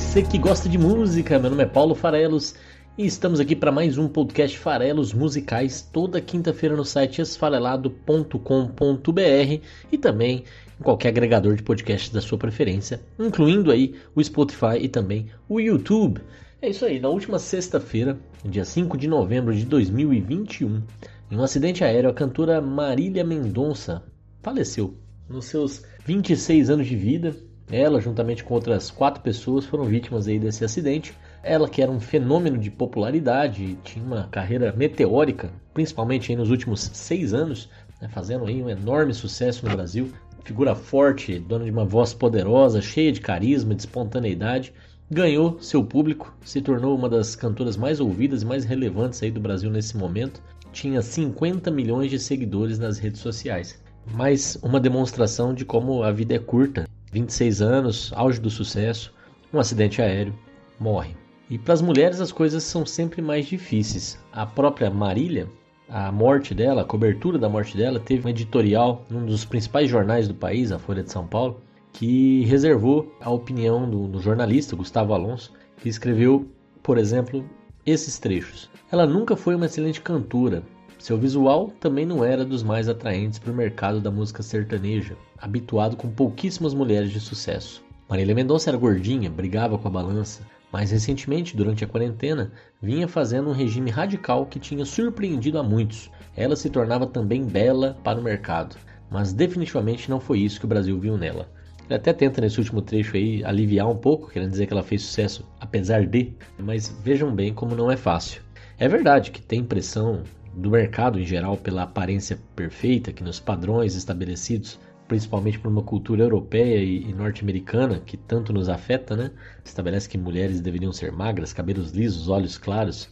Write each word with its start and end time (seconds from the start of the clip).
Você 0.00 0.22
que 0.22 0.38
gosta 0.38 0.66
de 0.66 0.78
música. 0.78 1.38
Meu 1.38 1.50
nome 1.50 1.62
é 1.62 1.66
Paulo 1.66 1.94
Farelos 1.94 2.54
e 2.96 3.04
estamos 3.04 3.38
aqui 3.38 3.54
para 3.54 3.70
mais 3.70 3.98
um 3.98 4.08
podcast 4.08 4.58
Farelos 4.58 5.12
Musicais, 5.12 5.82
toda 5.82 6.22
quinta-feira 6.22 6.74
no 6.74 6.86
site 6.86 7.20
esfarelado.com.br 7.20 9.64
e 9.92 9.98
também 9.98 10.44
em 10.80 10.82
qualquer 10.82 11.10
agregador 11.10 11.54
de 11.54 11.62
podcast 11.62 12.12
da 12.14 12.22
sua 12.22 12.38
preferência, 12.38 13.02
incluindo 13.18 13.70
aí 13.70 13.94
o 14.14 14.24
Spotify 14.24 14.78
e 14.80 14.88
também 14.88 15.26
o 15.46 15.60
YouTube. 15.60 16.22
É 16.62 16.70
isso 16.70 16.86
aí, 16.86 16.98
na 16.98 17.10
última 17.10 17.38
sexta-feira, 17.38 18.18
dia 18.42 18.64
5 18.64 18.96
de 18.96 19.06
novembro 19.06 19.54
de 19.54 19.66
2021, 19.66 20.82
em 21.30 21.36
um 21.36 21.42
acidente 21.42 21.84
aéreo, 21.84 22.08
a 22.08 22.14
cantora 22.14 22.58
Marília 22.60 23.22
Mendonça 23.22 24.02
faleceu 24.42 24.94
nos 25.28 25.44
seus 25.44 25.82
26 26.06 26.70
anos 26.70 26.86
de 26.86 26.96
vida. 26.96 27.49
Ela, 27.72 28.00
juntamente 28.00 28.42
com 28.42 28.54
outras 28.54 28.90
quatro 28.90 29.22
pessoas, 29.22 29.64
foram 29.64 29.84
vítimas 29.84 30.26
aí 30.26 30.40
desse 30.40 30.64
acidente. 30.64 31.14
Ela, 31.40 31.68
que 31.68 31.80
era 31.80 31.90
um 31.90 32.00
fenômeno 32.00 32.58
de 32.58 32.68
popularidade, 32.68 33.78
tinha 33.84 34.04
uma 34.04 34.24
carreira 34.24 34.74
meteórica, 34.76 35.52
principalmente 35.72 36.34
nos 36.34 36.50
últimos 36.50 36.90
seis 36.92 37.32
anos, 37.32 37.68
né, 38.00 38.08
fazendo 38.08 38.44
aí 38.44 38.60
um 38.60 38.68
enorme 38.68 39.14
sucesso 39.14 39.64
no 39.64 39.72
Brasil. 39.72 40.10
Figura 40.44 40.74
forte, 40.74 41.38
dona 41.38 41.64
de 41.64 41.70
uma 41.70 41.84
voz 41.84 42.12
poderosa, 42.12 42.82
cheia 42.82 43.12
de 43.12 43.20
carisma, 43.20 43.72
de 43.72 43.82
espontaneidade, 43.82 44.72
ganhou 45.08 45.60
seu 45.60 45.84
público, 45.84 46.34
se 46.44 46.60
tornou 46.60 46.96
uma 46.96 47.08
das 47.08 47.36
cantoras 47.36 47.76
mais 47.76 48.00
ouvidas 48.00 48.42
e 48.42 48.46
mais 48.46 48.64
relevantes 48.64 49.22
aí 49.22 49.30
do 49.30 49.40
Brasil 49.40 49.70
nesse 49.70 49.96
momento. 49.96 50.42
Tinha 50.72 51.02
50 51.02 51.70
milhões 51.70 52.10
de 52.10 52.18
seguidores 52.18 52.80
nas 52.80 52.98
redes 52.98 53.20
sociais. 53.20 53.80
Mais 54.12 54.56
uma 54.60 54.80
demonstração 54.80 55.54
de 55.54 55.64
como 55.64 56.02
a 56.02 56.10
vida 56.10 56.34
é 56.34 56.38
curta 56.38 56.84
26 57.12 57.60
anos, 57.60 58.12
auge 58.14 58.40
do 58.40 58.50
sucesso, 58.50 59.12
um 59.52 59.58
acidente 59.58 60.00
aéreo, 60.00 60.34
morre. 60.78 61.16
E 61.48 61.58
para 61.58 61.74
as 61.74 61.82
mulheres 61.82 62.20
as 62.20 62.30
coisas 62.30 62.62
são 62.62 62.86
sempre 62.86 63.20
mais 63.20 63.46
difíceis. 63.46 64.18
A 64.32 64.46
própria 64.46 64.88
Marília, 64.88 65.48
a 65.88 66.12
morte 66.12 66.54
dela, 66.54 66.82
a 66.82 66.84
cobertura 66.84 67.38
da 67.38 67.48
morte 67.48 67.76
dela, 67.76 67.98
teve 67.98 68.26
um 68.26 68.30
editorial 68.30 69.04
num 69.10 69.26
dos 69.26 69.44
principais 69.44 69.90
jornais 69.90 70.28
do 70.28 70.34
país, 70.34 70.70
a 70.70 70.78
Folha 70.78 71.02
de 71.02 71.10
São 71.10 71.26
Paulo, 71.26 71.60
que 71.92 72.44
reservou 72.44 73.12
a 73.20 73.30
opinião 73.30 73.90
do, 73.90 74.06
do 74.06 74.20
jornalista 74.20 74.76
Gustavo 74.76 75.12
Alonso, 75.12 75.52
que 75.78 75.88
escreveu, 75.88 76.46
por 76.82 76.96
exemplo, 76.96 77.44
esses 77.84 78.18
trechos. 78.20 78.70
Ela 78.92 79.04
nunca 79.04 79.34
foi 79.34 79.56
uma 79.56 79.66
excelente 79.66 80.00
cantora, 80.00 80.62
seu 81.00 81.16
visual 81.16 81.72
também 81.80 82.04
não 82.04 82.22
era 82.22 82.44
dos 82.44 82.62
mais 82.62 82.88
atraentes 82.88 83.38
para 83.38 83.50
o 83.50 83.54
mercado 83.54 84.00
da 84.00 84.10
música 84.10 84.42
sertaneja, 84.42 85.16
habituado 85.38 85.96
com 85.96 86.10
pouquíssimas 86.10 86.74
mulheres 86.74 87.10
de 87.10 87.18
sucesso. 87.18 87.82
Marília 88.08 88.34
Mendonça 88.34 88.68
era 88.68 88.76
gordinha, 88.76 89.30
brigava 89.30 89.78
com 89.78 89.88
a 89.88 89.90
balança, 89.90 90.42
mas 90.70 90.90
recentemente, 90.90 91.56
durante 91.56 91.82
a 91.82 91.86
quarentena, 91.86 92.52
vinha 92.82 93.08
fazendo 93.08 93.48
um 93.48 93.54
regime 93.54 93.90
radical 93.90 94.46
que 94.46 94.60
tinha 94.60 94.84
surpreendido 94.84 95.58
a 95.58 95.62
muitos. 95.62 96.10
Ela 96.36 96.54
se 96.54 96.68
tornava 96.68 97.06
também 97.06 97.44
bela 97.44 97.96
para 98.04 98.20
o 98.20 98.22
mercado, 98.22 98.76
mas 99.10 99.32
definitivamente 99.32 100.10
não 100.10 100.20
foi 100.20 100.40
isso 100.40 100.60
que 100.60 100.66
o 100.66 100.68
Brasil 100.68 100.98
viu 101.00 101.16
nela. 101.16 101.50
Ele 101.86 101.94
até 101.94 102.12
tenta 102.12 102.40
nesse 102.40 102.58
último 102.58 102.82
trecho 102.82 103.16
aí 103.16 103.42
aliviar 103.44 103.88
um 103.88 103.96
pouco, 103.96 104.30
querendo 104.30 104.50
dizer 104.50 104.66
que 104.66 104.72
ela 104.72 104.82
fez 104.82 105.02
sucesso 105.02 105.44
apesar 105.58 106.06
de, 106.06 106.34
mas 106.58 106.88
vejam 107.02 107.34
bem 107.34 107.52
como 107.52 107.74
não 107.74 107.90
é 107.90 107.96
fácil. 107.96 108.42
É 108.78 108.86
verdade 108.86 109.30
que 109.30 109.42
tem 109.42 109.64
pressão 109.64 110.22
do 110.54 110.70
mercado 110.70 111.18
em 111.18 111.24
geral 111.24 111.56
pela 111.56 111.82
aparência 111.82 112.38
perfeita, 112.54 113.12
que 113.12 113.22
nos 113.22 113.38
padrões 113.38 113.94
estabelecidos, 113.94 114.78
principalmente 115.06 115.58
por 115.58 115.70
uma 115.70 115.82
cultura 115.82 116.22
europeia 116.22 116.82
e, 116.82 117.12
norte-americana 117.12 118.00
que 118.00 118.16
tanto 118.16 118.52
nos 118.52 118.68
afeta, 118.68 119.16
né? 119.16 119.30
Estabelece 119.64 120.08
que 120.08 120.18
mulheres 120.18 120.60
deveriam 120.60 120.92
ser 120.92 121.12
magras, 121.12 121.52
cabelos 121.52 121.92
lisos, 121.92 122.28
olhos 122.28 122.56
claros. 122.56 123.08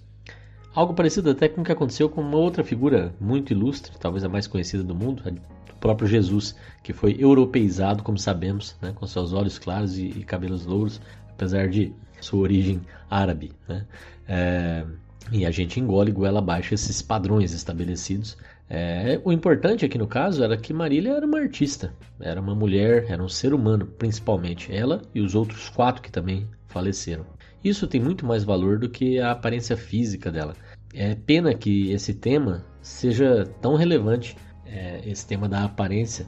Algo 0.75 0.95
parecido 0.95 1.31
até 1.31 1.49
com 1.49 1.61
o 1.61 1.65
que 1.65 1.73
aconteceu 1.73 2.09
com 2.09 2.21
uma 2.21 2.37
outra 2.37 2.63
figura 2.63 3.13
muito 3.21 3.53
ilustre, 3.53 3.93
talvez 3.99 4.23
a 4.23 4.29
mais 4.29 4.47
conhecida 4.47 4.83
do 4.85 4.95
mundo, 4.95 5.23
o 5.27 5.79
próprio 5.79 6.07
Jesus, 6.07 6.55
que 6.83 6.93
foi 6.93 7.17
europeizado, 7.19 8.03
como 8.03 8.19
sabemos, 8.19 8.77
né? 8.81 8.93
com 8.95 9.07
seus 9.07 9.33
olhos 9.33 9.59
claros 9.59 9.99
e, 9.99 10.07
e 10.07 10.25
cabelos 10.25 10.67
louros, 10.67 11.01
apesar 11.31 11.69
de 11.69 11.93
sua 12.21 12.41
origem 12.41 12.81
árabe. 13.11 13.53
Né? 13.67 13.85
É... 14.29 14.85
E 15.31 15.45
a 15.45 15.51
gente 15.51 15.79
engole 15.79 16.11
goela 16.11 16.39
abaixo 16.39 16.75
esses 16.75 17.03
padrões 17.03 17.53
estabelecidos. 17.53 18.37
É, 18.69 19.21
o 19.25 19.33
importante 19.33 19.85
aqui 19.85 19.99
no 19.99 20.07
caso 20.07 20.43
era 20.43 20.57
que 20.57 20.73
Marília 20.73 21.13
era 21.13 21.27
uma 21.27 21.39
artista, 21.39 21.93
era 22.21 22.41
uma 22.41 22.55
mulher, 22.55 23.07
era 23.09 23.23
um 23.23 23.29
ser 23.29 23.55
humano, 23.55 23.87
principalmente 23.87 24.75
ela 24.75 25.03
e 25.15 25.21
os 25.21 25.35
outros 25.35 25.69
quatro 25.69 26.03
que 26.03 26.11
também 26.11 26.47
faleceram. 26.67 27.27
Isso 27.63 27.87
tem 27.87 28.01
muito 28.01 28.25
mais 28.25 28.45
valor 28.45 28.79
do 28.79 28.89
que 28.89 29.19
a 29.19 29.33
aparência 29.33 29.77
física 29.77 30.31
dela. 30.31 30.55
É 30.95 31.15
pena 31.15 31.55
que 31.55 31.91
esse 31.91 32.15
tema 32.15 32.65
seja 32.81 33.45
tão 33.61 33.75
relevante, 33.75 34.37
é, 34.67 35.01
esse 35.05 35.27
tema 35.27 35.49
da 35.49 35.65
aparência, 35.65 36.27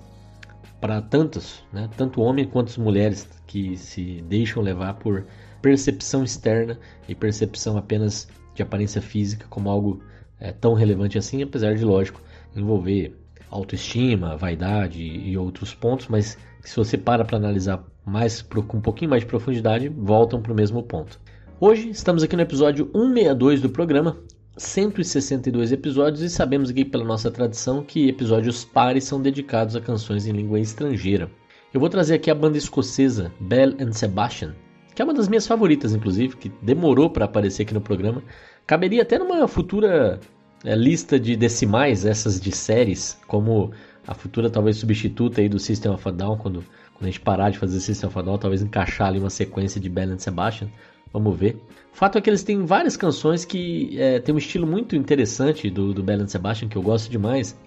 para 0.81 1.01
tantos, 1.01 1.63
né, 1.73 1.89
tanto 1.97 2.23
homens 2.23 2.49
quanto 2.51 2.81
mulheres 2.81 3.29
que 3.47 3.77
se 3.77 4.23
deixam 4.29 4.63
levar 4.63 4.95
por 4.95 5.27
percepção 5.61 6.25
externa 6.25 6.79
e 7.07 7.15
percepção 7.15 7.77
apenas 7.77 8.29
de 8.61 8.63
aparência 8.63 9.01
física 9.01 9.47
como 9.49 9.71
algo 9.71 10.03
é, 10.39 10.53
tão 10.53 10.75
relevante 10.75 11.17
assim, 11.19 11.43
apesar 11.43 11.75
de, 11.75 11.85
lógico, 11.85 12.21
envolver 12.55 13.17
autoestima, 13.51 14.37
vaidade 14.37 15.03
e 15.03 15.37
outros 15.37 15.75
pontos, 15.75 16.07
mas 16.09 16.39
se 16.63 16.77
você 16.77 16.97
para 16.97 17.25
para 17.25 17.37
analisar 17.37 17.85
mais 18.05 18.43
com 18.43 18.77
um 18.77 18.81
pouquinho 18.81 19.11
mais 19.11 19.23
de 19.23 19.29
profundidade, 19.29 19.89
voltam 19.89 20.41
para 20.41 20.53
o 20.53 20.55
mesmo 20.55 20.83
ponto. 20.83 21.19
Hoje 21.59 21.91
estamos 21.91 22.23
aqui 22.23 22.37
no 22.37 22.43
episódio 22.43 22.91
162 22.93 23.61
do 23.61 23.71
programa, 23.71 24.17
162 24.57 25.73
episódios 25.73 26.23
e 26.23 26.31
sabemos 26.31 26.71
aqui 26.71 26.85
pela 26.85 27.05
nossa 27.05 27.31
tradição 27.31 27.83
que 27.83 28.09
episódios 28.09 28.65
pares 28.65 29.05
são 29.05 29.21
dedicados 29.21 29.75
a 29.75 29.81
canções 29.81 30.27
em 30.27 30.33
língua 30.33 30.61
estrangeira. 30.61 31.31
Eu 31.73 31.81
vou 31.81 31.89
trazer 31.89 32.15
aqui 32.15 32.31
a 32.31 32.35
banda 32.35 32.59
escocesa 32.59 33.33
Bell 33.41 33.75
and 33.81 33.93
Sebastian, 33.93 34.55
que 35.01 35.03
é 35.03 35.05
uma 35.07 35.15
das 35.15 35.29
minhas 35.29 35.47
favoritas, 35.47 35.95
inclusive, 35.95 36.37
que 36.37 36.53
demorou 36.61 37.09
para 37.09 37.25
aparecer 37.25 37.63
aqui 37.63 37.73
no 37.73 37.81
programa. 37.81 38.23
Caberia 38.67 39.01
até 39.01 39.19
numa 39.19 39.49
futura 39.49 40.21
é, 40.63 40.75
lista 40.75 41.19
de 41.19 41.37
decimais, 41.37 42.05
essas 42.05 42.39
de 42.39 42.53
séries, 42.53 43.19
como 43.27 43.73
a 44.07 44.13
futura 44.13 44.51
talvez 44.51 44.77
substituta 44.77 45.41
aí 45.41 45.49
do 45.49 45.59
System 45.59 45.93
of 45.93 46.07
a 46.07 46.11
Down, 46.11 46.37
quando, 46.37 46.63
quando 46.93 47.05
a 47.05 47.07
gente 47.07 47.21
parar 47.21 47.49
de 47.49 47.57
fazer 47.57 47.81
System 47.81 48.11
of 48.11 48.19
a 48.19 48.21
Down, 48.21 48.37
talvez 48.37 48.61
encaixar 48.61 49.09
ali 49.09 49.19
uma 49.19 49.31
sequência 49.31 49.81
de 49.81 49.89
Bell 49.89 50.11
and 50.11 50.19
Sebastian. 50.19 50.69
Vamos 51.11 51.35
ver. 51.35 51.57
O 51.91 51.97
fato 51.97 52.19
é 52.19 52.21
que 52.21 52.29
eles 52.29 52.43
têm 52.43 52.67
várias 52.67 52.95
canções 52.95 53.47
que 53.47 53.99
é, 53.99 54.21
tem 54.21 54.35
um 54.35 54.39
estilo 54.39 54.67
muito 54.67 54.95
interessante 54.95 55.71
do, 55.71 55.95
do 55.95 56.03
Bell 56.03 56.21
and 56.21 56.29
Sebastian, 56.29 56.69
que 56.69 56.77
eu 56.77 56.83
gosto 56.83 57.11
demais, 57.11 57.59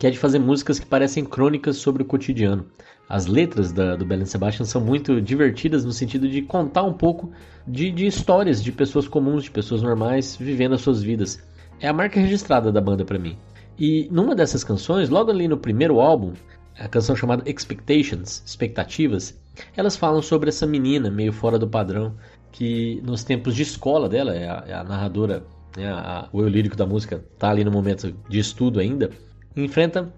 que 0.00 0.06
é 0.08 0.10
de 0.10 0.18
fazer 0.18 0.40
músicas 0.40 0.80
que 0.80 0.86
parecem 0.86 1.24
crônicas 1.24 1.76
sobre 1.76 2.02
o 2.02 2.06
cotidiano. 2.06 2.66
As 3.08 3.26
letras 3.26 3.70
da, 3.70 3.94
do 3.94 4.04
Belen 4.04 4.26
Sebastian 4.26 4.64
são 4.64 4.80
muito 4.80 5.20
divertidas 5.20 5.84
no 5.84 5.92
sentido 5.92 6.28
de 6.28 6.42
contar 6.42 6.82
um 6.82 6.92
pouco 6.92 7.30
de, 7.66 7.90
de, 7.90 8.06
histórias 8.06 8.62
de 8.62 8.72
pessoas 8.72 9.06
comuns, 9.06 9.44
de 9.44 9.50
pessoas 9.50 9.80
normais 9.80 10.36
vivendo 10.36 10.74
as 10.74 10.80
suas 10.80 11.02
vidas. 11.02 11.40
É 11.80 11.86
a 11.86 11.92
marca 11.92 12.18
registrada 12.18 12.72
da 12.72 12.80
banda 12.80 13.04
para 13.04 13.18
mim. 13.18 13.36
E 13.78 14.08
numa 14.10 14.34
dessas 14.34 14.64
canções, 14.64 15.08
logo 15.08 15.30
ali 15.30 15.46
no 15.46 15.56
primeiro 15.56 16.00
álbum, 16.00 16.32
a 16.78 16.88
canção 16.88 17.14
chamada 17.14 17.48
Expectations, 17.48 18.42
Expectativas, 18.44 19.38
elas 19.76 19.96
falam 19.96 20.20
sobre 20.20 20.48
essa 20.48 20.66
menina 20.66 21.10
meio 21.10 21.32
fora 21.32 21.58
do 21.58 21.68
padrão 21.68 22.14
que 22.50 23.00
nos 23.04 23.22
tempos 23.22 23.54
de 23.54 23.62
escola 23.62 24.08
dela, 24.08 24.34
é 24.34 24.48
a, 24.48 24.64
é 24.66 24.74
a 24.74 24.82
narradora, 24.82 25.44
né, 25.76 25.88
a, 25.88 26.28
o 26.32 26.40
eu 26.40 26.48
lírico 26.48 26.74
da 26.74 26.86
música 26.86 27.22
está 27.34 27.50
ali 27.50 27.64
no 27.64 27.70
momento 27.70 28.12
de 28.28 28.38
estudo 28.38 28.80
ainda, 28.80 29.10
enfrenta 29.54 30.12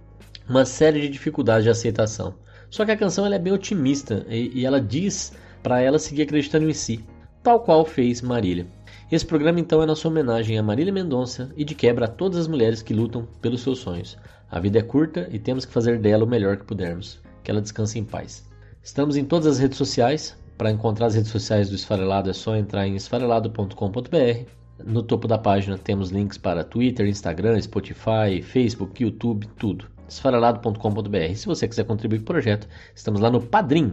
uma 0.48 0.64
série 0.64 1.00
de 1.00 1.08
dificuldades 1.08 1.64
de 1.64 1.70
aceitação. 1.70 2.34
Só 2.70 2.84
que 2.84 2.90
a 2.90 2.96
canção 2.96 3.24
ela 3.24 3.34
é 3.34 3.38
bem 3.38 3.52
otimista 3.52 4.26
e, 4.28 4.60
e 4.60 4.66
ela 4.66 4.80
diz 4.80 5.32
para 5.62 5.80
ela 5.80 5.98
seguir 5.98 6.22
acreditando 6.22 6.68
em 6.68 6.74
si, 6.74 7.04
tal 7.42 7.60
qual 7.60 7.84
fez 7.84 8.22
Marília. 8.22 8.66
Esse 9.10 9.24
programa 9.24 9.58
então 9.58 9.82
é 9.82 9.86
nossa 9.86 10.06
homenagem 10.06 10.58
a 10.58 10.62
Marília 10.62 10.92
Mendonça 10.92 11.50
e 11.56 11.64
de 11.64 11.74
quebra 11.74 12.04
a 12.04 12.08
todas 12.08 12.38
as 12.38 12.48
mulheres 12.48 12.82
que 12.82 12.92
lutam 12.92 13.26
pelos 13.40 13.62
seus 13.62 13.78
sonhos. 13.78 14.18
A 14.50 14.60
vida 14.60 14.78
é 14.78 14.82
curta 14.82 15.28
e 15.30 15.38
temos 15.38 15.64
que 15.64 15.72
fazer 15.72 15.98
dela 15.98 16.24
o 16.24 16.28
melhor 16.28 16.56
que 16.58 16.64
pudermos. 16.64 17.20
Que 17.42 17.50
ela 17.50 17.62
descanse 17.62 17.98
em 17.98 18.04
paz. 18.04 18.46
Estamos 18.82 19.16
em 19.16 19.24
todas 19.24 19.46
as 19.46 19.58
redes 19.58 19.78
sociais, 19.78 20.36
Para 20.58 20.72
encontrar 20.72 21.06
as 21.06 21.14
redes 21.14 21.30
sociais 21.30 21.68
do 21.68 21.76
Esfarelado 21.76 22.28
é 22.28 22.32
só 22.32 22.56
entrar 22.56 22.86
em 22.86 22.96
esfarelado.com.br. 22.96 24.50
No 24.84 25.02
topo 25.02 25.28
da 25.28 25.38
página 25.38 25.78
temos 25.78 26.10
links 26.10 26.36
para 26.36 26.64
Twitter, 26.64 27.06
Instagram, 27.06 27.60
Spotify, 27.60 28.42
Facebook, 28.42 29.02
YouTube, 29.02 29.46
tudo. 29.56 29.97
esfarelado.com.br. 30.08 31.34
Se 31.34 31.46
você 31.46 31.68
quiser 31.68 31.84
contribuir 31.84 32.18
com 32.18 32.24
o 32.24 32.26
projeto, 32.26 32.68
estamos 32.94 33.20
lá 33.20 33.30
no 33.30 33.40
Padrim, 33.40 33.90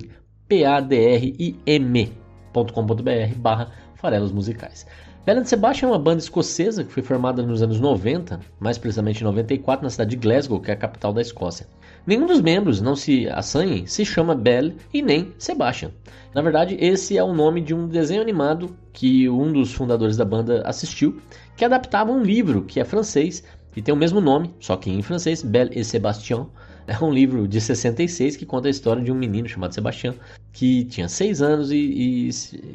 P-A-D-R-I-M.com.br 0.48 3.36
barra 3.38 3.72
farelos 3.96 4.32
musicais. 4.32 4.86
Bela 5.26 5.42
de 5.42 5.50
Sebastian 5.50 5.88
é 5.88 5.92
uma 5.92 5.98
banda 5.98 6.20
escocesa 6.20 6.84
que 6.84 6.92
foi 6.92 7.02
formada 7.02 7.42
nos 7.42 7.64
anos 7.64 7.80
90, 7.80 8.40
mais 8.60 8.78
precisamente 8.78 9.22
em 9.22 9.24
94, 9.24 9.84
na 9.84 9.90
cidade 9.90 10.12
de 10.12 10.18
Glasgow, 10.18 10.60
que 10.60 10.70
é 10.70 10.76
a 10.76 10.78
capital 10.78 11.12
da 11.12 11.20
Escócia. 11.20 11.66
Nenhum 12.06 12.28
dos 12.28 12.40
membros, 12.40 12.80
não 12.80 12.96
se 12.96 13.28
assanhem, 13.30 13.88
se 13.88 14.06
chama 14.06 14.36
Belle 14.36 14.78
e 14.94 15.02
nem 15.02 15.34
Sebastian. 15.40 15.90
Na 16.36 16.44
verdade, 16.44 16.78
esse 16.80 17.18
é 17.18 17.24
o 17.24 17.34
nome 17.34 17.60
de 17.60 17.74
um 17.74 17.88
desenho 17.88 18.22
animado 18.22 18.78
que 18.94 19.28
um 19.28 19.52
dos 19.52 19.74
fundadores 19.74 20.16
da 20.16 20.24
banda 20.24 20.62
assistiu, 20.64 21.20
que 21.58 21.66
adaptava 21.66 22.12
um 22.12 22.22
livro 22.22 22.62
que 22.62 22.80
é 22.80 22.86
francês 22.86 23.44
e 23.76 23.82
tem 23.82 23.94
o 23.94 23.98
mesmo 23.98 24.22
nome, 24.22 24.54
só 24.60 24.78
que 24.78 24.90
em 24.90 25.02
francês, 25.02 25.44
Belle 25.44 25.72
et 25.74 25.84
Sébastien. 25.84 26.48
É 26.88 27.04
um 27.04 27.12
livro 27.12 27.48
de 27.48 27.60
66 27.60 28.38
que 28.38 28.46
conta 28.46 28.68
a 28.68 28.72
história 28.72 29.02
de 29.02 29.12
um 29.12 29.16
menino 29.16 29.48
chamado 29.50 29.74
Sebastião 29.74 30.14
que 30.54 30.86
tinha 30.86 31.10
6 31.10 31.42
anos 31.42 31.72
e, 31.72 31.76
e 31.76 32.30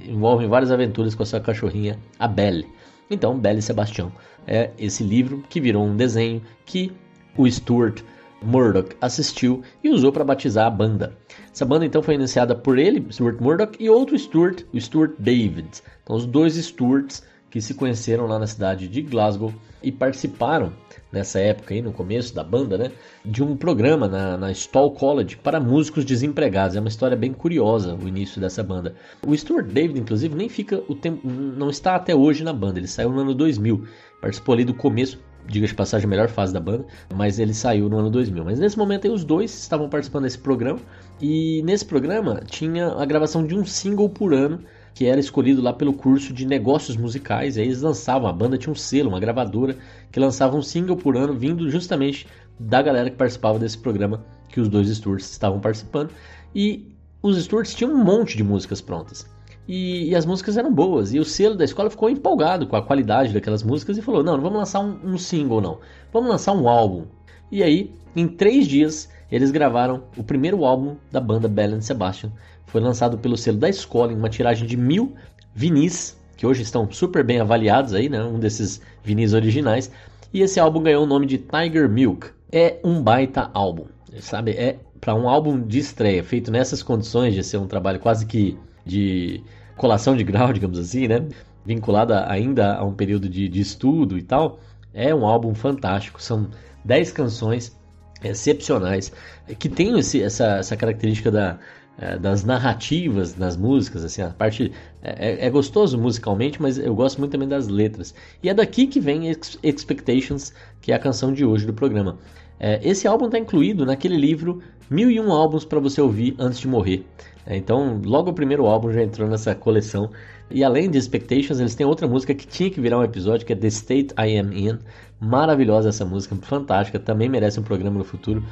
envolve 0.08 0.46
várias 0.46 0.72
aventuras 0.72 1.14
com 1.14 1.22
a 1.22 1.26
sua 1.26 1.40
cachorrinha, 1.40 1.96
a 2.18 2.26
Belle. 2.26 2.66
Então, 3.08 3.38
Belle 3.38 3.60
e 3.60 3.62
Sebastião 3.62 4.12
é 4.46 4.70
esse 4.78 5.04
livro 5.04 5.44
que 5.48 5.60
virou 5.60 5.86
um 5.86 5.96
desenho 5.96 6.42
que 6.66 6.92
o 7.36 7.48
Stuart 7.48 8.02
Murdoch 8.42 8.96
assistiu 9.00 9.62
e 9.82 9.90
usou 9.90 10.10
para 10.10 10.24
batizar 10.24 10.66
a 10.66 10.70
banda. 10.70 11.16
Essa 11.52 11.64
banda 11.64 11.86
então 11.86 12.02
foi 12.02 12.14
iniciada 12.14 12.54
por 12.54 12.78
ele, 12.78 13.06
Stuart 13.12 13.40
Murdoch, 13.40 13.76
e 13.78 13.88
outro 13.88 14.18
Stuart, 14.18 14.64
o 14.72 14.80
Stuart 14.80 15.12
David. 15.18 15.68
Então, 16.02 16.16
os 16.16 16.26
dois 16.26 16.54
Stuarts 16.54 17.22
que 17.50 17.60
se 17.60 17.74
conheceram 17.74 18.26
lá 18.26 18.38
na 18.38 18.46
cidade 18.46 18.88
de 18.88 19.02
Glasgow 19.02 19.52
e 19.82 19.90
participaram 19.90 20.72
nessa 21.12 21.38
época 21.40 21.74
aí, 21.74 21.82
no 21.82 21.92
começo 21.92 22.34
da 22.34 22.44
banda, 22.44 22.78
né, 22.78 22.92
de 23.24 23.42
um 23.42 23.56
programa 23.56 24.08
na, 24.08 24.36
na 24.36 24.52
Stall 24.52 24.92
College 24.92 25.36
para 25.36 25.60
músicos 25.60 26.04
desempregados. 26.04 26.76
É 26.76 26.80
uma 26.80 26.88
história 26.88 27.16
bem 27.16 27.32
curiosa 27.32 27.94
o 27.94 28.08
início 28.08 28.40
dessa 28.40 28.62
banda. 28.62 28.94
O 29.26 29.36
Stuart 29.36 29.66
David, 29.66 30.00
inclusive, 30.00 30.34
nem 30.34 30.48
fica 30.48 30.82
o 30.88 30.94
tempo, 30.94 31.26
não 31.28 31.70
está 31.70 31.96
até 31.96 32.14
hoje 32.14 32.44
na 32.44 32.52
banda. 32.52 32.78
Ele 32.78 32.88
saiu 32.88 33.10
no 33.10 33.20
ano 33.20 33.34
2000, 33.34 33.84
participou 34.20 34.52
ali 34.54 34.64
do 34.64 34.74
começo 34.74 35.18
diga 35.46 35.66
de 35.66 35.74
passagem, 35.74 36.06
a 36.06 36.08
melhor 36.08 36.28
fase 36.28 36.52
da 36.52 36.60
banda, 36.60 36.84
mas 37.14 37.38
ele 37.38 37.52
saiu 37.52 37.88
no 37.88 37.98
ano 37.98 38.10
2000. 38.10 38.44
Mas 38.44 38.58
nesse 38.58 38.78
momento 38.78 39.06
aí, 39.06 39.12
os 39.12 39.24
dois 39.24 39.52
estavam 39.52 39.88
participando 39.88 40.24
desse 40.24 40.38
programa, 40.38 40.78
e 41.20 41.62
nesse 41.64 41.84
programa 41.84 42.40
tinha 42.46 42.88
a 42.88 43.04
gravação 43.04 43.44
de 43.44 43.54
um 43.54 43.64
single 43.64 44.08
por 44.08 44.32
ano, 44.32 44.60
que 44.94 45.06
era 45.06 45.20
escolhido 45.20 45.62
lá 45.62 45.72
pelo 45.72 45.92
curso 45.92 46.32
de 46.32 46.46
negócios 46.46 46.96
musicais, 46.96 47.56
e 47.56 47.60
aí 47.60 47.66
eles 47.66 47.82
lançavam, 47.82 48.28
a 48.28 48.32
banda 48.32 48.58
tinha 48.58 48.72
um 48.72 48.76
selo, 48.76 49.08
uma 49.08 49.20
gravadora, 49.20 49.76
que 50.10 50.20
lançava 50.20 50.56
um 50.56 50.62
single 50.62 50.96
por 50.96 51.16
ano, 51.16 51.34
vindo 51.34 51.70
justamente 51.70 52.26
da 52.58 52.82
galera 52.82 53.10
que 53.10 53.16
participava 53.16 53.58
desse 53.58 53.78
programa, 53.78 54.24
que 54.48 54.60
os 54.60 54.68
dois 54.68 54.88
Sturts 54.88 55.30
estavam 55.30 55.60
participando, 55.60 56.10
e 56.54 56.94
os 57.22 57.36
Sturts 57.38 57.74
tinham 57.74 57.92
um 57.92 58.04
monte 58.04 58.36
de 58.36 58.42
músicas 58.42 58.80
prontas. 58.80 59.26
E, 59.68 60.08
e, 60.10 60.16
as 60.16 60.26
músicas 60.26 60.56
eram 60.56 60.72
boas. 60.72 61.14
E 61.14 61.20
o 61.20 61.24
selo 61.24 61.54
da 61.54 61.64
escola 61.64 61.88
ficou 61.88 62.10
empolgado 62.10 62.66
com 62.66 62.74
a 62.74 62.82
qualidade 62.82 63.32
daquelas 63.32 63.62
músicas 63.62 63.96
e 63.96 64.02
falou: 64.02 64.20
não, 64.22 64.34
não 64.34 64.42
vamos 64.42 64.58
lançar 64.58 64.80
um, 64.80 64.98
um 65.04 65.16
single, 65.16 65.60
não. 65.60 65.78
Vamos 66.12 66.28
lançar 66.28 66.52
um 66.54 66.68
álbum. 66.68 67.04
E 67.52 67.62
aí, 67.62 67.92
em 68.16 68.26
três 68.26 68.66
dias, 68.66 69.08
eles 69.30 69.52
gravaram 69.52 70.02
o 70.16 70.24
primeiro 70.24 70.64
álbum 70.64 70.96
da 71.10 71.20
banda 71.20 71.46
Bell 71.46 71.74
and 71.74 71.82
Sebastian. 71.82 72.32
Foi 72.70 72.80
lançado 72.80 73.18
pelo 73.18 73.36
selo 73.36 73.58
da 73.58 73.68
escola 73.68 74.12
em 74.12 74.16
uma 74.16 74.28
tiragem 74.28 74.66
de 74.66 74.76
mil 74.76 75.14
vinis, 75.52 76.16
que 76.36 76.46
hoje 76.46 76.62
estão 76.62 76.88
super 76.90 77.24
bem 77.24 77.40
avaliados 77.40 77.94
aí, 77.94 78.08
né? 78.08 78.22
Um 78.22 78.38
desses 78.38 78.80
vinis 79.02 79.34
originais. 79.34 79.90
E 80.32 80.40
esse 80.40 80.60
álbum 80.60 80.80
ganhou 80.82 81.02
o 81.02 81.06
nome 81.06 81.26
de 81.26 81.38
Tiger 81.38 81.88
Milk. 81.88 82.28
É 82.52 82.78
um 82.84 83.02
baita 83.02 83.50
álbum, 83.52 83.86
sabe? 84.20 84.52
É 84.52 84.78
para 85.00 85.14
um 85.14 85.28
álbum 85.28 85.60
de 85.60 85.80
estreia, 85.80 86.22
feito 86.22 86.50
nessas 86.52 86.82
condições 86.82 87.34
de 87.34 87.42
ser 87.42 87.56
um 87.56 87.66
trabalho 87.66 87.98
quase 87.98 88.24
que 88.24 88.56
de 88.84 89.42
colação 89.76 90.16
de 90.16 90.22
grau, 90.22 90.52
digamos 90.54 90.78
assim, 90.78 91.08
né? 91.08 91.26
Vinculada 91.66 92.30
ainda 92.30 92.76
a 92.76 92.84
um 92.84 92.94
período 92.94 93.28
de, 93.28 93.48
de 93.48 93.60
estudo 93.60 94.16
e 94.16 94.22
tal. 94.22 94.60
É 94.94 95.12
um 95.12 95.26
álbum 95.26 95.54
fantástico. 95.54 96.22
São 96.22 96.48
10 96.84 97.10
canções 97.12 97.76
excepcionais 98.22 99.12
que 99.58 99.68
tem 99.68 99.98
esse, 99.98 100.22
essa, 100.22 100.58
essa 100.58 100.76
característica 100.76 101.30
da, 101.30 101.58
é, 102.00 102.18
das 102.18 102.44
narrativas 102.44 103.36
nas 103.36 103.56
músicas, 103.56 104.04
assim, 104.04 104.22
a 104.22 104.30
parte 104.30 104.72
é, 105.02 105.44
é, 105.44 105.46
é, 105.46 105.50
gostoso 105.50 105.98
musicalmente, 105.98 106.60
mas 106.60 106.78
eu 106.78 106.94
gosto 106.94 107.18
muito 107.18 107.32
também 107.32 107.46
das 107.46 107.68
letras. 107.68 108.14
E 108.42 108.48
é 108.48 108.54
daqui 108.54 108.86
que 108.86 108.98
vem 108.98 109.30
Expectations, 109.62 110.54
que 110.80 110.92
é 110.92 110.94
a 110.94 110.98
canção 110.98 111.32
de 111.32 111.44
hoje 111.44 111.66
do 111.66 111.74
programa. 111.74 112.18
É, 112.58 112.80
esse 112.82 113.06
álbum 113.06 113.26
está 113.26 113.38
incluído 113.38 113.84
naquele 113.84 114.16
livro 114.16 114.62
Mil 114.88 115.10
e 115.10 115.20
Um 115.20 115.30
Álbuns 115.30 115.64
para 115.64 115.78
você 115.78 116.00
ouvir 116.00 116.34
antes 116.38 116.58
de 116.58 116.68
morrer. 116.68 117.04
É, 117.46 117.56
então, 117.56 118.00
logo 118.04 118.30
o 118.30 118.34
primeiro 118.34 118.66
álbum 118.66 118.90
já 118.90 119.02
entrou 119.02 119.28
nessa 119.28 119.54
coleção. 119.54 120.10
E 120.50 120.64
além 120.64 120.90
de 120.90 120.98
Expectations, 120.98 121.60
eles 121.60 121.74
têm 121.74 121.86
outra 121.86 122.08
música 122.08 122.34
que 122.34 122.46
tinha 122.46 122.70
que 122.70 122.80
virar 122.80 122.98
um 122.98 123.04
episódio, 123.04 123.46
que 123.46 123.52
é 123.52 123.56
The 123.56 123.68
State 123.68 124.14
I 124.18 124.38
Am 124.38 124.52
In. 124.52 124.78
Maravilhosa 125.20 125.90
essa 125.90 126.04
música, 126.04 126.34
fantástica, 126.36 126.98
também 126.98 127.28
merece 127.28 127.60
um 127.60 127.62
programa 127.62 127.98
no 127.98 128.04
futuro. 128.04 128.42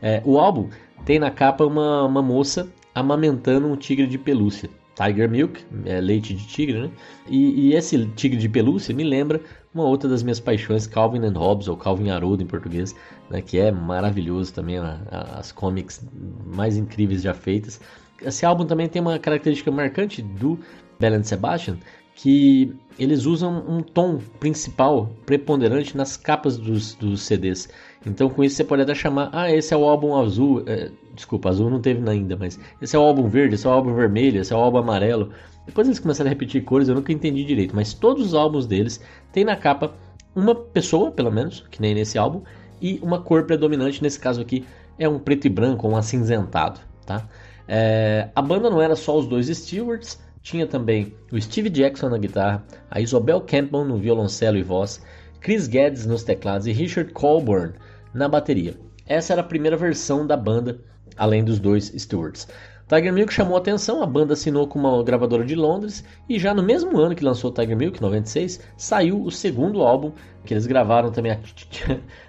É, 0.00 0.22
o 0.24 0.38
álbum 0.38 0.68
tem 1.04 1.18
na 1.18 1.30
capa 1.30 1.64
uma, 1.64 2.04
uma 2.04 2.22
moça 2.22 2.68
amamentando 2.94 3.66
um 3.66 3.76
tigre 3.76 4.06
de 4.06 4.18
pelúcia. 4.18 4.68
Tiger 4.98 5.30
Milk, 5.30 5.64
é 5.84 6.00
leite 6.00 6.34
de 6.34 6.44
tigre, 6.44 6.80
né? 6.80 6.90
E, 7.28 7.68
e, 7.68 7.74
esse 7.74 8.04
tigre 8.16 8.36
de 8.36 8.48
pelúcia 8.48 8.92
me 8.92 9.04
lembra 9.04 9.40
uma 9.72 9.84
outra 9.84 10.08
das 10.08 10.24
minhas 10.24 10.40
paixões, 10.40 10.88
Calvin 10.88 11.24
and 11.24 11.38
Hobbes, 11.38 11.68
ou 11.68 11.76
Calvin 11.76 12.10
Haroldo 12.10 12.42
em 12.42 12.46
português, 12.46 12.96
né? 13.30 13.40
Que 13.40 13.58
é 13.58 13.70
maravilhoso 13.70 14.52
também, 14.52 14.78
a, 14.78 15.00
a, 15.08 15.38
as 15.38 15.52
comics 15.52 16.04
mais 16.44 16.76
incríveis 16.76 17.22
já 17.22 17.32
feitas. 17.32 17.80
Esse 18.20 18.44
álbum 18.44 18.64
também 18.64 18.88
tem 18.88 19.00
uma 19.00 19.20
característica 19.20 19.70
marcante 19.70 20.20
do 20.20 20.58
Bell 20.98 21.14
and 21.14 21.22
Sebastian, 21.22 21.78
que 22.16 22.74
eles 22.98 23.26
usam 23.26 23.64
um 23.68 23.82
tom 23.82 24.18
principal 24.40 25.10
preponderante 25.24 25.96
nas 25.96 26.16
capas 26.16 26.56
dos, 26.56 26.94
dos 26.94 27.22
CDs. 27.22 27.68
Então 28.04 28.28
com 28.28 28.42
isso 28.42 28.56
você 28.56 28.64
pode 28.64 28.82
até 28.82 28.94
chamar, 28.94 29.30
ah, 29.32 29.50
esse 29.50 29.72
é 29.72 29.76
o 29.76 29.84
álbum 29.84 30.16
azul, 30.16 30.62
é, 30.66 30.90
desculpa, 31.14 31.48
azul 31.48 31.70
não 31.70 31.80
teve 31.80 32.08
ainda, 32.08 32.36
mas 32.36 32.58
esse 32.80 32.96
é 32.96 32.98
o 32.98 33.02
álbum 33.02 33.28
verde, 33.28 33.54
esse 33.54 33.66
é 33.66 33.70
o 33.70 33.72
álbum 33.72 33.94
vermelho, 33.94 34.40
esse 34.40 34.52
é 34.52 34.56
o 34.56 34.60
álbum 34.60 34.78
amarelo. 34.78 35.30
Depois 35.66 35.86
eles 35.86 35.98
começaram 35.98 36.28
a 36.28 36.32
repetir 36.32 36.64
cores, 36.64 36.88
eu 36.88 36.94
nunca 36.94 37.12
entendi 37.12 37.44
direito, 37.44 37.76
mas 37.76 37.92
todos 37.92 38.26
os 38.26 38.34
álbuns 38.34 38.66
deles 38.66 39.00
têm 39.32 39.44
na 39.44 39.54
capa 39.54 39.94
uma 40.34 40.54
pessoa, 40.54 41.10
pelo 41.10 41.30
menos, 41.30 41.66
que 41.70 41.80
nem 41.80 41.94
nesse 41.94 42.16
álbum, 42.16 42.42
e 42.80 42.98
uma 43.02 43.20
cor 43.20 43.44
predominante, 43.44 44.02
nesse 44.02 44.18
caso 44.18 44.40
aqui 44.40 44.64
é 44.98 45.08
um 45.08 45.18
preto 45.18 45.46
e 45.46 45.50
branco, 45.50 45.86
um 45.86 45.96
acinzentado, 45.96 46.80
tá? 47.04 47.28
É, 47.66 48.30
a 48.34 48.40
banda 48.40 48.70
não 48.70 48.80
era 48.80 48.96
só 48.96 49.18
os 49.18 49.26
dois 49.26 49.46
Stewarts, 49.46 50.18
tinha 50.48 50.66
também 50.66 51.12
o 51.30 51.38
Steve 51.38 51.68
Jackson 51.68 52.08
na 52.08 52.16
guitarra, 52.16 52.64
a 52.90 53.02
Isobel 53.02 53.42
Campbell 53.42 53.84
no 53.84 53.98
violoncelo 53.98 54.56
e 54.56 54.62
voz, 54.62 55.02
Chris 55.40 55.66
Geddes 55.66 56.06
nos 56.06 56.22
teclados 56.22 56.66
e 56.66 56.72
Richard 56.72 57.12
Colburn 57.12 57.74
na 58.14 58.26
bateria. 58.26 58.74
Essa 59.06 59.34
era 59.34 59.42
a 59.42 59.44
primeira 59.44 59.76
versão 59.76 60.26
da 60.26 60.38
banda, 60.38 60.80
além 61.18 61.44
dos 61.44 61.60
dois 61.60 61.92
Stewarts. 61.94 62.48
Tiger 62.88 63.12
Milk 63.12 63.30
chamou 63.30 63.58
atenção, 63.58 64.02
a 64.02 64.06
banda 64.06 64.32
assinou 64.32 64.66
com 64.66 64.78
uma 64.78 65.04
gravadora 65.04 65.44
de 65.44 65.54
Londres 65.54 66.02
e 66.26 66.38
já 66.38 66.54
no 66.54 66.62
mesmo 66.62 66.98
ano 66.98 67.14
que 67.14 67.24
lançou 67.24 67.52
Tiger 67.52 67.76
Milk, 67.76 68.00
96, 68.00 68.58
saiu 68.74 69.22
o 69.22 69.30
segundo 69.30 69.82
álbum 69.82 70.12
que 70.46 70.54
eles 70.54 70.66
gravaram 70.66 71.10
também 71.10 71.32
a, 71.32 71.38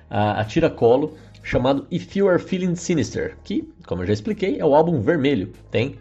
a, 0.10 0.42
a 0.42 0.44
tiracolo, 0.44 1.16
chamado 1.42 1.88
If 1.90 2.18
You 2.18 2.28
Are 2.28 2.40
Feeling 2.40 2.76
Sinister, 2.76 3.38
que, 3.46 3.72
como 3.88 4.02
eu 4.02 4.08
já 4.08 4.12
expliquei, 4.12 4.60
é 4.60 4.66
o 4.66 4.76
álbum 4.76 5.00
vermelho. 5.00 5.54
Tem 5.72 5.98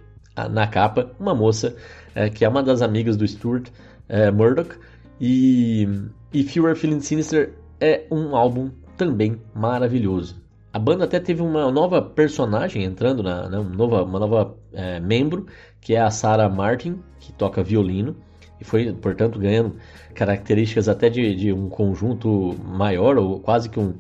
na 0.47 0.67
capa 0.67 1.11
uma 1.19 1.35
moça 1.35 1.75
é, 2.15 2.29
que 2.29 2.45
é 2.45 2.49
uma 2.49 2.63
das 2.63 2.83
amigas 2.83 3.17
do 3.17 3.27
Stuart 3.27 3.71
é, 4.09 4.31
Murdoch. 4.31 4.77
E 5.21 5.89
You 6.33 6.67
Are 6.67 6.79
Feeling 6.79 7.01
Sinister 7.01 7.55
é 7.81 8.05
um 8.11 8.37
álbum 8.37 8.71
também 8.97 9.41
maravilhoso. 9.55 10.37
A 10.73 10.79
banda 10.79 11.05
até 11.05 11.19
teve 11.19 11.41
uma 11.41 11.71
nova 11.73 12.03
personagem 12.03 12.85
entrando, 12.85 13.23
na, 13.23 13.49
né, 13.49 13.59
uma 13.59 13.75
nova, 13.75 14.03
uma 14.05 14.19
nova 14.19 14.57
é, 14.73 15.01
membro, 15.01 15.47
que 15.81 15.95
é 15.95 16.01
a 16.01 16.11
Sarah 16.11 16.49
Martin, 16.49 17.01
que 17.19 17.33
toca 17.33 17.63
violino 17.63 18.15
e 18.61 18.65
foi, 18.65 18.93
portanto, 18.93 19.39
ganhando 19.39 19.77
características 20.15 20.89
até 20.89 21.09
de, 21.09 21.35
de 21.35 21.53
um 21.53 21.69
conjunto 21.69 22.57
maior, 22.65 23.17
ou 23.17 23.39
quase 23.41 23.69
que 23.69 23.79
um, 23.79 23.95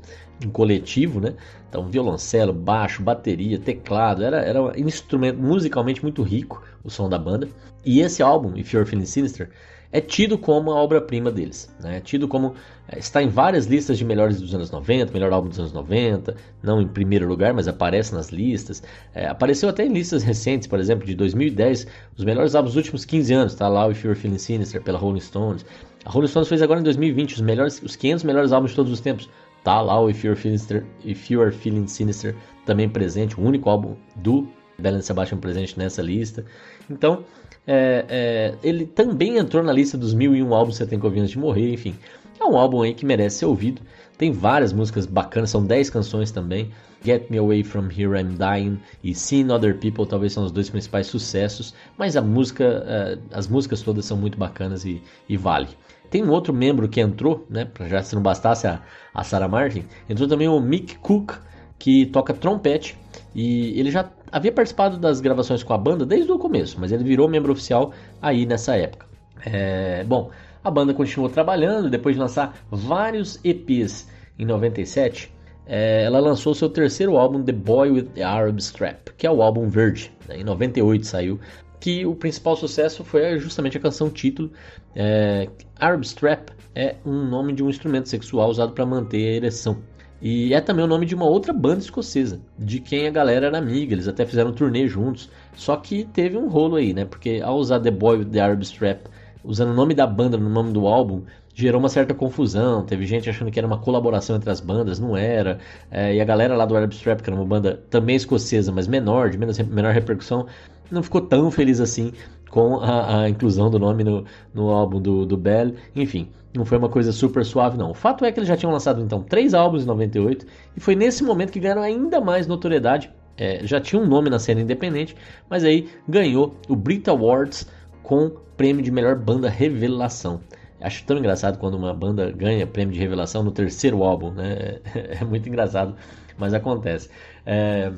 um 0.45 0.51
coletivo, 0.51 1.21
né? 1.21 1.35
Então, 1.69 1.87
violoncelo, 1.87 2.53
baixo, 2.53 3.03
bateria, 3.03 3.59
teclado, 3.59 4.25
era, 4.25 4.39
era 4.39 4.63
um 4.63 4.73
instrumento 4.77 5.39
musicalmente 5.39 6.03
muito 6.03 6.23
rico 6.23 6.63
o 6.83 6.91
som 6.91 7.09
da 7.09 7.19
banda. 7.19 7.49
E 7.85 8.01
esse 8.01 8.23
álbum, 8.23 8.57
If 8.57 8.73
You're 8.73 8.89
Feeling 8.89 9.05
Sinister, 9.05 9.51
é 9.91 10.01
tido 10.01 10.37
como 10.37 10.71
a 10.71 10.75
obra-prima 10.75 11.31
deles. 11.31 11.73
Né? 11.81 11.97
É 11.97 12.01
tido 12.01 12.29
como. 12.29 12.55
É, 12.89 12.99
está 12.99 13.23
em 13.23 13.29
várias 13.29 13.67
listas 13.67 13.97
de 13.97 14.05
melhores 14.05 14.41
dos 14.41 14.55
anos 14.55 14.71
90, 14.71 15.13
melhor 15.13 15.33
álbum 15.33 15.49
dos 15.49 15.59
anos 15.59 15.73
90, 15.73 16.37
não 16.63 16.81
em 16.81 16.87
primeiro 16.87 17.27
lugar, 17.27 17.55
mas 17.55 17.69
aparece 17.69 18.15
nas 18.15 18.29
listas. 18.29 18.83
É, 19.15 19.27
apareceu 19.27 19.69
até 19.69 19.85
em 19.85 19.93
listas 19.93 20.23
recentes, 20.23 20.69
por 20.69 20.79
exemplo, 20.79 21.07
de 21.07 21.15
2010, 21.15 21.87
os 22.17 22.25
melhores 22.25 22.55
álbuns 22.55 22.75
dos 22.75 22.77
últimos 22.77 23.05
15 23.05 23.33
anos. 23.33 23.53
Está 23.53 23.69
lá 23.69 23.87
o 23.87 23.93
If 23.93 24.05
You're 24.05 24.19
Feeling 24.19 24.39
Sinister 24.39 24.83
pela 24.83 24.99
Rolling 24.99 25.21
Stones. 25.21 25.65
A 26.05 26.11
Rolling 26.11 26.29
Stones 26.29 26.49
fez 26.49 26.63
agora 26.63 26.81
em 26.81 26.83
2020 26.83 27.35
os, 27.35 27.41
melhores, 27.41 27.83
os 27.83 27.97
500 27.97 28.25
melhores 28.25 28.53
álbuns 28.53 28.71
de 28.71 28.77
todos 28.77 28.93
os 28.93 29.01
tempos. 29.01 29.29
Tá 29.65 29.81
lá 29.81 30.01
o 30.01 30.09
If 30.09 30.25
You're 30.25 30.41
Feeling 30.41 30.59
Sinister, 30.59 30.87
If 31.05 31.31
You're 31.31 31.53
Feeling 31.53 31.87
Sinister 31.87 32.35
também 32.65 32.89
presente, 32.89 33.39
o 33.39 33.43
único 33.43 33.69
álbum 33.69 33.97
do 34.17 34.49
Belen 34.79 35.03
Sebastian 35.03 35.39
presente 35.39 35.79
nessa 35.79 36.01
lista. 36.01 36.45
Então, 36.89 37.25
é, 37.67 38.05
é, 38.09 38.55
ele 38.63 38.87
também 38.87 39.37
entrou 39.37 39.63
na 39.63 39.73
lista 39.73 39.99
dos 39.99 40.15
mil 40.15 40.35
e 40.35 40.43
um 40.43 40.55
álbuns 40.55 40.77
que 40.77 40.85
você 40.85 40.91
tem 40.91 40.99
que 40.99 41.05
ouvir 41.05 41.21
antes 41.21 41.33
de 41.33 41.39
morrer, 41.39 41.73
enfim. 41.73 41.95
É 42.41 42.45
um 42.45 42.57
álbum 42.57 42.83
aí 42.83 42.95
que 42.95 43.05
merece 43.05 43.39
ser 43.39 43.47
ouvido. 43.47 43.83
Tem 44.17 44.31
várias 44.31 44.73
músicas 44.73 45.07
bacanas, 45.07 45.51
são 45.51 45.65
10 45.65 45.91
canções 45.91 46.31
também. 46.31 46.71
Get 47.05 47.31
Me 47.31 47.39
Away 47.39 47.63
From 47.63 47.89
Here 47.91 48.19
I'm 48.19 48.37
Dying 48.37 48.81
e 49.03 49.15
Seeing 49.15 49.51
Other 49.51 49.77
People 49.79 50.07
talvez 50.07 50.33
são 50.33 50.45
os 50.45 50.51
dois 50.51 50.69
principais 50.69 51.07
sucessos, 51.07 51.75
mas 51.97 52.17
a 52.17 52.23
música, 52.23 52.85
uh, 52.85 53.23
as 53.33 53.47
músicas 53.47 53.83
todas 53.83 54.05
são 54.05 54.17
muito 54.17 54.37
bacanas 54.37 54.85
e, 54.85 55.01
e, 55.29 55.37
vale. 55.37 55.69
Tem 56.11 56.25
um 56.25 56.31
outro 56.31 56.53
membro 56.53 56.89
que 56.89 57.01
entrou, 57.01 57.47
né, 57.51 57.69
já 57.87 58.03
se 58.03 58.15
não 58.15 58.23
bastasse 58.23 58.67
a, 58.67 58.81
a 59.13 59.25
Sarah 59.25 59.49
Martin, 59.49 59.85
entrou 60.09 60.29
também 60.29 60.49
o 60.49 60.59
Mick 60.61 60.97
Cook, 60.99 61.33
que 61.79 62.07
toca 62.07 62.35
trompete 62.35 62.99
e 63.35 63.79
ele 63.79 63.91
já 63.91 64.11
havia 64.33 64.51
participado 64.51 64.99
das 64.99 65.21
gravações 65.21 65.63
com 65.63 65.73
a 65.73 65.79
banda 65.79 66.05
desde 66.05 66.31
o 66.33 66.39
começo, 66.39 66.77
mas 66.81 66.93
ele 66.93 67.05
virou 67.05 67.29
membro 67.29 67.53
oficial 67.53 67.93
aí 68.21 68.47
nessa 68.47 68.77
época. 68.77 69.07
É, 69.45 70.03
bom, 70.05 70.31
a 70.63 70.71
banda 70.71 70.93
continuou 70.93 71.31
trabalhando 71.31 71.89
depois 71.89 72.17
de 72.17 72.21
lançar 72.21 72.59
vários 72.71 73.39
EPs 73.45 74.09
em 74.39 74.45
97. 74.45 75.33
É, 75.67 76.05
ela 76.05 76.19
lançou 76.19 76.55
seu 76.55 76.69
terceiro 76.69 77.17
álbum, 77.17 77.43
The 77.43 77.53
Boy 77.53 77.91
with 77.91 78.05
the 78.15 78.23
Arab 78.23 78.59
Strap, 78.59 79.11
que 79.17 79.27
é 79.27 79.31
o 79.31 79.43
álbum 79.43 79.69
verde. 79.69 80.11
Né, 80.27 80.39
em 80.41 80.45
98 80.45 81.07
saiu, 81.07 81.39
que 81.81 82.05
o 82.05 82.15
principal 82.15 82.57
sucesso 82.57 83.05
foi 83.05 83.39
justamente 83.39 83.77
a 83.77 83.81
canção 83.81 84.11
título. 84.11 84.51
É, 84.95 85.49
Arab 85.79 86.03
Strap 86.03 86.51
é 86.75 86.97
um 87.05 87.25
nome 87.25 87.53
de 87.53 87.63
um 87.63 87.69
instrumento 87.69 88.09
sexual 88.09 88.51
usado 88.51 88.73
para 88.73 88.87
manter 88.87 89.19
a 89.19 89.37
ereção. 89.37 89.79
E 90.21 90.53
é 90.53 90.61
também 90.61 90.85
o 90.85 90.89
nome 90.89 91.07
de 91.07 91.15
uma 91.15 91.27
outra 91.27 91.53
banda 91.53 91.79
escocesa, 91.79 92.41
de 92.59 92.81
quem 92.81 93.07
a 93.07 93.11
galera 93.11 93.47
era 93.47 93.59
amiga, 93.59 93.95
eles 93.95 94.09
até 94.09 94.27
fizeram 94.27 94.51
um 94.51 94.53
turnê 94.53 94.89
juntos. 94.89 95.31
Só 95.55 95.77
que 95.77 96.05
teve 96.05 96.37
um 96.37 96.49
rolo 96.49 96.75
aí, 96.75 96.93
né? 96.93 97.05
Porque 97.05 97.41
ao 97.43 97.57
usar 97.57 97.79
The 97.79 97.93
Boy 97.93 98.19
with 98.19 98.31
the 98.31 98.41
Arab 98.41 98.63
Strap, 98.63 99.07
usando 99.45 99.71
o 99.71 99.75
nome 99.75 99.95
da 99.95 100.07
banda 100.07 100.37
no 100.37 100.49
nome 100.49 100.73
do 100.73 100.89
álbum, 100.89 101.23
gerou 101.59 101.81
uma 101.81 101.89
certa 101.89 102.15
confusão. 102.15 102.85
Teve 102.85 103.05
gente 103.05 103.29
achando 103.29 103.51
que 103.51 103.59
era 103.59 103.67
uma 103.67 103.79
colaboração 103.79 104.37
entre 104.37 104.49
as 104.49 104.61
bandas, 104.61 105.01
não 105.01 105.17
era. 105.17 105.59
É, 105.91 106.15
e 106.15 106.21
a 106.21 106.25
galera 106.25 106.57
lá 106.57 106.65
do 106.65 106.77
Arab 106.77 106.93
Strap, 106.93 107.21
que 107.21 107.29
era 107.29 107.37
uma 107.37 107.45
banda 107.45 107.83
também 107.91 108.15
escocesa, 108.15 108.71
mas 108.71 108.87
menor, 108.87 109.31
de 109.31 109.37
menos, 109.37 109.59
menor 109.59 109.93
repercussão, 109.93 110.47
não 110.89 111.03
ficou 111.03 111.21
tão 111.21 111.51
feliz 111.51 111.81
assim 111.81 112.13
com 112.49 112.77
a, 112.77 113.23
a 113.23 113.29
inclusão 113.29 113.69
do 113.69 113.79
nome 113.79 114.05
no, 114.05 114.25
no 114.55 114.69
álbum 114.71 115.01
do, 115.01 115.27
do 115.27 115.37
Bell. 115.37 115.75
Enfim, 115.97 116.29
não 116.55 116.65
foi 116.65 116.79
uma 116.79 116.89
coisa 116.89 117.11
super 117.11 117.45
suave, 117.45 117.77
não. 117.77 117.91
O 117.91 117.95
fato 117.95 118.25
é 118.25 118.31
que 118.31 118.39
eles 118.39 118.49
já 118.49 118.57
tinham 118.57 118.73
lançado 118.73 119.03
então 119.03 119.21
três 119.21 119.53
álbuns 119.53 119.83
em 119.83 119.87
98 119.87 120.47
e 120.77 120.81
foi 120.81 120.95
nesse 120.95 121.25
momento 121.25 121.51
que 121.51 121.59
ganharam 121.59 121.83
ainda 121.83 122.21
mais 122.21 122.47
notoriedade. 122.47 123.11
É, 123.37 123.67
já 123.67 123.81
tinha 123.81 124.01
um 124.01 124.07
nome 124.07 124.31
na 124.31 124.39
cena 124.39 124.61
independente, 124.61 125.17
mas 125.51 125.65
aí 125.65 125.89
ganhou 126.09 126.55
o 126.69 126.77
Brit 126.77 127.11
Awards 127.11 127.67
com 128.05 128.31
prêmio 128.57 128.83
de 128.83 128.93
melhor 128.93 129.17
banda 129.17 129.49
revelação. 129.49 130.41
Acho 130.81 131.05
tão 131.05 131.19
engraçado 131.19 131.59
quando 131.59 131.75
uma 131.75 131.93
banda 131.93 132.31
ganha 132.31 132.67
prêmio 132.67 132.95
de 132.95 133.01
revelação 133.01 133.43
no 133.43 133.51
terceiro 133.51 134.03
álbum, 134.03 134.31
né? 134.31 134.79
É 135.21 135.25
muito 135.25 135.49
engraçado, 135.49 135.95
mas 136.37 136.55
acontece. 136.55 137.11
É... 137.45 137.93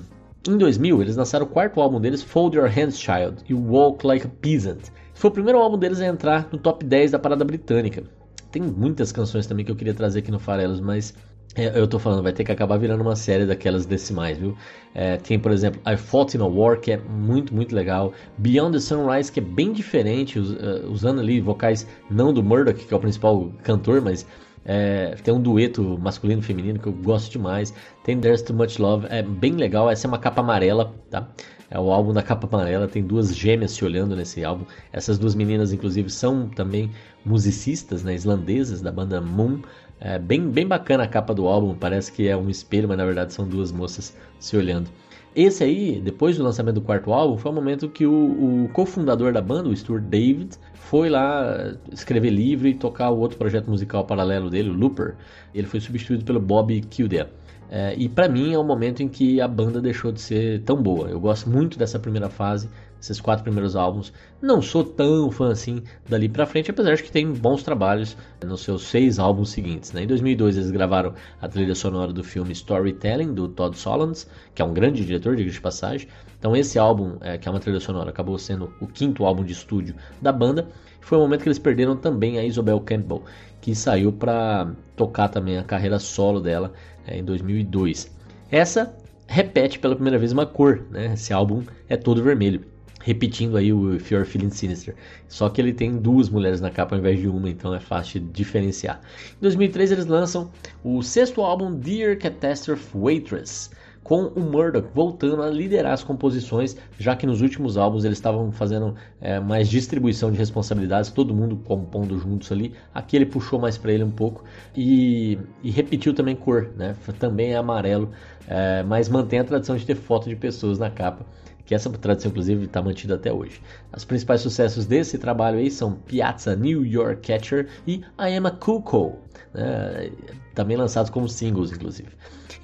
Em 0.49 0.57
2000, 0.57 1.03
eles 1.03 1.17
lançaram 1.17 1.45
o 1.45 1.49
quarto 1.49 1.81
álbum 1.81 2.01
deles, 2.01 2.23
Fold 2.23 2.57
Your 2.57 2.69
Hands 2.69 2.99
Child, 2.99 3.45
e 3.47 3.53
Walk 3.53 4.07
Like 4.07 4.27
a 4.27 4.31
Peasant. 4.41 4.81
Foi 5.13 5.29
o 5.29 5.33
primeiro 5.33 5.59
álbum 5.59 5.77
deles 5.77 6.01
a 6.01 6.07
entrar 6.07 6.49
no 6.51 6.59
top 6.59 6.83
10 6.83 7.11
da 7.11 7.19
parada 7.19 7.45
britânica. 7.45 8.05
Tem 8.51 8.63
muitas 8.63 9.13
canções 9.13 9.47
também 9.47 9.67
que 9.67 9.71
eu 9.71 9.77
queria 9.77 9.93
trazer 9.93 10.21
aqui 10.21 10.31
no 10.31 10.39
Farelos, 10.39 10.81
mas 10.81 11.15
eu 11.57 11.89
tô 11.89 11.99
falando, 11.99 12.23
vai 12.23 12.33
ter 12.33 12.45
que 12.45 12.53
acabar 12.53 12.77
virando 12.79 13.01
uma 13.01 13.17
série 13.17 13.45
daquelas 13.45 13.85
decimais, 13.85 14.39
viu? 14.39 14.57
É, 14.95 15.17
tem, 15.17 15.39
por 15.39 15.51
exemplo, 15.51 15.81
I 15.85 15.97
Fought 15.97 16.37
in 16.37 16.41
a 16.41 16.47
War, 16.47 16.79
que 16.79 16.93
é 16.93 16.97
muito, 16.97 17.53
muito 17.55 17.75
legal. 17.75 18.13
Beyond 18.39 18.73
the 18.73 18.81
Sunrise, 18.81 19.33
que 19.33 19.41
é 19.41 19.43
bem 19.43 19.73
diferente, 19.73 20.39
us, 20.39 20.51
uh, 20.51 20.89
usando 20.89 21.21
ali 21.21 21.41
vocais 21.41 21.87
não 22.09 22.33
do 22.33 22.43
Murdoch, 22.43 22.85
que 22.85 22.95
é 22.95 22.97
o 22.97 23.01
principal 23.01 23.51
cantor, 23.65 24.01
mas 24.01 24.27
é, 24.65 25.17
tem 25.25 25.33
um 25.35 25.41
dueto 25.41 25.99
masculino 25.99 26.41
e 26.41 26.45
feminino 26.45 26.79
que 26.79 26.87
eu 26.87 26.93
gosto 26.93 27.33
demais. 27.33 27.75
Tem 28.05 28.21
There's 28.21 28.43
Too 28.43 28.55
Much 28.55 28.79
Love, 28.79 29.07
é 29.11 29.23
bem 29.23 29.55
legal. 29.55 29.91
Essa 29.91 30.07
é 30.07 30.09
uma 30.09 30.19
capa 30.19 30.41
amarela, 30.43 30.95
tá? 31.11 31.29
É 31.71 31.79
o 31.79 31.91
álbum 31.91 32.13
da 32.13 32.23
capa 32.23 32.49
amarela, 32.49 32.89
tem 32.89 33.03
duas 33.03 33.35
gêmeas 33.35 33.73
se 33.73 33.85
olhando 33.85 34.15
nesse 34.17 34.45
álbum. 34.45 34.65
Essas 34.93 35.19
duas 35.19 35.35
meninas, 35.35 35.73
inclusive, 35.73 36.11
são 36.11 36.49
também 36.49 36.91
musicistas 37.25 38.03
né, 38.03 38.15
islandesas 38.15 38.81
da 38.81 38.91
banda 38.91 39.21
Moon. 39.21 39.61
É 40.01 40.19
bem, 40.19 40.49
bem 40.49 40.67
bacana 40.67 41.05
a 41.05 41.07
capa 41.07 41.35
do 41.35 41.47
álbum, 41.47 41.75
parece 41.75 42.11
que 42.11 42.27
é 42.27 42.35
um 42.35 42.49
espelho, 42.49 42.89
mas 42.89 42.97
na 42.97 43.05
verdade 43.05 43.35
são 43.35 43.47
duas 43.47 43.71
moças 43.71 44.17
se 44.39 44.57
olhando. 44.57 44.89
Esse 45.37 45.63
aí, 45.63 46.01
depois 46.01 46.37
do 46.37 46.43
lançamento 46.43 46.77
do 46.77 46.81
quarto 46.81 47.13
álbum, 47.13 47.37
foi 47.37 47.53
o 47.53 47.55
momento 47.55 47.89
que 47.89 48.05
o, 48.07 48.65
o 48.65 48.69
cofundador 48.73 49.33
da 49.33 49.41
banda, 49.41 49.69
o 49.69 49.77
Stuart 49.77 50.03
David, 50.03 50.57
foi 50.75 51.09
lá 51.09 51.75
escrever 51.93 52.31
livro 52.31 52.67
e 52.67 52.75
tocar 52.75 53.11
o 53.11 53.19
outro 53.19 53.39
projeto 53.39 53.71
musical 53.71 54.05
paralelo 54.05 54.51
dele, 54.51 54.71
o 54.71 54.73
Looper. 54.73 55.15
Ele 55.55 55.67
foi 55.67 55.79
substituído 55.79 56.25
pelo 56.25 56.41
Bob 56.41 56.81
Kildare. 56.81 57.29
É, 57.71 57.95
e 57.97 58.09
para 58.09 58.29
mim 58.29 58.53
é 58.53 58.59
o 58.59 58.65
momento 58.65 59.01
em 59.01 59.09
que 59.09 59.41
a 59.41 59.47
banda 59.47 59.81
deixou 59.81 60.11
de 60.11 60.21
ser 60.21 60.63
tão 60.63 60.83
boa. 60.83 61.09
Eu 61.09 61.21
gosto 61.21 61.49
muito 61.49 61.79
dessa 61.79 62.01
primeira 62.01 62.29
fase, 62.29 62.69
esses 63.01 63.21
quatro 63.21 63.43
primeiros 63.43 63.75
álbuns. 63.77 64.13
Não 64.41 64.61
sou 64.61 64.85
tão 64.85 65.31
fã 65.31 65.51
assim 65.51 65.83
dali 66.09 66.29
pra 66.29 66.47
frente, 66.47 66.71
apesar 66.71 66.95
de 66.95 67.03
que 67.03 67.11
tem 67.11 67.33
bons 67.33 67.63
trabalhos 67.63 68.17
nos 68.45 68.61
seus 68.61 68.83
seis 68.83 69.19
álbuns 69.19 69.51
seguintes. 69.51 69.93
Né? 69.93 70.03
Em 70.03 70.07
2002 70.07 70.57
eles 70.57 70.71
gravaram 70.71 71.15
a 71.41 71.49
trilha 71.49 71.75
sonora 71.75 72.13
do 72.13 72.23
filme 72.23 72.53
Storytelling, 72.53 73.35
do 73.35 73.49
Todd 73.49 73.77
Solondz, 73.77 74.29
que 74.55 74.63
é 74.63 74.65
um 74.65 74.75
grande 74.75 75.05
diretor, 75.05 75.37
de 75.37 75.51
de 75.51 75.61
passagem. 75.61 76.09
Então 76.39 76.57
esse 76.57 76.79
álbum, 76.79 77.17
é, 77.21 77.37
que 77.37 77.49
é 77.49 77.51
uma 77.51 77.61
trilha 77.61 77.81
sonora, 77.81 78.11
acabou 78.11 78.39
sendo 78.39 78.73
o 78.81 78.87
quinto 78.87 79.25
álbum 79.25 79.45
de 79.45 79.53
estúdio 79.53 79.95
da 80.23 80.33
banda. 80.33 80.69
Foi 81.01 81.19
o 81.19 81.21
momento 81.21 81.43
que 81.43 81.49
eles 81.49 81.59
perderam 81.59 81.97
também 81.97 82.39
a 82.39 82.45
Isobel 82.45 82.81
Campbell, 82.81 83.23
que 83.61 83.75
saiu 83.75 84.13
para 84.13 84.73
tocar 84.97 85.29
também 85.29 85.59
a 85.59 85.63
carreira 85.63 85.99
solo 85.99 86.41
dela 86.41 86.73
é, 87.07 87.19
em 87.19 87.25
2002. 87.25 88.11
Essa 88.51 88.95
repete 89.27 89.79
pela 89.79 89.95
primeira 89.95 90.19
vez 90.19 90.33
uma 90.33 90.45
cor, 90.45 90.83
né? 90.91 91.13
Esse 91.15 91.33
álbum 91.33 91.63
é 91.89 91.97
todo 91.97 92.23
vermelho, 92.23 92.65
repetindo 93.01 93.57
aí 93.57 93.73
o 93.73 93.95
If 93.95 94.11
You're 94.11 94.27
Feeling 94.27 94.51
Sinister. 94.51 94.95
Só 95.29 95.49
que 95.49 95.61
ele 95.61 95.73
tem 95.73 95.97
duas 95.97 96.29
mulheres 96.29 96.61
na 96.61 96.71
capa 96.71 96.95
ao 96.95 97.01
invés 97.01 97.19
de 97.19 97.29
uma, 97.29 97.49
então 97.49 97.75
é 97.75 97.81
fácil 97.81 98.21
de 98.21 98.27
diferenciar. 98.27 99.01
Em 99.39 99.43
2003 99.43 99.93
eles 99.93 100.07
lançam 100.07 100.51
o 100.85 101.03
sexto 101.03 101.41
álbum 101.43 101.75
Dear 101.75 102.19
Catastrophe 102.19 102.97
Waitress 102.97 103.71
com 104.03 104.25
o 104.25 104.41
Murdoch 104.41 104.89
voltando 104.95 105.43
a 105.43 105.51
liderar 105.51 105.93
as 105.93 106.03
composições, 106.03 106.77
já 106.99 107.15
que 107.15 107.27
nos 107.27 107.43
últimos 107.43 107.77
álbuns 107.77 108.05
eles 108.05 108.19
estavam 108.19 108.51
fazendo 108.51 108.95
é, 109.21 109.39
mais 109.39 109.69
distribuição 109.69 110.33
de 110.33 110.39
responsabilidades, 110.39 111.11
todo 111.11 111.35
mundo 111.35 111.57
compondo 111.57 112.19
juntos 112.19 112.51
ali. 112.51 112.75
Aqui 112.95 113.17
ele 113.17 113.27
puxou 113.27 113.61
mais 113.61 113.77
para 113.77 113.93
ele 113.93 114.03
um 114.03 114.11
pouco 114.11 114.43
e, 114.75 115.39
e, 115.63 115.71
repetiu 115.71 116.15
também 116.15 116.35
cor, 116.35 116.71
né? 116.77 116.97
Também 117.19 117.53
é 117.53 117.57
amarelo, 117.57 118.11
é, 118.49 118.83
mas 118.83 119.09
mantém 119.09 119.39
a 119.39 119.45
tradição 119.45 119.77
de 119.77 119.85
ter 119.85 119.95
foto 119.95 120.29
de 120.29 120.37
pessoas 120.37 120.79
na 120.79 120.91
capa 120.91 121.25
que 121.71 121.75
essa 121.77 121.89
tradição 121.89 122.33
inclusive 122.33 122.65
está 122.65 122.83
mantida 122.83 123.15
até 123.15 123.33
hoje. 123.33 123.63
Os 123.97 124.05
principais 124.05 124.41
sucessos 124.41 124.87
desse 124.87 125.17
trabalho 125.17 125.57
aí 125.57 125.71
são 125.71 125.93
Piazza 125.93 126.57
New 126.57 126.85
York 126.85 127.25
Catcher 127.25 127.69
e 127.87 128.03
I 128.19 128.37
Am 128.37 128.49
a 128.49 128.51
Cuckoo, 128.51 129.21
né? 129.55 130.11
também 130.53 130.77
lançados 130.77 131.13
como 131.13 131.29
singles 131.29 131.71
inclusive. 131.71 132.09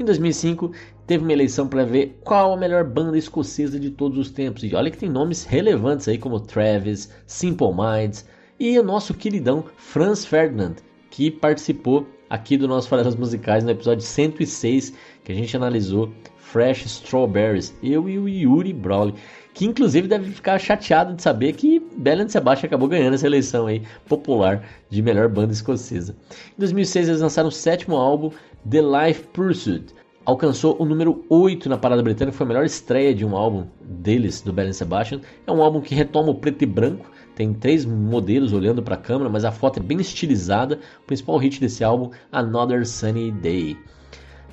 Em 0.01 0.05
2005 0.05 0.73
teve 1.07 1.23
uma 1.23 1.33
eleição 1.33 1.69
para 1.69 1.85
ver 1.85 2.19
qual 2.25 2.53
a 2.53 2.57
melhor 2.57 2.83
banda 2.83 3.17
escocesa 3.17 3.79
de 3.79 3.91
todos 3.91 4.19
os 4.19 4.29
tempos 4.29 4.65
e 4.65 4.75
olha 4.75 4.91
que 4.91 4.99
tem 4.99 5.09
nomes 5.09 5.45
relevantes 5.45 6.09
aí 6.09 6.19
como 6.19 6.41
Travis, 6.41 7.09
Simple 7.29 7.69
Minds 7.69 8.27
e 8.59 8.77
o 8.77 8.83
nosso 8.83 9.15
queridão 9.15 9.67
Franz 9.77 10.25
Ferdinand 10.25 10.75
que 11.13 11.31
participou 11.31 12.09
aqui 12.29 12.57
do 12.57 12.67
nosso 12.67 12.89
Farelas 12.89 13.15
Musicais 13.15 13.63
no 13.63 13.71
episódio 13.71 14.05
106 14.05 14.93
que 15.23 15.31
a 15.31 15.35
gente 15.37 15.57
analisou 15.57 16.13
Fresh 16.53 16.87
Strawberries, 16.87 17.75
eu 17.83 18.09
e 18.09 18.19
o 18.19 18.29
Yuri 18.29 18.73
Brawley, 18.73 19.15
que 19.53 19.67
inclusive 19.67 20.07
deve 20.07 20.31
ficar 20.31 20.59
chateado 20.59 21.15
de 21.15 21.23
saber 21.23 21.55
que 21.55 21.83
Belen 21.97 22.29
Sebastian 22.29 22.69
acabou 22.69 22.89
ganhando 22.89 23.15
essa 23.15 23.27
eleição 23.27 23.67
aí 23.67 23.83
popular 24.09 24.65
de 24.89 25.03
melhor 25.03 25.29
banda 25.29 25.53
escocesa. 25.53 26.15
Em 26.57 26.61
2006 26.61 27.09
eles 27.09 27.21
lançaram 27.21 27.49
o 27.49 27.53
sétimo 27.53 27.97
álbum, 27.97 28.31
The 28.69 28.81
Life 28.81 29.25
Pursuit. 29.33 29.93
Alcançou 30.25 30.77
o 30.81 30.85
número 30.85 31.25
8 31.29 31.69
na 31.69 31.77
parada 31.77 32.03
britânica, 32.03 32.37
foi 32.37 32.45
a 32.45 32.49
melhor 32.49 32.65
estreia 32.65 33.15
de 33.15 33.25
um 33.25 33.37
álbum 33.37 33.67
deles, 33.81 34.41
do 34.41 34.53
Belen 34.53 34.73
Sebastian. 34.73 35.21
É 35.47 35.53
um 35.53 35.63
álbum 35.63 35.81
que 35.81 35.95
retoma 35.95 36.31
o 36.31 36.35
preto 36.35 36.63
e 36.63 36.67
branco, 36.67 37.11
tem 37.35 37.53
três 37.53 37.85
modelos 37.85 38.53
olhando 38.53 38.83
para 38.83 38.95
a 38.95 38.99
câmera, 38.99 39.29
mas 39.29 39.45
a 39.45 39.53
foto 39.53 39.81
é 39.81 39.83
bem 39.83 40.01
estilizada. 40.01 40.79
O 41.03 41.07
principal 41.07 41.37
hit 41.39 41.61
desse 41.61 41.83
álbum, 41.83 42.11
Another 42.31 42.87
Sunny 42.87 43.31
Day. 43.31 43.77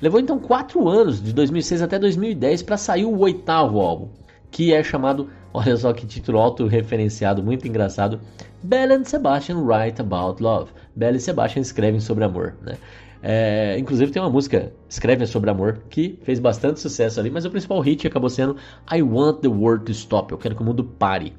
Levou 0.00 0.20
então 0.20 0.38
quatro 0.38 0.88
anos, 0.88 1.22
de 1.22 1.32
2006 1.32 1.82
até 1.82 1.98
2010, 1.98 2.62
para 2.62 2.76
sair 2.76 3.04
o 3.04 3.18
oitavo 3.18 3.80
álbum, 3.80 4.08
que 4.50 4.72
é 4.72 4.82
chamado, 4.82 5.28
olha 5.52 5.76
só 5.76 5.92
que 5.92 6.06
título 6.06 6.38
auto-referenciado, 6.38 7.42
muito 7.42 7.66
engraçado, 7.66 8.20
Belle 8.62 8.94
and 8.94 9.04
Sebastian 9.04 9.58
Write 9.58 10.00
About 10.00 10.42
Love. 10.42 10.70
Belle 10.94 11.16
e 11.16 11.20
Sebastian 11.20 11.62
escrevem 11.62 12.00
sobre 12.00 12.24
amor, 12.24 12.54
né? 12.62 12.76
É, 13.26 13.78
inclusive 13.78 14.12
tem 14.12 14.20
uma 14.20 14.28
música, 14.28 14.70
Escrevem 14.86 15.26
sobre 15.26 15.48
Amor, 15.48 15.78
que 15.88 16.18
fez 16.24 16.38
bastante 16.38 16.78
sucesso 16.78 17.18
ali, 17.18 17.30
mas 17.30 17.46
o 17.46 17.50
principal 17.50 17.80
hit 17.80 18.06
acabou 18.06 18.28
sendo 18.28 18.54
I 18.94 19.00
Want 19.00 19.40
the 19.40 19.48
World 19.48 19.86
to 19.86 19.92
Stop, 19.92 20.30
Eu 20.30 20.36
Quero 20.36 20.54
que 20.54 20.60
o 20.60 20.64
Mundo 20.64 20.84
Pare. 20.84 21.32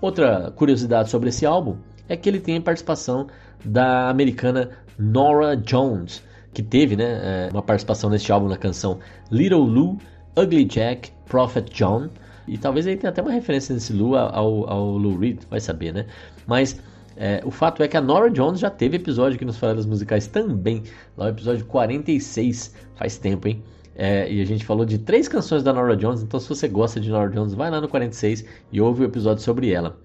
Outra 0.00 0.52
curiosidade 0.52 1.10
sobre 1.10 1.30
esse 1.30 1.44
álbum 1.44 1.76
é 2.08 2.16
que 2.16 2.28
ele 2.28 2.38
tem 2.38 2.56
a 2.56 2.60
participação 2.60 3.26
da 3.64 4.08
americana 4.08 4.70
Nora 4.96 5.56
Jones, 5.56 6.22
que 6.54 6.62
teve 6.62 6.96
né, 6.96 7.04
é, 7.04 7.48
uma 7.52 7.62
participação 7.62 8.08
neste 8.08 8.32
álbum 8.32 8.48
na 8.48 8.56
canção 8.56 8.98
Little 9.30 9.64
Lou, 9.64 9.98
Ugly 10.36 10.64
Jack, 10.64 11.10
Prophet 11.26 11.70
John. 11.72 12.08
E 12.46 12.56
talvez 12.56 12.86
aí 12.86 12.96
tenha 12.96 13.10
até 13.10 13.20
uma 13.20 13.32
referência 13.32 13.74
nesse 13.74 13.92
Lou 13.92 14.16
ao, 14.16 14.70
ao 14.70 14.96
Lou 14.96 15.18
Reed, 15.18 15.42
vai 15.50 15.60
saber, 15.60 15.92
né? 15.92 16.06
Mas 16.46 16.80
é, 17.16 17.42
o 17.44 17.50
fato 17.50 17.82
é 17.82 17.88
que 17.88 17.96
a 17.96 18.00
Nora 18.00 18.30
Jones 18.30 18.60
já 18.60 18.70
teve 18.70 18.96
episódio 18.96 19.36
aqui 19.36 19.44
nos 19.44 19.56
Farelas 19.56 19.86
Musicais 19.86 20.26
também, 20.26 20.82
lá 21.16 21.26
o 21.26 21.28
episódio 21.28 21.64
46, 21.64 22.74
faz 22.96 23.18
tempo, 23.18 23.48
hein? 23.48 23.62
É, 23.96 24.30
e 24.30 24.42
a 24.42 24.44
gente 24.44 24.64
falou 24.64 24.84
de 24.84 24.98
três 24.98 25.28
canções 25.28 25.62
da 25.62 25.72
Nora 25.72 25.96
Jones, 25.96 26.22
então 26.22 26.40
se 26.40 26.48
você 26.48 26.66
gosta 26.66 26.98
de 27.00 27.08
Nora 27.10 27.30
Jones, 27.30 27.54
vai 27.54 27.70
lá 27.70 27.80
no 27.80 27.88
46 27.88 28.44
e 28.72 28.80
ouve 28.80 29.02
o 29.02 29.04
episódio 29.04 29.42
sobre 29.42 29.70
ela. 29.70 29.96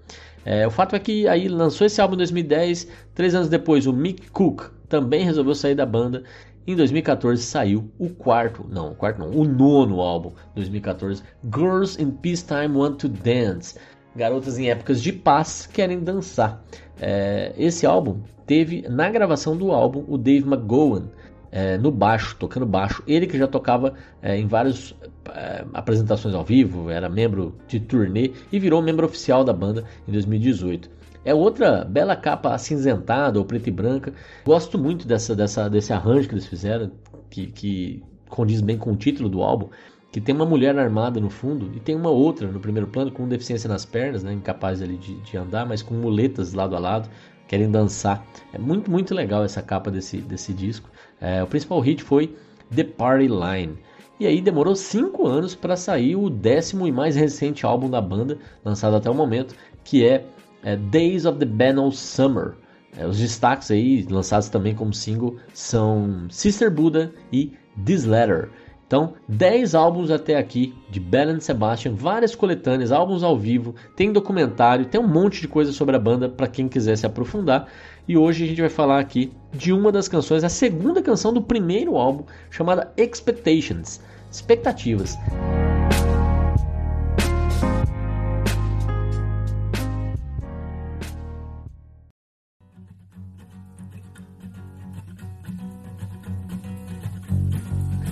É, 0.44 0.66
o 0.66 0.70
fato 0.70 0.96
é 0.96 0.98
que 0.98 1.28
aí 1.28 1.48
lançou 1.48 1.86
esse 1.86 2.00
álbum 2.00 2.14
em 2.14 2.18
2010, 2.18 2.88
três 3.14 3.34
anos 3.34 3.48
depois 3.48 3.86
o 3.86 3.92
Mick 3.92 4.30
Cook 4.30 4.70
também 4.88 5.24
resolveu 5.24 5.54
sair 5.54 5.74
da 5.74 5.86
banda. 5.86 6.22
Em 6.66 6.76
2014 6.76 7.42
saiu 7.42 7.90
o 7.98 8.08
quarto, 8.10 8.66
não, 8.68 8.92
o 8.92 8.94
quarto 8.94 9.18
não, 9.18 9.30
o 9.30 9.44
nono 9.44 10.00
álbum, 10.00 10.32
2014, 10.54 11.22
Girls 11.44 12.00
in 12.02 12.10
Peacetime 12.10 12.76
Want 12.76 12.98
to 12.98 13.08
Dance. 13.08 13.78
Garotas 14.14 14.58
em 14.58 14.70
épocas 14.70 15.02
de 15.02 15.12
paz 15.12 15.66
querem 15.66 16.00
dançar. 16.00 16.62
É, 17.00 17.54
esse 17.56 17.86
álbum 17.86 18.20
teve 18.46 18.82
na 18.88 19.08
gravação 19.08 19.56
do 19.56 19.70
álbum 19.70 20.04
o 20.08 20.18
Dave 20.18 20.46
McGowan 20.46 21.08
é, 21.50 21.76
no 21.76 21.90
baixo, 21.90 22.36
tocando 22.36 22.66
baixo. 22.66 23.02
Ele 23.06 23.26
que 23.26 23.38
já 23.38 23.46
tocava 23.46 23.94
é, 24.22 24.36
em 24.36 24.46
várias 24.46 24.94
é, 25.34 25.64
apresentações 25.74 26.34
ao 26.34 26.44
vivo, 26.44 26.90
era 26.90 27.08
membro 27.08 27.56
de 27.66 27.80
turnê 27.80 28.32
e 28.52 28.58
virou 28.58 28.80
membro 28.82 29.06
oficial 29.06 29.44
da 29.44 29.52
banda 29.52 29.84
em 30.06 30.12
2018. 30.12 30.90
É 31.24 31.34
outra 31.34 31.84
bela 31.84 32.16
capa 32.16 32.54
acinzentada 32.54 33.38
ou 33.38 33.44
preta 33.44 33.68
e 33.68 33.72
branca. 33.72 34.12
Gosto 34.44 34.78
muito 34.78 35.06
dessa, 35.06 35.34
dessa, 35.34 35.68
desse 35.68 35.92
arranjo 35.92 36.28
que 36.28 36.34
eles 36.34 36.46
fizeram, 36.46 36.90
que, 37.28 37.46
que 37.48 38.02
condiz 38.28 38.60
bem 38.60 38.78
com 38.78 38.92
o 38.92 38.96
título 38.96 39.28
do 39.28 39.42
álbum 39.42 39.68
que 40.12 40.20
tem 40.20 40.34
uma 40.34 40.44
mulher 40.44 40.76
armada 40.76 41.20
no 41.20 41.30
fundo 41.30 41.70
e 41.74 41.80
tem 41.80 41.94
uma 41.94 42.10
outra 42.10 42.48
no 42.50 42.58
primeiro 42.58 42.88
plano 42.88 43.12
com 43.12 43.28
deficiência 43.28 43.68
nas 43.68 43.84
pernas, 43.84 44.24
né, 44.24 44.32
incapaz 44.32 44.82
ali 44.82 44.96
de, 44.96 45.14
de 45.20 45.36
andar, 45.36 45.64
mas 45.66 45.82
com 45.82 45.94
muletas 45.94 46.52
lado 46.52 46.74
a 46.74 46.78
lado, 46.78 47.08
querem 47.50 47.68
dançar. 47.68 48.24
É 48.52 48.58
muito, 48.58 48.88
muito 48.88 49.12
legal 49.12 49.42
essa 49.42 49.60
capa 49.60 49.90
desse, 49.90 50.18
desse 50.18 50.52
disco. 50.52 50.88
É, 51.20 51.42
o 51.42 51.48
principal 51.48 51.80
hit 51.80 52.00
foi 52.00 52.32
The 52.72 52.84
Party 52.84 53.26
Line. 53.26 53.76
E 54.20 54.26
aí 54.26 54.40
demorou 54.40 54.76
5 54.76 55.26
anos 55.26 55.56
para 55.56 55.76
sair 55.76 56.14
o 56.14 56.30
décimo 56.30 56.86
e 56.86 56.92
mais 56.92 57.16
recente 57.16 57.66
álbum 57.66 57.90
da 57.90 58.00
banda, 58.00 58.38
lançado 58.64 58.94
até 58.94 59.10
o 59.10 59.14
momento, 59.14 59.56
que 59.82 60.06
é, 60.06 60.24
é 60.62 60.76
Days 60.76 61.24
of 61.24 61.40
the 61.40 61.44
Banal 61.44 61.90
Summer. 61.90 62.52
É, 62.96 63.04
os 63.04 63.18
destaques 63.18 63.68
aí, 63.72 64.06
lançados 64.08 64.48
também 64.48 64.72
como 64.72 64.94
single, 64.94 65.36
são 65.52 66.28
Sister 66.30 66.70
Buddha 66.70 67.12
e 67.32 67.52
This 67.84 68.04
Letter. 68.04 68.48
Então, 68.90 69.12
10 69.28 69.76
álbuns 69.76 70.10
até 70.10 70.36
aqui 70.36 70.74
de 70.88 70.98
Bell 70.98 71.28
and 71.28 71.38
Sebastian, 71.38 71.94
várias 71.94 72.34
coletâneas, 72.34 72.90
álbuns 72.90 73.22
ao 73.22 73.38
vivo, 73.38 73.72
tem 73.94 74.12
documentário, 74.12 74.84
tem 74.84 75.00
um 75.00 75.06
monte 75.06 75.40
de 75.40 75.46
coisa 75.46 75.70
sobre 75.70 75.94
a 75.94 75.98
banda 75.98 76.28
para 76.28 76.48
quem 76.48 76.68
quiser 76.68 76.96
se 76.96 77.06
aprofundar. 77.06 77.68
E 78.08 78.16
hoje 78.16 78.42
a 78.42 78.48
gente 78.48 78.60
vai 78.60 78.68
falar 78.68 78.98
aqui 78.98 79.32
de 79.52 79.72
uma 79.72 79.92
das 79.92 80.08
canções, 80.08 80.42
a 80.42 80.48
segunda 80.48 81.00
canção 81.00 81.32
do 81.32 81.40
primeiro 81.40 81.96
álbum, 81.96 82.24
chamada 82.50 82.92
Expectations, 82.96 84.00
Expectativas. 84.28 85.16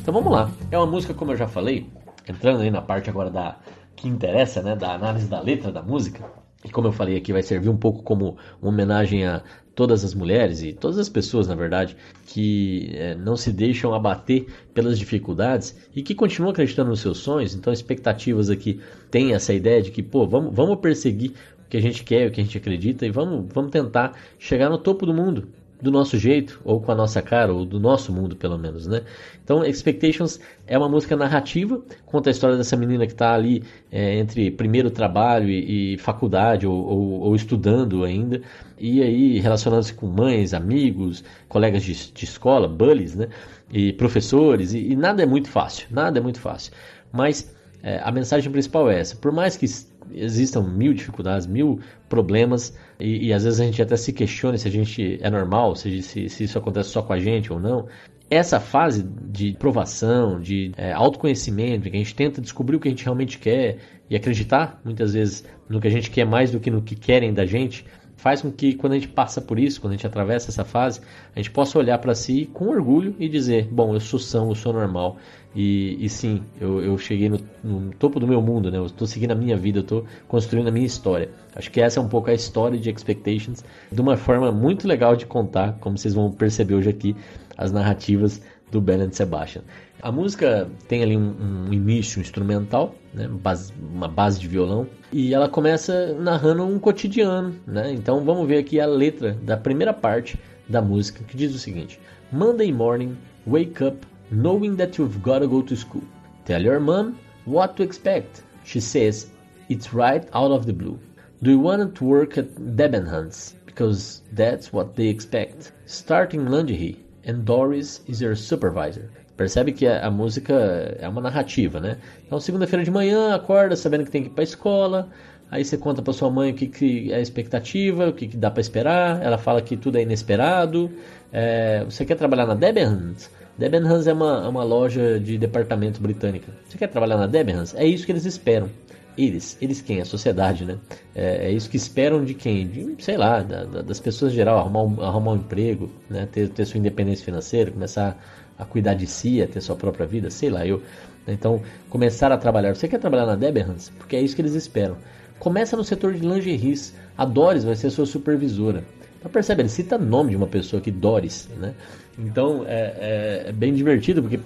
Então 0.08 0.22
vamos 0.22 0.32
lá. 0.32 0.50
É 0.70 0.78
uma 0.78 0.86
música, 0.86 1.12
como 1.12 1.32
eu 1.32 1.36
já 1.36 1.46
falei, 1.46 1.86
entrando 2.26 2.62
aí 2.62 2.70
na 2.70 2.80
parte 2.80 3.10
agora 3.10 3.28
da 3.28 3.58
que 3.94 4.08
interessa, 4.08 4.62
né, 4.62 4.74
da 4.74 4.94
análise 4.94 5.26
da 5.26 5.38
letra 5.38 5.70
da 5.70 5.82
música. 5.82 6.24
E 6.64 6.70
como 6.70 6.88
eu 6.88 6.92
falei 6.92 7.18
aqui, 7.18 7.30
vai 7.30 7.42
servir 7.42 7.68
um 7.68 7.76
pouco 7.76 8.02
como 8.02 8.38
uma 8.62 8.72
homenagem 8.72 9.26
a 9.26 9.42
todas 9.74 10.06
as 10.06 10.14
mulheres 10.14 10.62
e 10.62 10.72
todas 10.72 10.98
as 10.98 11.10
pessoas, 11.10 11.46
na 11.46 11.54
verdade, 11.54 11.94
que 12.26 12.90
é, 12.94 13.14
não 13.16 13.36
se 13.36 13.52
deixam 13.52 13.92
abater 13.92 14.46
pelas 14.72 14.98
dificuldades 14.98 15.76
e 15.94 16.02
que 16.02 16.14
continuam 16.14 16.52
acreditando 16.52 16.88
nos 16.88 17.00
seus 17.00 17.18
sonhos. 17.18 17.54
Então, 17.54 17.70
expectativas 17.70 18.48
aqui 18.48 18.80
tem 19.10 19.34
essa 19.34 19.52
ideia 19.52 19.82
de 19.82 19.90
que, 19.90 20.02
pô, 20.02 20.26
vamos, 20.26 20.56
vamos 20.56 20.76
perseguir 20.80 21.32
o 21.66 21.68
que 21.68 21.76
a 21.76 21.82
gente 21.82 22.02
quer, 22.02 22.28
o 22.28 22.30
que 22.30 22.40
a 22.40 22.44
gente 22.44 22.56
acredita 22.56 23.04
e 23.04 23.10
vamos, 23.10 23.44
vamos 23.52 23.70
tentar 23.70 24.16
chegar 24.38 24.70
no 24.70 24.78
topo 24.78 25.04
do 25.04 25.12
mundo 25.12 25.48
do 25.80 25.90
nosso 25.90 26.18
jeito, 26.18 26.60
ou 26.64 26.80
com 26.80 26.90
a 26.90 26.94
nossa 26.94 27.22
cara, 27.22 27.52
ou 27.52 27.64
do 27.64 27.78
nosso 27.78 28.12
mundo, 28.12 28.34
pelo 28.34 28.58
menos, 28.58 28.86
né? 28.86 29.02
Então, 29.44 29.64
Expectations 29.64 30.40
é 30.66 30.76
uma 30.76 30.88
música 30.88 31.16
narrativa, 31.16 31.80
conta 32.04 32.30
a 32.30 32.32
história 32.32 32.56
dessa 32.56 32.76
menina 32.76 33.06
que 33.06 33.12
está 33.12 33.32
ali 33.32 33.62
é, 33.90 34.18
entre 34.18 34.50
primeiro 34.50 34.90
trabalho 34.90 35.48
e, 35.48 35.94
e 35.94 35.98
faculdade, 35.98 36.66
ou, 36.66 36.74
ou, 36.74 37.20
ou, 37.20 37.36
estudando 37.36 38.04
ainda, 38.04 38.42
e 38.78 39.00
aí 39.02 39.38
relacionando-se 39.38 39.94
com 39.94 40.06
mães, 40.06 40.52
amigos, 40.52 41.24
colegas 41.48 41.82
de, 41.84 42.12
de 42.12 42.24
escola, 42.24 42.66
bullies, 42.66 43.14
né? 43.14 43.28
E 43.72 43.92
professores, 43.92 44.72
e, 44.72 44.78
e, 44.92 44.96
nada 44.96 45.22
é 45.22 45.26
muito 45.26 45.48
fácil, 45.48 45.86
nada 45.90 46.18
é 46.18 46.22
muito 46.22 46.40
fácil. 46.40 46.72
Mas 47.12 47.54
é, 47.82 48.00
a 48.02 48.10
mensagem 48.10 48.50
principal 48.50 48.90
é 48.90 49.00
essa, 49.00 49.16
por 49.16 49.32
mais 49.32 49.56
que 49.56 49.66
existam 50.12 50.62
mil 50.62 50.92
dificuldades, 50.92 51.46
mil 51.46 51.80
problemas, 52.08 52.76
e, 52.98 53.28
e, 53.28 53.32
às 53.32 53.44
vezes 53.44 53.60
a 53.60 53.64
gente 53.64 53.80
até 53.80 53.96
se 53.96 54.12
questiona 54.12 54.56
se 54.58 54.66
a 54.66 54.70
gente 54.70 55.18
é 55.22 55.30
normal, 55.30 55.76
se, 55.76 56.02
se, 56.02 56.28
se 56.28 56.44
isso 56.44 56.58
acontece 56.58 56.90
só 56.90 57.02
com 57.02 57.12
a 57.12 57.18
gente 57.18 57.52
ou 57.52 57.60
não. 57.60 57.86
Essa 58.30 58.60
fase 58.60 59.02
de 59.02 59.54
provação, 59.54 60.38
de 60.40 60.72
é, 60.76 60.92
autoconhecimento, 60.92 61.88
em 61.88 61.90
que 61.90 61.96
a 61.96 62.00
gente 62.00 62.14
tenta 62.14 62.40
descobrir 62.40 62.76
o 62.76 62.80
que 62.80 62.88
a 62.88 62.90
gente 62.90 63.04
realmente 63.04 63.38
quer 63.38 63.78
e 64.10 64.16
acreditar 64.16 64.80
muitas 64.84 65.14
vezes 65.14 65.44
no 65.68 65.80
que 65.80 65.88
a 65.88 65.90
gente 65.90 66.10
quer 66.10 66.26
mais 66.26 66.50
do 66.50 66.60
que 66.60 66.70
no 66.70 66.82
que 66.82 66.94
querem 66.94 67.32
da 67.32 67.46
gente, 67.46 67.86
faz 68.18 68.42
com 68.42 68.50
que 68.50 68.74
quando 68.74 68.92
a 68.92 68.96
gente 68.96 69.08
passa 69.08 69.40
por 69.40 69.58
isso, 69.58 69.80
quando 69.80 69.92
a 69.92 69.96
gente 69.96 70.06
atravessa 70.06 70.50
essa 70.50 70.64
fase, 70.64 71.00
a 71.34 71.38
gente 71.38 71.50
possa 71.50 71.78
olhar 71.78 71.96
para 71.98 72.14
si 72.14 72.50
com 72.52 72.68
orgulho 72.68 73.14
e 73.18 73.28
dizer: 73.28 73.68
bom, 73.70 73.94
eu 73.94 74.00
sou 74.00 74.18
são, 74.18 74.48
eu 74.48 74.54
sou 74.54 74.72
normal. 74.72 75.16
E, 75.54 76.04
e 76.04 76.08
sim, 76.08 76.42
eu, 76.60 76.82
eu 76.82 76.98
cheguei 76.98 77.28
no, 77.28 77.40
no, 77.64 77.90
topo 77.94 78.20
do 78.20 78.28
meu 78.28 78.40
mundo, 78.40 78.70
né? 78.70 78.78
Eu 78.78 78.86
estou 78.86 79.06
seguindo 79.06 79.32
a 79.32 79.34
minha 79.34 79.56
vida, 79.56 79.78
eu 79.78 79.82
estou 79.82 80.04
construindo 80.28 80.68
a 80.68 80.70
minha 80.70 80.86
história. 80.86 81.30
Acho 81.54 81.70
que 81.70 81.80
essa 81.80 81.98
é 81.98 82.02
um 82.02 82.08
pouco 82.08 82.30
a 82.30 82.34
história 82.34 82.78
de 82.78 82.90
Expectations, 82.90 83.64
de 83.90 84.00
uma 84.00 84.16
forma 84.16 84.52
muito 84.52 84.86
legal 84.86 85.16
de 85.16 85.26
contar, 85.26 85.78
como 85.80 85.96
vocês 85.96 86.14
vão 86.14 86.30
perceber 86.30 86.74
hoje 86.74 86.90
aqui, 86.90 87.16
as 87.56 87.72
narrativas 87.72 88.40
do 88.70 88.80
Ben 88.80 89.00
and 89.00 89.12
Sebastian. 89.12 89.62
A 90.00 90.12
música 90.12 90.68
tem 90.86 91.02
ali 91.02 91.16
um, 91.16 91.66
um 91.68 91.72
início 91.72 92.20
instrumental, 92.20 92.94
né, 93.12 93.26
base, 93.26 93.72
uma 93.80 94.06
base 94.06 94.38
de 94.38 94.46
violão, 94.46 94.86
e 95.12 95.34
ela 95.34 95.48
começa 95.48 96.14
narrando 96.14 96.64
um 96.64 96.78
cotidiano. 96.78 97.56
Né? 97.66 97.92
Então 97.92 98.24
vamos 98.24 98.46
ver 98.46 98.58
aqui 98.58 98.78
a 98.78 98.86
letra 98.86 99.32
da 99.42 99.56
primeira 99.56 99.92
parte 99.92 100.38
da 100.68 100.82
música, 100.82 101.24
que 101.24 101.36
diz 101.36 101.54
o 101.54 101.58
seguinte: 101.58 101.98
Monday 102.30 102.72
morning, 102.72 103.16
wake 103.46 103.82
up 103.82 104.06
knowing 104.30 104.76
that 104.76 104.98
you've 104.98 105.22
gotta 105.22 105.46
go 105.46 105.62
to 105.62 105.76
school. 105.76 106.02
Tell 106.44 106.62
your 106.62 106.80
mom 106.80 107.18
what 107.44 107.76
to 107.76 107.82
expect. 107.82 108.42
She 108.64 108.80
says 108.80 109.30
it's 109.68 109.92
right 109.92 110.28
out 110.32 110.50
of 110.50 110.66
the 110.66 110.72
blue. 110.72 110.98
Do 111.42 111.50
you 111.50 111.60
want 111.60 111.94
to 111.94 112.04
work 112.04 112.36
at 112.36 112.54
Debenhams? 112.54 113.54
Because 113.64 114.22
that's 114.32 114.72
what 114.72 114.96
they 114.96 115.08
expect. 115.08 115.72
Starting 115.86 116.46
lingerie, 116.46 116.96
and 117.24 117.44
Doris 117.44 118.00
is 118.06 118.20
your 118.20 118.34
supervisor. 118.34 119.10
Percebe 119.36 119.72
que 119.72 119.86
a, 119.86 120.10
música 120.10 120.52
é 120.98 121.08
uma 121.08 121.20
narrativa, 121.20 121.78
né? 121.78 121.98
Então, 122.26 122.40
segunda-feira 122.40 122.84
de 122.84 122.90
manhã, 122.90 123.34
acorda 123.34 123.76
sabendo 123.76 124.04
que 124.04 124.10
tem 124.10 124.22
que 124.22 124.28
ir 124.28 124.32
para 124.32 124.42
a 124.42 124.44
escola. 124.44 125.08
Aí 125.48 125.64
você 125.64 125.78
conta 125.78 126.02
para 126.02 126.12
sua 126.12 126.28
mãe 126.28 126.50
o 126.50 126.54
que, 126.54 126.66
que 126.66 127.12
é 127.12 127.16
a 127.16 127.20
expectativa, 127.20 128.08
o 128.08 128.12
que, 128.12 128.26
que 128.26 128.36
dá 128.36 128.50
para 128.50 128.60
esperar. 128.60 129.22
Ela 129.22 129.38
fala 129.38 129.62
que 129.62 129.76
tudo 129.76 129.96
é 129.96 130.02
inesperado. 130.02 130.90
É, 131.32 131.84
você 131.84 132.04
quer 132.04 132.16
trabalhar 132.16 132.46
na 132.46 132.54
Debenhams? 132.54 133.30
Debenhams 133.58 134.06
é 134.06 134.12
uma, 134.12 134.44
é 134.44 134.48
uma 134.48 134.62
loja 134.62 135.18
de 135.18 135.36
departamento 135.36 136.00
britânica. 136.00 136.52
Você 136.68 136.78
quer 136.78 136.86
trabalhar 136.86 137.16
na 137.16 137.26
Debenhams? 137.26 137.74
É 137.74 137.84
isso 137.84 138.06
que 138.06 138.12
eles 138.12 138.24
esperam. 138.24 138.70
eles. 139.16 139.58
Eles 139.60 139.82
quem? 139.82 140.00
A 140.00 140.04
sociedade, 140.04 140.64
né? 140.64 140.78
É, 141.14 141.48
é 141.48 141.52
isso 141.52 141.68
que 141.68 141.76
esperam 141.76 142.24
de 142.24 142.34
quem? 142.34 142.68
De, 142.68 142.94
sei 143.02 143.16
lá, 143.16 143.42
da, 143.42 143.64
da, 143.64 143.82
das 143.82 143.98
pessoas 143.98 144.32
em 144.32 144.36
geral, 144.36 144.58
arrumar 144.58 144.82
um, 144.84 145.02
arrumar 145.02 145.32
um 145.32 145.36
emprego, 145.36 145.90
né? 146.08 146.28
ter, 146.30 146.48
ter 146.50 146.64
sua 146.64 146.78
independência 146.78 147.24
financeira, 147.24 147.72
começar 147.72 148.16
a 148.56 148.64
cuidar 148.64 148.94
de 148.94 149.06
si, 149.06 149.42
a 149.42 149.46
ter 149.48 149.60
sua 149.60 149.74
própria 149.74 150.06
vida, 150.06 150.30
sei 150.30 150.50
lá, 150.50 150.64
eu. 150.64 150.80
Então, 151.26 151.60
começar 151.90 152.30
a 152.32 152.38
trabalhar. 152.38 152.74
Você 152.74 152.86
quer 152.88 152.98
trabalhar 152.98 153.26
na 153.26 153.34
Debenhams? 153.34 153.90
Porque 153.98 154.14
é 154.14 154.20
isso 154.20 154.36
que 154.36 154.40
eles 154.40 154.54
esperam. 154.54 154.96
Começa 155.38 155.76
no 155.76 155.84
setor 155.84 156.14
de 156.14 156.20
lingeries. 156.20 156.94
A 157.16 157.24
Doris 157.24 157.64
vai 157.64 157.76
ser 157.76 157.90
sua 157.90 158.06
supervisora. 158.06 158.84
Então 159.18 159.30
percebe, 159.30 159.62
ele 159.62 159.68
cita 159.68 159.98
nome 159.98 160.30
de 160.30 160.36
uma 160.36 160.46
pessoa 160.46 160.80
aqui, 160.80 160.90
Doris, 160.92 161.48
né? 161.58 161.74
Então 162.18 162.64
é, 162.66 162.94
é, 162.98 163.44
é 163.48 163.52
bem 163.52 163.72
divertido 163.72 164.22
porque 164.22 164.40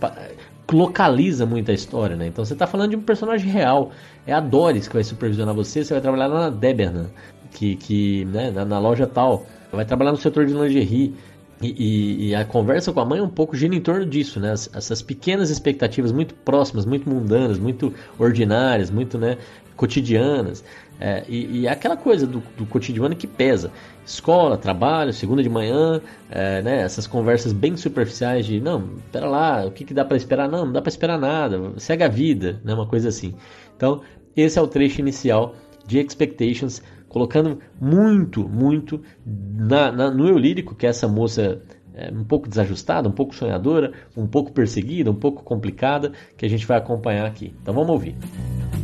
localiza 0.70 1.46
muito 1.46 1.70
a 1.70 1.74
história, 1.74 2.16
né? 2.16 2.26
Então 2.26 2.44
você 2.44 2.52
está 2.52 2.66
falando 2.66 2.90
de 2.90 2.96
um 2.96 3.02
personagem 3.02 3.50
real. 3.50 3.90
É 4.26 4.32
a 4.32 4.40
Doris 4.40 4.88
que 4.88 4.94
vai 4.94 5.04
supervisionar 5.04 5.54
você, 5.54 5.84
você 5.84 5.94
vai 5.94 6.00
trabalhar 6.00 6.26
lá 6.26 6.40
na 6.40 6.50
Debernan, 6.50 7.10
que, 7.50 7.76
que 7.76 8.24
né, 8.26 8.50
na, 8.50 8.64
na 8.64 8.78
loja 8.78 9.06
tal. 9.06 9.46
Vai 9.72 9.84
trabalhar 9.84 10.12
no 10.12 10.18
setor 10.18 10.46
de 10.46 10.52
lingerie. 10.52 11.14
E, 11.62 11.68
e, 11.78 12.28
e, 12.28 12.34
a 12.34 12.44
conversa 12.44 12.92
com 12.92 12.98
a 12.98 13.04
mãe 13.04 13.20
um 13.20 13.28
pouco 13.28 13.56
gira 13.56 13.72
em 13.72 13.80
torno 13.80 14.04
disso, 14.04 14.40
né? 14.40 14.52
essas 14.52 15.00
pequenas 15.00 15.48
expectativas 15.48 16.10
muito 16.10 16.34
próximas, 16.34 16.84
muito 16.84 17.08
mundanas, 17.08 17.56
muito 17.56 17.94
ordinárias, 18.18 18.90
muito 18.90 19.16
né, 19.16 19.38
cotidianas. 19.76 20.64
É, 21.00 21.24
e, 21.28 21.62
e, 21.62 21.68
aquela 21.68 21.96
coisa 21.96 22.26
do, 22.26 22.42
do, 22.56 22.64
cotidiano 22.64 23.16
que 23.16 23.26
pesa. 23.26 23.72
Escola, 24.06 24.56
trabalho, 24.56 25.12
segunda 25.12 25.42
de 25.42 25.48
manhã, 25.48 26.00
é, 26.30 26.62
né, 26.62 26.82
essas 26.82 27.06
conversas 27.06 27.52
bem 27.52 27.76
superficiais 27.76 28.46
de 28.46 28.60
não, 28.60 28.88
pera 29.10 29.26
lá, 29.26 29.66
o 29.66 29.70
que, 29.72 29.84
que 29.84 29.94
dá 29.94 30.04
para 30.04 30.16
esperar? 30.16 30.48
Não, 30.48 30.66
não 30.66 30.72
dá 30.72 30.80
para 30.80 30.90
esperar 30.90 31.18
nada, 31.18 31.72
segue 31.78 32.04
a 32.04 32.08
vida, 32.08 32.60
né, 32.64 32.72
uma 32.72 32.86
coisa 32.86 33.08
assim. 33.08 33.34
Então, 33.76 34.00
esse 34.36 34.58
é 34.58 34.62
o 34.62 34.66
trecho 34.66 35.00
inicial 35.00 35.54
de 35.86 35.98
Expectations 35.98 36.82
colocando 37.08 37.58
muito, 37.80 38.48
muito 38.48 39.02
na, 39.26 39.92
na, 39.92 40.10
no 40.10 40.26
eu 40.26 40.38
lírico, 40.38 40.74
que 40.74 40.86
é 40.86 40.88
essa 40.88 41.06
moça 41.06 41.60
é, 41.94 42.10
um 42.10 42.24
pouco 42.24 42.48
desajustada, 42.48 43.08
um 43.08 43.12
pouco 43.12 43.34
sonhadora, 43.34 43.92
um 44.16 44.26
pouco 44.26 44.50
perseguida, 44.52 45.10
um 45.10 45.14
pouco 45.14 45.42
complicada, 45.42 46.12
que 46.36 46.46
a 46.46 46.48
gente 46.48 46.66
vai 46.66 46.78
acompanhar 46.78 47.26
aqui. 47.26 47.54
Então 47.60 47.74
vamos 47.74 47.90
ouvir. 47.90 48.16
Monday 48.16 48.81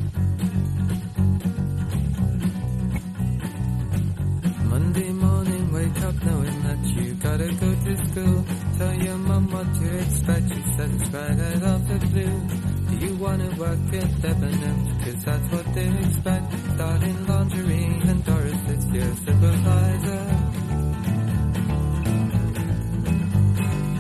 knowing 6.25 6.63
that 6.63 6.81
you 6.85 7.15
go 7.15 7.37
to 7.37 7.97
school. 8.09 8.45
Tell 8.79 8.95
your 8.95 9.19
what 9.19 9.75
to 9.75 9.99
expect, 9.99 10.49
she 10.49 10.61
it's 10.61 11.11
right 11.11 11.41
out 11.41 11.63
of 11.63 11.89
the 11.89 11.99
blue. 12.13 12.37
You 13.01 13.15
wanna 13.17 13.51
work 13.57 13.79
at 13.95 14.23
that's 15.25 15.53
what 15.53 15.75
they 15.75 15.89
expect. 15.89 16.47
Lingerie 17.29 18.09
and 18.09 18.25
Doris 18.25 18.63
is 18.75 18.85
your 18.87 19.15
supervisor. 19.25 20.25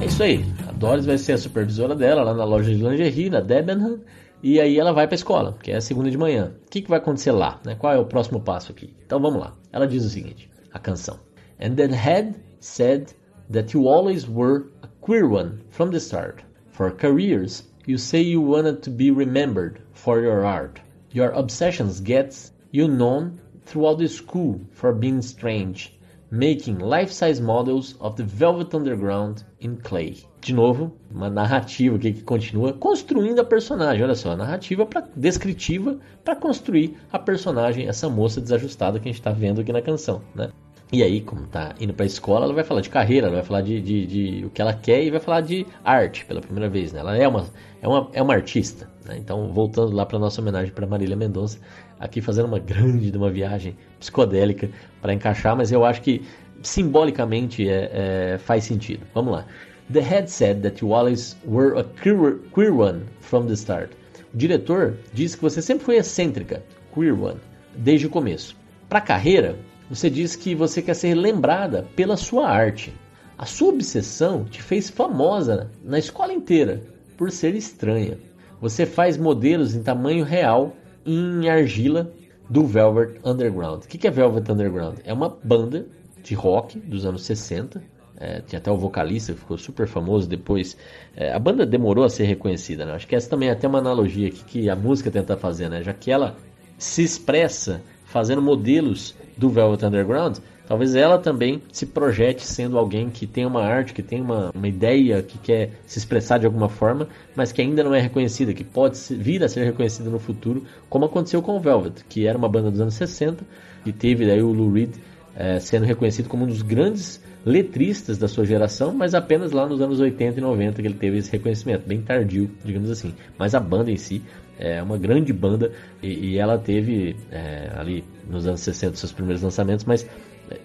É 0.00 0.06
isso 0.06 0.22
aí. 0.22 0.44
A 0.68 0.72
Doris 0.72 1.06
vai 1.06 1.18
ser 1.18 1.32
a 1.32 1.38
supervisora 1.38 1.94
dela 1.94 2.22
lá 2.22 2.34
na 2.34 2.44
loja 2.44 2.72
de 2.72 2.82
lingerie, 2.82 3.30
na 3.30 3.40
Debenham. 3.40 4.00
E 4.42 4.60
aí 4.60 4.78
ela 4.78 4.92
vai 4.92 5.06
para 5.06 5.14
a 5.14 5.16
escola, 5.16 5.58
que 5.60 5.72
é 5.72 5.76
a 5.76 5.80
segunda 5.80 6.10
de 6.10 6.16
manhã. 6.16 6.52
O 6.66 6.70
que, 6.70 6.82
que 6.82 6.88
vai 6.88 6.98
acontecer 6.98 7.32
lá? 7.32 7.60
Né? 7.64 7.74
Qual 7.74 7.92
é 7.92 7.98
o 7.98 8.04
próximo 8.04 8.40
passo 8.40 8.70
aqui? 8.70 8.94
Então 9.04 9.20
vamos 9.20 9.40
lá. 9.40 9.54
Ela 9.72 9.86
diz 9.86 10.04
o 10.04 10.08
seguinte, 10.08 10.48
a 10.72 10.78
canção. 10.78 11.27
And 11.58 11.76
the 11.76 11.94
head 11.94 12.42
said 12.60 13.12
that 13.50 13.74
you 13.74 13.88
always 13.88 14.28
were 14.28 14.66
a 14.82 14.88
queer 15.00 15.28
one 15.28 15.62
from 15.70 15.90
the 15.90 16.00
start. 16.00 16.42
For 16.70 16.90
careers, 16.90 17.64
You 17.88 17.96
say 17.96 18.20
you 18.20 18.42
wanted 18.42 18.82
to 18.82 18.90
be 18.90 19.10
remembered 19.10 19.80
for 19.94 20.20
your 20.20 20.44
art. 20.44 20.78
Your 21.10 21.30
obsessions 21.30 22.00
gets 22.00 22.52
you 22.70 22.86
known 22.86 23.40
throughout 23.64 23.96
the 23.96 24.08
school 24.08 24.60
for 24.72 24.92
being 24.92 25.22
strange, 25.22 25.98
making 26.30 26.80
life-size 26.80 27.40
models 27.40 27.94
of 27.98 28.16
the 28.16 28.24
Velvet 28.24 28.74
Underground 28.74 29.42
in 29.60 29.78
clay. 29.78 30.22
De 30.42 30.52
novo, 30.52 30.92
uma 31.10 31.30
narrativa 31.30 31.96
aqui 31.96 32.12
que 32.12 32.20
continua 32.20 32.74
construindo 32.74 33.40
a 33.40 33.44
personagem. 33.44 34.04
Olha 34.04 34.14
só, 34.14 34.36
narrativa 34.36 34.84
pra, 34.84 35.08
descritiva 35.16 35.98
para 36.22 36.36
construir 36.36 36.94
a 37.10 37.18
personagem, 37.18 37.88
essa 37.88 38.10
moça 38.10 38.38
desajustada 38.38 39.00
que 39.00 39.08
a 39.08 39.12
gente 39.12 39.20
está 39.20 39.32
vendo 39.32 39.62
aqui 39.62 39.72
na 39.72 39.80
canção, 39.80 40.20
né? 40.34 40.50
E 40.90 41.02
aí, 41.02 41.20
como 41.20 41.46
tá 41.46 41.74
indo 41.78 41.92
pra 41.92 42.06
escola, 42.06 42.46
ela 42.46 42.54
vai 42.54 42.64
falar 42.64 42.80
de 42.80 42.88
carreira, 42.88 43.26
ela 43.26 43.36
vai 43.36 43.44
falar 43.44 43.60
de, 43.60 43.78
de, 43.78 44.06
de, 44.06 44.46
o 44.46 44.50
que 44.50 44.62
ela 44.62 44.72
quer 44.72 45.04
e 45.04 45.10
vai 45.10 45.20
falar 45.20 45.42
de 45.42 45.66
arte 45.84 46.24
pela 46.24 46.40
primeira 46.40 46.70
vez. 46.70 46.94
Né? 46.94 47.00
Ela 47.00 47.14
é 47.14 47.28
uma, 47.28 47.46
é 47.82 47.86
uma, 47.86 48.08
é 48.14 48.22
uma 48.22 48.32
artista. 48.32 48.88
Né? 49.04 49.18
Então, 49.18 49.52
voltando 49.52 49.94
lá 49.94 50.06
para 50.06 50.18
nossa 50.18 50.40
homenagem 50.40 50.72
para 50.72 50.86
Marília 50.86 51.14
Mendonça, 51.14 51.58
aqui 52.00 52.22
fazendo 52.22 52.46
uma 52.46 52.58
grande 52.58 53.14
uma 53.14 53.30
viagem 53.30 53.76
psicodélica 54.00 54.70
para 55.02 55.12
encaixar, 55.12 55.54
mas 55.54 55.70
eu 55.70 55.84
acho 55.84 56.00
que 56.00 56.22
simbolicamente 56.62 57.68
é, 57.68 57.90
é, 58.34 58.38
faz 58.38 58.64
sentido. 58.64 59.06
Vamos 59.12 59.32
lá. 59.32 59.44
The 59.92 60.00
head 60.00 60.30
said 60.30 60.62
that 60.62 60.82
you 60.82 60.94
always 60.94 61.36
were 61.46 61.78
a 61.78 61.84
queer, 61.84 62.38
queer 62.54 62.72
one 62.72 63.02
from 63.20 63.46
the 63.46 63.54
start. 63.54 63.90
O 64.32 64.36
diretor 64.36 64.96
disse 65.12 65.36
que 65.36 65.42
você 65.42 65.60
sempre 65.60 65.84
foi 65.84 65.96
excêntrica, 65.96 66.62
queer 66.94 67.12
one, 67.12 67.40
desde 67.76 68.06
o 68.06 68.10
começo. 68.10 68.56
Para 68.88 68.98
a 68.98 69.02
carreira, 69.02 69.56
você 69.88 70.10
diz 70.10 70.36
que 70.36 70.54
você 70.54 70.82
quer 70.82 70.94
ser 70.94 71.14
lembrada 71.14 71.86
pela 71.96 72.16
sua 72.16 72.48
arte. 72.48 72.92
A 73.36 73.46
sua 73.46 73.68
obsessão 73.68 74.44
te 74.44 74.62
fez 74.62 74.90
famosa 74.90 75.70
na 75.82 75.98
escola 75.98 76.32
inteira 76.32 76.82
por 77.16 77.30
ser 77.30 77.54
estranha. 77.54 78.18
Você 78.60 78.84
faz 78.84 79.16
modelos 79.16 79.74
em 79.74 79.82
tamanho 79.82 80.24
real 80.24 80.76
em 81.06 81.48
argila 81.48 82.12
do 82.50 82.66
Velvet 82.66 83.20
Underground. 83.24 83.84
O 83.84 83.88
que 83.88 84.06
é 84.06 84.10
Velvet 84.10 84.50
Underground? 84.50 84.98
É 85.04 85.12
uma 85.12 85.28
banda 85.28 85.86
de 86.22 86.34
rock 86.34 86.78
dos 86.78 87.06
anos 87.06 87.22
60. 87.22 87.82
É, 88.20 88.40
tinha 88.40 88.58
até 88.58 88.70
o 88.70 88.76
vocalista 88.76 89.32
que 89.32 89.38
ficou 89.38 89.56
super 89.56 89.86
famoso 89.86 90.28
depois. 90.28 90.76
É, 91.16 91.32
a 91.32 91.38
banda 91.38 91.64
demorou 91.64 92.04
a 92.04 92.10
ser 92.10 92.24
reconhecida. 92.24 92.84
Né? 92.84 92.92
Acho 92.92 93.06
que 93.06 93.14
essa 93.14 93.30
também 93.30 93.48
é 93.48 93.52
até 93.52 93.68
uma 93.68 93.78
analogia 93.78 94.28
aqui 94.28 94.44
que 94.44 94.68
a 94.68 94.74
música 94.74 95.10
tenta 95.10 95.36
fazer, 95.36 95.70
né? 95.70 95.82
já 95.82 95.94
que 95.94 96.10
ela 96.10 96.36
se 96.76 97.02
expressa 97.02 97.80
fazendo 98.08 98.42
modelos 98.42 99.14
do 99.36 99.48
Velvet 99.50 99.84
Underground, 99.84 100.38
talvez 100.66 100.94
ela 100.94 101.18
também 101.18 101.62
se 101.70 101.86
projete 101.86 102.44
sendo 102.44 102.78
alguém 102.78 103.08
que 103.10 103.26
tem 103.26 103.46
uma 103.46 103.62
arte, 103.62 103.92
que 103.92 104.02
tem 104.02 104.20
uma, 104.20 104.50
uma 104.54 104.66
ideia, 104.66 105.22
que 105.22 105.38
quer 105.38 105.72
se 105.86 105.98
expressar 105.98 106.38
de 106.38 106.46
alguma 106.46 106.68
forma, 106.68 107.08
mas 107.36 107.52
que 107.52 107.60
ainda 107.60 107.84
não 107.84 107.94
é 107.94 108.00
reconhecida, 108.00 108.52
que 108.52 108.64
pode 108.64 108.98
vir 109.14 109.44
a 109.44 109.48
ser 109.48 109.64
reconhecida 109.64 110.10
no 110.10 110.18
futuro, 110.18 110.64
como 110.88 111.04
aconteceu 111.04 111.42
com 111.42 111.56
o 111.56 111.60
Velvet, 111.60 112.04
que 112.08 112.26
era 112.26 112.36
uma 112.36 112.48
banda 112.48 112.70
dos 112.70 112.80
anos 112.80 112.94
60 112.94 113.44
e 113.86 113.92
teve 113.92 114.26
daí 114.26 114.42
o 114.42 114.52
Lou 114.52 114.72
Reed 114.72 114.94
é, 115.36 115.60
sendo 115.60 115.84
reconhecido 115.84 116.28
como 116.28 116.44
um 116.44 116.48
dos 116.48 116.62
grandes 116.62 117.22
letristas 117.44 118.18
da 118.18 118.26
sua 118.26 118.44
geração, 118.44 118.92
mas 118.92 119.14
apenas 119.14 119.52
lá 119.52 119.66
nos 119.66 119.80
anos 119.80 120.00
80 120.00 120.38
e 120.38 120.42
90 120.42 120.82
que 120.82 120.88
ele 120.88 120.94
teve 120.94 121.18
esse 121.18 121.30
reconhecimento, 121.30 121.86
bem 121.86 122.02
tardio, 122.02 122.50
digamos 122.64 122.90
assim. 122.90 123.14
Mas 123.38 123.54
a 123.54 123.60
banda 123.60 123.90
em 123.90 123.96
si 123.96 124.22
é 124.58 124.82
uma 124.82 124.98
grande 124.98 125.32
banda 125.32 125.72
e, 126.02 126.30
e 126.32 126.38
ela 126.38 126.58
teve 126.58 127.16
é, 127.30 127.70
ali 127.76 128.04
nos 128.28 128.46
anos 128.46 128.60
60 128.60 128.96
seus 128.96 129.12
primeiros 129.12 129.42
lançamentos, 129.42 129.84
mas 129.84 130.06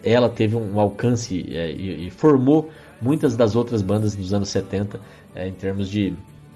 ela 0.03 0.29
teve 0.29 0.55
um 0.55 0.79
alcance 0.79 1.45
é, 1.49 1.71
e, 1.71 2.07
e, 2.07 2.09
formou 2.09 2.69
muitas 3.01 3.35
das 3.35 3.55
outras 3.55 3.81
bandas 3.81 4.15
dos 4.15 4.33
anos 4.33 4.49
70 4.49 4.99
é, 5.35 5.47
em 5.47 5.53
termos 5.53 5.89
de 5.89 6.13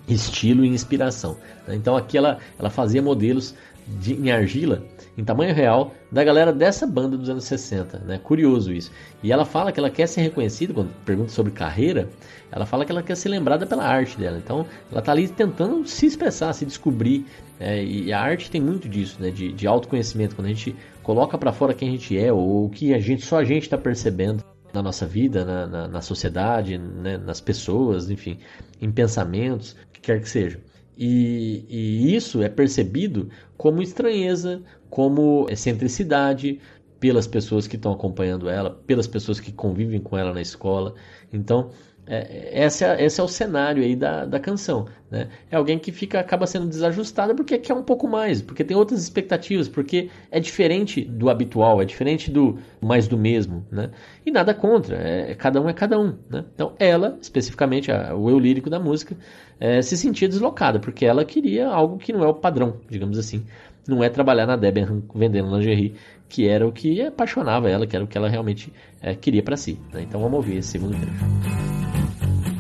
estilo 0.08 0.64
e 0.66 0.70
inspiração. 0.70 1.38
Então 1.68 1.96
aqui 1.96 2.18
ela, 2.18 2.40
ela 2.58 2.70
fazia 2.70 3.02
modelos 3.02 3.54
de, 3.88 4.14
em 4.14 4.32
argila 4.32 4.84
em 5.18 5.24
tamanho 5.24 5.54
real 5.54 5.94
da 6.12 6.24
galera 6.24 6.54
dessa 6.54 6.86
banda 6.86 7.18
dos 7.18 7.30
anos 7.30 7.44
60, 7.46 8.00
né? 8.00 8.20
Curioso 8.24 8.72
isso. 8.72 8.92
E 9.24 9.32
ela 9.32 9.46
fala 9.46 9.72
que 9.72 9.80
ela 9.80 9.90
quer 9.90 10.08
ser 10.08 10.22
reconhecida 10.22 10.74
quando 10.74 10.92
pergunta 11.04 11.32
sobre 11.32 11.52
carreira, 11.52 12.08
ela 12.52 12.66
fala 12.66 12.86
que 12.86 12.92
ela 12.92 13.02
quer 13.02 13.16
ser 13.16 13.30
lembrada 13.30 13.66
pela 13.66 13.84
arte 13.84 14.18
dela. 14.18 14.38
Então, 14.38 14.66
ela 14.92 15.00
está 15.00 15.12
ali 15.12 15.28
tentando 15.28 15.86
se 15.88 16.06
expressar, 16.06 16.54
se 16.54 16.66
descobrir. 16.66 17.26
É, 17.60 17.84
e 17.84 18.14
a 18.14 18.22
arte 18.22 18.52
tem 18.52 18.62
muito 18.62 18.88
disso, 18.88 19.18
né? 19.20 19.32
De, 19.32 19.52
de 19.52 19.68
autoconhecimento. 19.68 20.36
Quando 20.36 20.46
a 20.46 20.50
gente 20.50 20.76
coloca 21.02 21.38
para 21.38 21.52
fora 21.52 21.74
quem 21.74 21.90
a 21.90 21.92
gente 21.94 22.18
é 22.18 22.32
ou 22.32 22.66
o 22.66 22.70
que 22.70 22.94
a 22.94 23.00
gente 23.00 23.26
só 23.26 23.40
a 23.40 23.44
gente 23.44 23.64
está 23.64 23.78
percebendo 23.78 24.44
na 24.74 24.84
nossa 24.84 25.08
vida, 25.08 25.44
na, 25.44 25.66
na, 25.66 25.88
na 25.88 26.02
sociedade, 26.02 26.78
né? 26.78 27.18
nas 27.18 27.42
pessoas, 27.42 28.10
enfim, 28.10 28.38
em 28.80 28.92
pensamentos, 28.92 29.72
o 29.72 29.94
que 29.94 30.02
quer 30.02 30.22
que 30.22 30.30
seja. 30.30 30.60
E, 30.98 31.66
e 31.70 32.16
isso 32.16 32.42
é 32.42 32.50
percebido 32.50 33.30
como 33.56 33.82
estranheza, 33.82 34.64
como 34.90 35.48
excentricidade 35.50 36.60
pelas 37.00 37.28
pessoas 37.28 37.68
que 37.68 37.76
estão 37.76 37.92
acompanhando 37.92 38.50
ela, 38.50 38.72
pelas 38.88 39.08
pessoas 39.08 39.40
que 39.40 39.52
convivem 39.52 40.00
com 40.00 40.18
ela 40.18 40.34
na 40.34 40.42
escola. 40.42 40.96
Então, 41.32 41.70
é, 42.08 42.66
esse, 42.66 42.86
é, 42.86 43.04
esse 43.04 43.20
é 43.20 43.24
o 43.24 43.28
cenário 43.28 43.84
aí 43.84 43.96
da, 43.96 44.26
da 44.26 44.40
canção. 44.40 44.88
Né? 45.12 45.28
É 45.52 45.58
alguém 45.58 45.78
que 45.78 45.92
fica 45.92 46.20
acaba 46.20 46.48
sendo 46.48 46.68
desajustada 46.68 47.36
porque 47.36 47.58
quer 47.58 47.74
um 47.74 47.84
pouco 47.84 48.08
mais, 48.08 48.42
porque 48.42 48.64
tem 48.64 48.76
outras 48.76 49.02
expectativas, 49.04 49.68
porque 49.68 50.10
é 50.32 50.40
diferente 50.40 51.04
do 51.04 51.30
habitual, 51.30 51.82
é 51.82 51.86
diferente 51.86 52.32
do 52.32 52.58
mais 52.82 53.08
do 53.08 53.18
mesmo. 53.18 53.66
Né? 53.70 53.90
E 54.26 54.32
nada 54.32 54.54
contra, 54.54 54.96
é, 54.96 55.36
cada 55.36 55.62
um 55.62 55.68
é 55.68 55.74
cada 55.74 56.00
um. 56.00 56.16
Né? 56.30 56.46
Então 56.56 56.74
ela, 56.80 57.18
especificamente, 57.22 57.92
a, 57.92 58.16
o 58.16 58.30
eu 58.30 58.40
lírico 58.40 58.70
da 58.70 58.80
música, 58.80 59.16
é, 59.60 59.82
se 59.82 59.98
sentia 59.98 60.30
deslocada, 60.30 60.80
porque 60.80 61.06
ela 61.06 61.26
queria 61.26 61.68
algo 61.68 61.98
que 61.98 62.14
não 62.14 62.24
é 62.24 62.28
o 62.28 62.34
padrão, 62.34 62.78
digamos 62.90 63.18
assim. 63.18 63.44
Não 63.86 64.04
é 64.04 64.10
trabalhar 64.10 64.46
na 64.46 64.58
Debenham 64.58 65.02
vendendo 65.16 65.56
lingerie, 65.56 65.96
que 66.28 66.48
era 66.48 66.68
o 66.68 66.72
que 66.72 67.02
apaixonava 67.02 67.70
ela, 67.70 67.88
que 67.88 67.96
era 67.96 68.04
o 68.04 68.08
que 68.08 68.18
ela 68.18 68.28
realmente 68.28 68.72
é, 69.02 69.16
queria 69.16 69.42
para 69.42 69.56
si. 69.56 69.80
Né? 69.94 70.04
Então 70.04 70.20
vamos 70.22 70.36
ouvir 70.36 70.58
esse 70.58 70.70
segundo 70.70 70.98
trecho. 70.98 71.87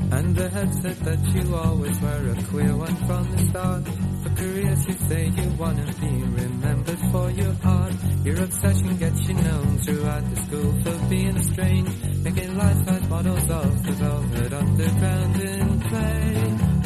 And 0.09 0.35
the 0.35 0.49
head 0.49 0.73
said 0.81 0.97
that 1.07 1.19
you 1.35 1.55
always 1.55 1.99
were 1.99 2.31
a 2.31 2.43
queer 2.43 2.75
one 2.75 2.95
from 3.07 3.23
the 3.31 3.45
start. 3.49 3.83
For 4.23 4.29
careers 4.41 4.87
you 4.87 4.93
say 5.09 5.27
you 5.27 5.49
wanna 5.59 5.85
be 5.99 6.13
remembered 6.41 6.99
for 7.11 7.29
your 7.31 7.55
art. 7.63 7.93
Your 8.23 8.41
obsession 8.41 8.97
gets 8.97 9.27
you 9.27 9.35
known 9.35 9.77
throughout 9.79 10.23
the 10.29 10.41
school 10.45 10.71
for 10.83 11.09
being 11.09 11.43
strange. 11.43 11.89
Making 12.23 12.57
life-size 12.57 13.09
models 13.09 13.49
of 13.49 13.83
the 13.85 13.91
velvet 13.91 14.53
underground 14.53 15.41
in 15.41 15.79
play. 15.81 16.77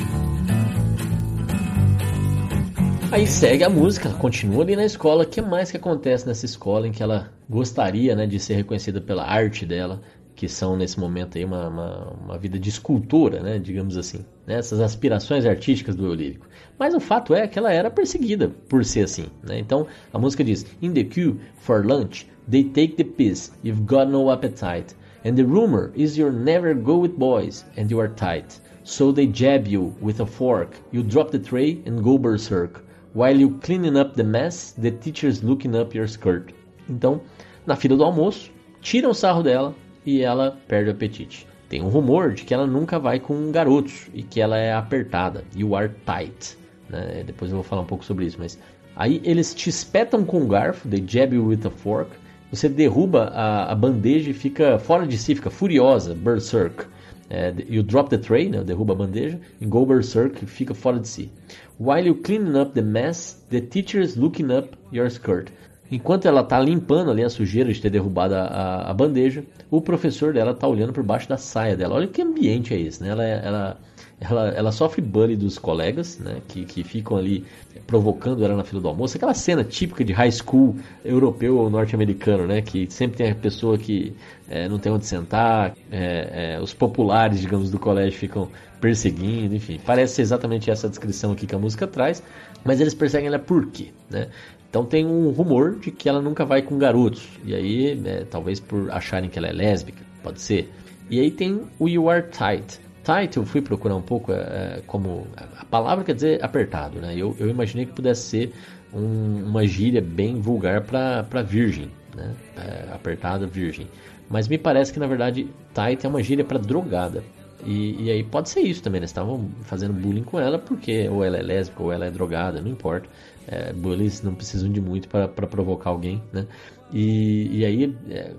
Aí 3.12 3.28
segue 3.28 3.62
a 3.66 3.70
música, 3.70 4.10
continua 4.14 4.64
ali 4.64 4.74
na 4.76 4.86
escola. 4.86 5.24
O 5.24 5.28
que 5.28 5.42
mais 5.42 5.70
que 5.70 5.76
acontece 5.76 6.26
nessa 6.26 6.46
escola 6.46 6.88
em 6.88 6.94
que 6.94 7.04
ela 7.04 7.30
gostaria 7.50 8.16
né, 8.16 8.26
de 8.26 8.40
ser 8.40 8.56
reconhecida 8.56 9.02
pela 9.02 9.26
arte 9.26 9.66
dela, 9.66 10.02
que 10.42 10.50
são 10.50 10.76
nesse 10.76 11.00
momento 11.00 11.38
aí 11.38 11.46
uma, 11.46 11.68
uma, 11.68 12.14
uma 12.26 12.36
vida 12.36 12.58
de 12.58 12.68
escultura, 12.68 13.44
né, 13.44 13.60
digamos 13.60 13.96
assim, 13.96 14.26
né, 14.48 14.56
essas 14.56 14.80
aspirações 14.80 15.46
artísticas 15.46 15.96
do 15.96 16.08
eu 16.08 16.16
lírico. 16.16 16.48
Mas 16.80 16.96
o 16.96 17.00
fato 17.00 17.36
é 17.36 17.48
que 17.48 17.60
ela 17.60 17.72
era 17.72 17.92
perseguida 17.92 18.50
por 18.68 18.84
ser 18.84 19.04
assim. 19.04 19.28
Né? 19.44 19.60
Então 19.60 19.86
a 20.12 20.18
música 20.18 20.44
diz: 20.44 20.66
In 20.82 20.94
the 20.94 21.04
queue 21.04 21.40
for 21.58 21.86
lunch, 21.86 22.28
they 22.50 22.64
take 22.64 22.96
the 22.96 23.04
piss, 23.04 23.52
you've 23.64 23.84
got 23.84 24.08
no 24.08 24.32
appetite. 24.32 24.96
And 25.24 25.36
the 25.36 25.44
rumor 25.44 25.92
is 25.96 26.18
you 26.18 26.32
never 26.32 26.74
go 26.74 26.98
with 26.98 27.12
boys 27.20 27.64
and 27.78 27.92
you 27.92 28.00
are 28.00 28.10
tight. 28.10 28.60
So 28.84 29.14
they 29.14 29.28
jab 29.28 29.68
you 29.68 29.94
with 30.02 30.22
a 30.22 30.26
fork, 30.26 30.76
you 30.92 31.04
drop 31.04 31.30
the 31.30 31.38
tray 31.38 31.84
and 31.86 32.02
go 32.02 32.18
berserk. 32.18 32.84
While 33.14 33.40
you 33.40 33.60
cleaning 33.60 33.96
up 33.96 34.16
the 34.16 34.24
mess, 34.24 34.74
the 34.76 34.90
teacher's 34.90 35.44
looking 35.44 35.76
up 35.76 35.94
your 35.94 36.08
skirt. 36.08 36.52
Então, 36.90 37.22
na 37.64 37.76
fila 37.76 37.96
do 37.96 38.04
almoço, 38.04 38.50
tiram 38.82 39.14
sarro 39.14 39.44
dela, 39.44 39.76
e 40.06 40.22
ela 40.22 40.58
perde 40.68 40.90
o 40.90 40.94
apetite. 40.94 41.48
Tem 41.70 41.82
um 41.82 41.88
rumor 41.88 42.34
de 42.34 42.44
que 42.44 42.54
ela 42.54 42.68
nunca 42.68 43.00
vai 43.00 43.20
com 43.20 43.52
garotos 43.52 44.10
e 44.14 44.24
que 44.24 44.42
ela 44.42 44.58
é 44.58 44.74
apertada. 44.74 45.44
You 45.56 45.76
are 45.76 45.90
tight. 46.06 46.58
Né? 46.90 47.24
Depois 47.26 47.50
eu 47.50 47.56
vou 47.56 47.64
falar 47.64 47.82
um 47.82 47.86
pouco 47.86 48.04
sobre 48.04 48.26
isso, 48.26 48.38
mas 48.38 48.60
aí 48.96 49.22
eles 49.24 49.56
te 49.56 49.70
espetam 49.70 50.26
com 50.26 50.40
um 50.40 50.48
garfo, 50.48 50.88
they 50.90 51.04
jab 51.08 51.34
you 51.34 51.46
with 51.46 51.66
a 51.66 51.70
fork. 51.70 52.12
Você 52.52 52.68
derruba 52.68 53.30
a, 53.34 53.72
a 53.72 53.76
bandeja 53.76 54.32
e 54.32 54.34
fica 54.34 54.78
fora 54.78 55.08
de 55.08 55.18
si, 55.18 55.34
fica 55.34 55.50
furiosa, 55.50 56.14
berserk. 56.14 56.86
É, 57.30 57.54
you 57.70 57.82
drop 57.82 58.10
the 58.10 58.18
tray, 58.18 58.50
né? 58.50 58.62
derruba 58.62 58.92
a 58.92 58.98
bandeja, 58.98 59.40
e 59.62 59.66
go 59.66 59.86
berserk, 59.86 60.46
fica 60.46 60.74
fora 60.74 61.00
de 61.00 61.08
si. 61.08 61.32
While 61.80 62.06
you 62.06 62.16
cleaning 62.16 62.60
up 62.60 62.74
the 62.74 62.82
mess, 62.82 63.42
the 63.50 63.62
teacher 63.62 64.02
is 64.02 64.18
looking 64.18 64.52
up 64.52 64.78
your 64.92 65.08
skirt. 65.10 65.50
Enquanto 65.92 66.26
ela 66.26 66.42
está 66.42 66.58
limpando 66.60 67.12
ali 67.12 67.22
a 67.24 67.30
sujeira 67.30 67.72
de 67.72 67.82
ter 67.82 67.90
derrubado 67.90 68.34
a, 68.34 68.44
a, 68.44 68.92
a 68.92 68.94
bandeja, 68.94 69.44
o 69.70 69.82
professor 69.82 70.34
dela 70.34 70.52
está 70.52 70.66
olhando 70.68 70.94
por 70.94 71.04
baixo 71.04 71.28
da 71.28 71.38
saia 71.38 71.76
dela. 71.76 71.96
Olha 71.96 72.08
que 72.08 72.22
ambiente 72.22 72.74
é 72.74 72.80
esse, 72.80 73.04
né? 73.04 73.10
Ela, 73.10 73.24
ela, 73.24 73.78
ela, 74.22 74.50
ela 74.50 74.72
sofre 74.72 75.02
bullying 75.02 75.36
dos 75.36 75.58
colegas, 75.58 76.18
né? 76.20 76.38
Que, 76.48 76.64
que 76.64 76.84
ficam 76.84 77.18
ali 77.18 77.44
provocando 77.86 78.46
ela 78.46 78.56
na 78.56 78.64
fila 78.64 78.82
do 78.82 78.88
almoço. 78.88 79.18
Aquela 79.18 79.34
cena 79.34 79.64
típica 79.66 80.04
de 80.06 80.14
high 80.14 80.32
school 80.32 80.78
europeu 81.04 81.58
ou 81.58 81.70
norte-americano, 81.70 82.48
né? 82.48 82.62
Que 82.62 82.90
sempre 82.90 83.18
tem 83.18 83.32
a 83.32 83.36
pessoa 83.36 83.78
que 83.78 84.14
é, 84.52 84.68
não 84.68 84.78
tem 84.78 84.92
onde 84.92 85.06
sentar, 85.06 85.74
é, 85.90 86.56
é, 86.56 86.62
os 86.62 86.74
populares, 86.74 87.40
digamos, 87.40 87.72
do 87.72 87.80
colégio 87.80 88.20
ficam 88.20 88.50
perseguindo, 88.82 89.56
enfim. 89.56 89.80
Parece 89.86 90.22
exatamente 90.22 90.70
essa 90.70 90.90
descrição 90.90 91.32
aqui 91.32 91.48
que 91.48 91.56
a 91.56 91.58
música 91.58 91.88
traz, 91.88 92.22
mas 92.66 92.82
eles 92.82 92.94
perseguem 92.94 93.28
ela 93.28 93.40
por 93.40 93.68
quê, 93.68 93.94
né? 94.10 94.28
Então 94.70 94.84
tem 94.86 95.06
um 95.06 95.30
rumor 95.30 95.80
de 95.80 95.90
que 95.90 96.10
ela 96.10 96.22
nunca 96.22 96.44
vai 96.44 96.62
com 96.62 96.78
garotos. 96.78 97.28
E 97.46 97.56
aí, 97.56 97.96
né, 97.96 98.26
talvez 98.30 98.60
por 98.60 98.92
acharem 98.92 99.30
que 99.30 99.40
ela 99.40 99.48
é 99.48 99.54
lésbica, 99.54 100.04
pode 100.22 100.42
ser. 100.42 100.70
E 101.10 101.20
aí 101.20 101.32
tem 101.32 101.62
o 101.80 101.88
You 101.88 102.10
Are 102.10 102.24
Tight. 102.24 102.80
Tight 103.04 103.38
eu 103.38 103.46
fui 103.46 103.62
procurar 103.62 103.96
um 103.96 104.02
pouco 104.02 104.34
é, 104.34 104.82
como. 104.86 105.28
A 105.58 105.66
palavra 105.66 106.04
quer 106.04 106.14
dizer 106.14 106.44
apertado, 106.44 107.00
né? 107.00 107.14
Eu, 107.16 107.36
eu 107.40 107.50
imaginei 107.50 107.86
que 107.86 107.94
pudesse 107.94 108.24
ser 108.24 108.54
um, 108.94 109.46
uma 109.46 109.66
gíria 109.66 110.02
bem 110.02 110.40
vulgar 110.42 110.82
para 110.82 111.42
virgem, 111.42 111.90
né? 112.16 112.34
É, 112.58 112.94
apertada, 112.94 113.48
virgem. 113.48 113.88
Mas 114.32 114.48
me 114.48 114.58
parece 114.58 114.94
que 114.94 115.00
na 115.00 115.08
verdade 115.08 115.48
tight 115.74 116.06
é 116.06 116.10
uma 116.10 116.24
gíria 116.24 116.46
para 116.46 116.58
drogada. 116.58 117.24
E, 117.64 118.06
e, 118.06 118.12
aí 118.12 118.24
pode 118.24 118.50
ser 118.50 118.62
isso 118.62 118.82
também, 118.82 119.00
né? 119.00 119.06
Estavam 119.06 119.48
fazendo 119.62 119.94
bullying 119.94 120.24
com 120.24 120.40
ela 120.40 120.58
porque 120.58 121.08
ou 121.10 121.24
ela 121.24 121.38
é 121.38 121.42
lésbica 121.44 121.84
ou 121.84 121.92
ela 121.92 122.06
é 122.06 122.12
drogada, 122.12 122.60
não 122.60 122.72
importa. 122.72 123.08
É, 123.48 123.72
bullies 123.74 124.24
não 124.24 124.34
precisam 124.34 124.72
de 124.72 124.82
muito 124.82 125.08
para 125.08 125.28
provocar 125.28 125.92
alguém, 125.92 126.24
né? 126.34 126.48
E, 126.92 127.60
e 127.60 127.66
aí 127.66 127.96
é, 128.10 128.32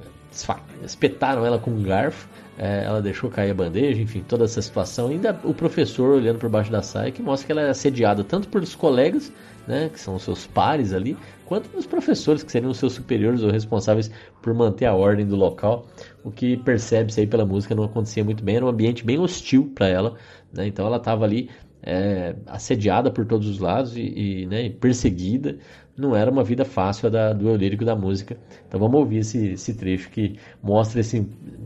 espetaram 0.85 1.45
ela 1.45 1.59
com 1.59 1.71
um 1.71 1.83
garfo, 1.83 2.29
é, 2.59 2.85
ela 2.85 3.01
deixou 3.01 3.31
cair 3.31 3.51
a 3.51 3.55
bandeja, 3.55 4.01
enfim, 4.01 4.25
toda 4.27 4.45
essa 4.45 4.61
situação. 4.61 5.09
Ainda 5.09 5.39
o 5.45 5.55
professor 5.55 6.17
olhando 6.17 6.39
por 6.39 6.49
baixo 6.49 6.71
da 6.71 6.83
saia 6.83 7.11
que 7.11 7.23
mostra 7.23 7.47
que 7.47 7.53
ela 7.53 7.63
é 7.63 7.71
assediada 7.71 8.25
tanto 8.25 8.49
pelos 8.49 8.75
colegas, 8.75 9.33
né, 9.67 9.89
que 9.93 10.01
são 10.01 10.17
os 10.17 10.23
seus 10.23 10.47
pares 10.47 10.93
ali, 10.93 11.17
quanto 11.53 11.69
pelos 11.69 11.85
professores 11.85 12.43
que 12.43 12.51
seriam 12.51 12.73
seus 12.73 12.95
superiores 12.95 13.43
ou 13.43 13.51
responsáveis 13.51 14.11
por 14.41 14.55
manter 14.55 14.87
a 14.87 14.95
ordem 14.95 15.27
do 15.27 15.37
local. 15.37 15.87
O 16.25 16.31
que 16.31 16.57
percebe-se 16.57 17.21
aí 17.21 17.27
pela 17.27 17.45
música 17.45 17.75
não 17.75 17.85
acontecia 17.85 18.25
muito 18.25 18.43
bem, 18.43 18.57
era 18.57 18.65
um 18.65 18.71
ambiente 18.71 19.05
bem 19.05 19.19
hostil 19.19 19.71
para 19.75 19.87
ela, 19.87 20.15
né? 20.51 20.67
Então 20.67 20.87
ela 20.87 20.97
estava 20.97 21.27
ali 21.27 21.51
é, 21.83 22.35
assediada 22.47 23.11
por 23.11 23.27
todos 23.27 23.47
os 23.47 23.59
lados 23.59 23.99
e, 23.99 24.01
e 24.01 24.47
né, 24.47 24.71
perseguida. 24.71 25.59
Não 25.95 26.17
era 26.17 26.31
uma 26.31 26.43
vida 26.43 26.65
fácil 26.65 27.09
a 27.09 27.11
da, 27.11 27.33
do 27.35 27.51
eu 27.51 27.57
lírico 27.57 27.85
da 27.85 27.95
música. 27.95 28.35
Então 28.67 28.81
vamos 28.81 28.99
ouvir 28.99 29.19
esse, 29.19 29.49
esse 29.49 29.75
trecho 29.75 30.09
que 30.09 30.39
mostra 30.63 31.01
esse 31.01 31.21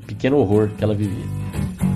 pequeno 0.05 0.39
horror 0.39 0.69
que 0.77 0.83
ela 0.83 0.97
vivia. 0.97 1.96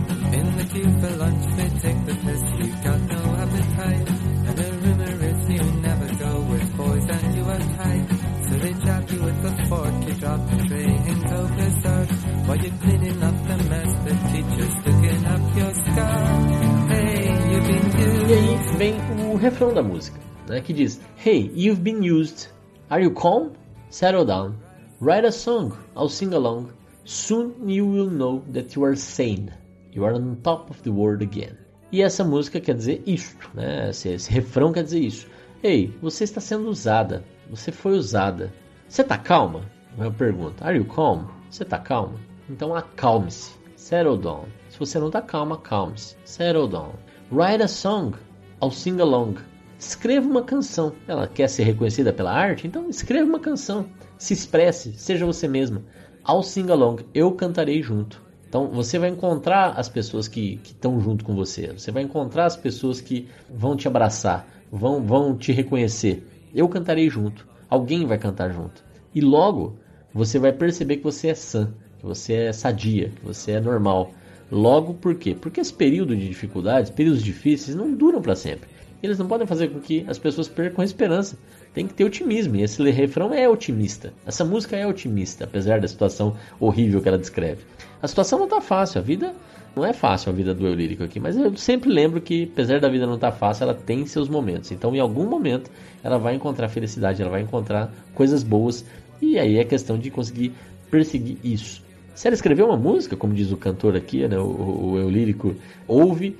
Refrão 19.60 19.74
da 19.74 19.82
música, 19.82 20.18
né, 20.48 20.62
que 20.62 20.72
diz: 20.72 20.98
Hey, 21.22 21.52
you've 21.54 21.82
been 21.82 22.02
used. 22.02 22.48
Are 22.88 23.02
you 23.02 23.12
calm? 23.12 23.52
Settle 23.90 24.24
down. 24.24 24.54
Write 25.02 25.26
a 25.26 25.32
song. 25.32 25.72
I'll 25.94 26.08
sing 26.08 26.32
along. 26.32 26.70
Soon 27.04 27.68
you 27.68 27.86
will 27.86 28.10
know 28.10 28.42
that 28.54 28.74
you 28.74 28.84
are 28.86 28.96
sane. 28.96 29.50
You 29.92 30.06
are 30.06 30.14
on 30.14 30.36
top 30.42 30.70
of 30.70 30.82
the 30.82 30.90
world 30.90 31.22
again. 31.22 31.58
E 31.92 32.00
essa 32.00 32.24
música 32.24 32.58
quer 32.58 32.74
dizer 32.74 33.02
isto, 33.04 33.50
né? 33.52 33.90
Esse, 33.90 34.08
esse 34.08 34.30
refrão 34.30 34.72
quer 34.72 34.84
dizer 34.84 35.00
isso. 35.00 35.26
Ei, 35.62 35.94
você 36.00 36.24
está 36.24 36.40
sendo 36.40 36.70
usada. 36.70 37.22
Você 37.50 37.70
foi 37.70 37.92
usada. 37.92 38.50
Você 38.88 39.02
está 39.02 39.18
calma? 39.18 39.60
Eu 39.98 40.10
pergunto. 40.10 40.64
Are 40.64 40.78
you 40.78 40.86
calm? 40.86 41.26
Você 41.50 41.64
está 41.64 41.78
calma? 41.78 42.14
Então 42.48 42.74
acalme-se. 42.74 43.52
Settle 43.76 44.16
down. 44.16 44.46
Se 44.70 44.78
você 44.78 44.98
não 44.98 45.08
está 45.08 45.20
calma, 45.20 45.56
acalme-se. 45.56 46.16
Settle 46.24 46.66
down. 46.68 46.92
Write 47.30 47.62
a 47.62 47.68
song. 47.68 48.16
I'll 48.62 48.70
sing 48.70 49.00
along. 49.00 49.36
Escreva 49.80 50.28
uma 50.28 50.42
canção. 50.42 50.92
Ela 51.08 51.26
quer 51.26 51.48
ser 51.48 51.62
reconhecida 51.62 52.12
pela 52.12 52.30
arte? 52.30 52.66
Então 52.66 52.90
escreva 52.90 53.24
uma 53.24 53.40
canção. 53.40 53.86
Se 54.18 54.34
expresse, 54.34 54.92
seja 54.92 55.24
você 55.24 55.48
mesma. 55.48 55.82
I'll 56.28 56.42
sing 56.42 56.70
along. 56.70 56.98
Eu 57.14 57.32
cantarei 57.32 57.82
junto. 57.82 58.22
Então 58.46 58.68
você 58.68 58.98
vai 58.98 59.08
encontrar 59.08 59.70
as 59.78 59.88
pessoas 59.88 60.28
que 60.28 60.60
estão 60.62 61.00
junto 61.00 61.24
com 61.24 61.34
você. 61.34 61.68
Você 61.68 61.90
vai 61.90 62.02
encontrar 62.02 62.44
as 62.44 62.58
pessoas 62.58 63.00
que 63.00 63.26
vão 63.48 63.74
te 63.74 63.88
abraçar, 63.88 64.46
vão, 64.70 65.02
vão 65.02 65.34
te 65.34 65.50
reconhecer. 65.50 66.26
Eu 66.54 66.68
cantarei 66.68 67.08
junto. 67.08 67.48
Alguém 67.66 68.04
vai 68.04 68.18
cantar 68.18 68.52
junto. 68.52 68.84
E 69.14 69.22
logo 69.22 69.78
você 70.12 70.38
vai 70.38 70.52
perceber 70.52 70.98
que 70.98 71.04
você 71.04 71.28
é 71.28 71.34
sã, 71.34 71.72
que 71.98 72.04
você 72.04 72.34
é 72.34 72.52
sadia, 72.52 73.08
que 73.16 73.24
você 73.24 73.52
é 73.52 73.60
normal. 73.60 74.12
Logo, 74.52 74.92
por 74.92 75.14
quê? 75.14 75.34
Porque 75.34 75.60
esse 75.60 75.72
período 75.72 76.14
de 76.14 76.28
dificuldades, 76.28 76.90
períodos 76.90 77.22
difíceis, 77.22 77.74
não 77.74 77.94
duram 77.94 78.20
para 78.20 78.36
sempre. 78.36 78.68
Eles 79.02 79.18
não 79.18 79.26
podem 79.26 79.46
fazer 79.46 79.68
com 79.68 79.80
que 79.80 80.04
as 80.08 80.18
pessoas 80.18 80.48
percam 80.48 80.82
a 80.82 80.84
esperança. 80.84 81.38
Tem 81.72 81.86
que 81.86 81.94
ter 81.94 82.04
otimismo, 82.04 82.56
e 82.56 82.62
esse 82.62 82.82
refrão 82.90 83.32
é 83.32 83.48
otimista. 83.48 84.12
Essa 84.26 84.44
música 84.44 84.76
é 84.76 84.86
otimista, 84.86 85.44
apesar 85.44 85.80
da 85.80 85.88
situação 85.88 86.36
horrível 86.58 87.00
que 87.00 87.08
ela 87.08 87.18
descreve. 87.18 87.62
A 88.02 88.08
situação 88.08 88.38
não 88.38 88.46
está 88.46 88.60
fácil, 88.60 89.00
a 89.00 89.02
vida 89.02 89.34
Não 89.74 89.86
é 89.86 89.92
fácil 89.92 90.32
a 90.32 90.34
vida 90.34 90.52
do 90.52 90.66
eu 90.66 90.74
lírico 90.74 91.04
aqui, 91.04 91.20
mas 91.20 91.36
eu 91.36 91.56
sempre 91.56 91.88
lembro 91.88 92.20
que, 92.20 92.50
apesar 92.52 92.80
da 92.80 92.88
vida 92.88 93.06
não 93.06 93.14
estar 93.14 93.30
tá 93.30 93.36
fácil, 93.36 93.64
ela 93.64 93.74
tem 93.74 94.04
seus 94.04 94.28
momentos. 94.28 94.72
Então, 94.72 94.94
em 94.96 94.98
algum 94.98 95.24
momento, 95.24 95.70
ela 96.02 96.18
vai 96.18 96.34
encontrar 96.34 96.68
felicidade, 96.68 97.22
ela 97.22 97.30
vai 97.30 97.42
encontrar 97.42 97.92
coisas 98.12 98.42
boas, 98.42 98.84
e 99.22 99.38
aí 99.38 99.58
é 99.58 99.64
questão 99.64 99.96
de 99.96 100.10
conseguir 100.10 100.52
perseguir 100.90 101.38
isso. 101.44 101.84
Se 102.14 102.26
ela 102.26 102.34
escreveu 102.34 102.66
uma 102.66 102.76
música, 102.76 103.16
como 103.16 103.32
diz 103.32 103.52
o 103.52 103.56
cantor 103.56 103.96
aqui, 103.96 104.26
né, 104.26 104.38
o, 104.38 104.90
o 104.90 104.98
eu 104.98 105.08
lírico 105.08 105.54
ouve, 105.86 106.36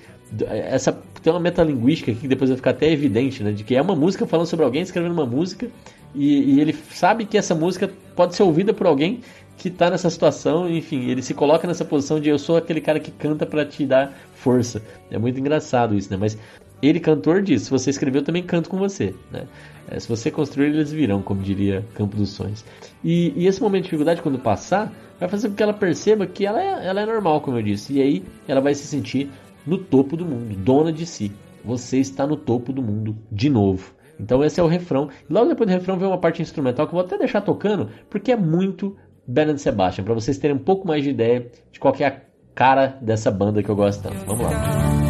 essa 0.49 0.93
tem 1.23 1.33
uma 1.33 1.41
metalinguística 1.41 2.13
aqui 2.13 2.21
que 2.21 2.29
depois 2.29 2.51
vai 2.51 2.57
ficar 2.57 2.71
até 2.71 2.91
evidente, 2.91 3.43
né, 3.43 3.53
de 3.53 3.65
que 3.65 3.75
é 3.75 3.83
uma 3.83 3.97
música 3.97 4.27
falando 4.27 4.47
sobre 4.47 4.65
alguém 4.65 4.83
escrevendo 4.83 5.13
uma 5.13 5.27
música 5.27 5.69
e, 6.15 6.55
e 6.55 6.61
ele 6.61 6.73
sabe 6.73 7.25
que 7.25 7.37
essa 7.37 7.55
música 7.55 7.91
pode 8.17 8.35
ser 8.35 8.43
ouvida 8.43 8.73
por 8.73 8.87
alguém 8.87 9.21
que 9.57 9.69
está 9.69 9.91
nessa 9.91 10.09
situação, 10.09 10.71
enfim, 10.71 11.11
ele 11.11 11.21
se 11.21 11.35
coloca 11.35 11.69
nessa 11.69 11.85
posição 11.85 12.19
de 12.19 12.31
eu 12.31 12.39
sou 12.39 12.57
aquele 12.57 12.81
cara 12.81 12.99
que 12.99 13.11
canta 13.11 13.45
para 13.45 13.67
te 13.67 13.85
dar 13.85 14.17
força. 14.33 14.83
É 15.11 15.19
muito 15.19 15.39
engraçado 15.39 15.95
isso, 15.95 16.11
né? 16.11 16.17
Mas 16.19 16.39
ele, 16.83 16.99
cantor, 16.99 17.43
diz: 17.43 17.63
se 17.63 17.71
você 17.71 17.91
escreveu, 17.91 18.23
eu 18.23 18.25
também 18.25 18.43
canto 18.43 18.71
com 18.71 18.79
você, 18.79 19.15
né? 19.31 19.47
É, 19.91 20.01
se 20.01 20.09
você 20.09 20.31
construir, 20.31 20.69
eles 20.69 20.91
virão, 20.91 21.21
como 21.21 21.43
diria 21.43 21.85
Campo 21.95 22.17
dos 22.17 22.31
Sonhos. 22.31 22.65
E, 23.05 23.35
e, 23.37 23.47
esse 23.47 23.61
momento 23.61 23.83
de 23.83 23.89
dificuldade, 23.89 24.23
quando 24.23 24.39
passar, 24.39 24.91
vai 25.19 25.29
fazer 25.29 25.51
com 25.51 25.55
que 25.55 25.63
ela 25.63 25.75
perceba 25.75 26.27
que 26.27 26.47
ela 26.47 26.63
é, 26.63 26.87
ela 26.87 27.03
é 27.03 27.07
normal, 27.07 27.43
como 27.43 27.59
eu 27.59 27.63
disse. 27.63 27.93
E 27.93 28.01
aí 28.01 28.25
ela 28.49 28.63
vai 28.63 28.75
se 28.75 28.87
sentir 28.87 29.31
no 29.67 29.79
topo 29.79 30.17
do 30.17 30.25
mundo, 30.25 30.55
dona 30.57 30.93
de 30.93 31.07
si. 31.07 31.33
Você 31.65 31.99
está 31.99 32.27
no 32.27 32.37
topo 32.37 32.73
do 32.73 32.83
mundo 32.83 33.17
de 33.31 33.49
novo. 33.49 33.95
Então 34.19 34.45
esse 34.45 34.61
é 34.61 34.63
o 34.63 34.67
refrão. 34.67 35.09
Logo 35.29 35.49
depois 35.49 35.69
do 35.69 35.73
refrão 35.73 35.99
vem 35.99 36.09
uma 36.09 36.19
parte 36.19 36.43
instrumental 36.43 36.87
que 36.87 36.95
eu 36.95 36.99
vou 36.99 37.07
até 37.07 37.17
deixar 37.17 37.41
tocando, 37.41 37.89
porque 38.09 38.33
é 38.33 38.37
muito 38.37 38.97
Bernard 39.27 39.61
Sebastian, 39.61 40.05
para 40.05 40.15
vocês 40.15 40.39
terem 40.39 40.57
um 40.57 40.61
pouco 40.61 40.87
mais 40.87 41.03
de 41.03 41.11
ideia 41.11 41.51
de 41.71 41.79
qual 41.79 41.95
é 41.99 42.05
a 42.05 42.21
cara 42.55 42.99
dessa 43.01 43.31
banda 43.31 43.63
que 43.63 43.69
eu 43.69 43.77
gosto 43.77 44.03
tanto. 44.03 44.25
Vamos 44.27 44.45
lá. 44.45 45.10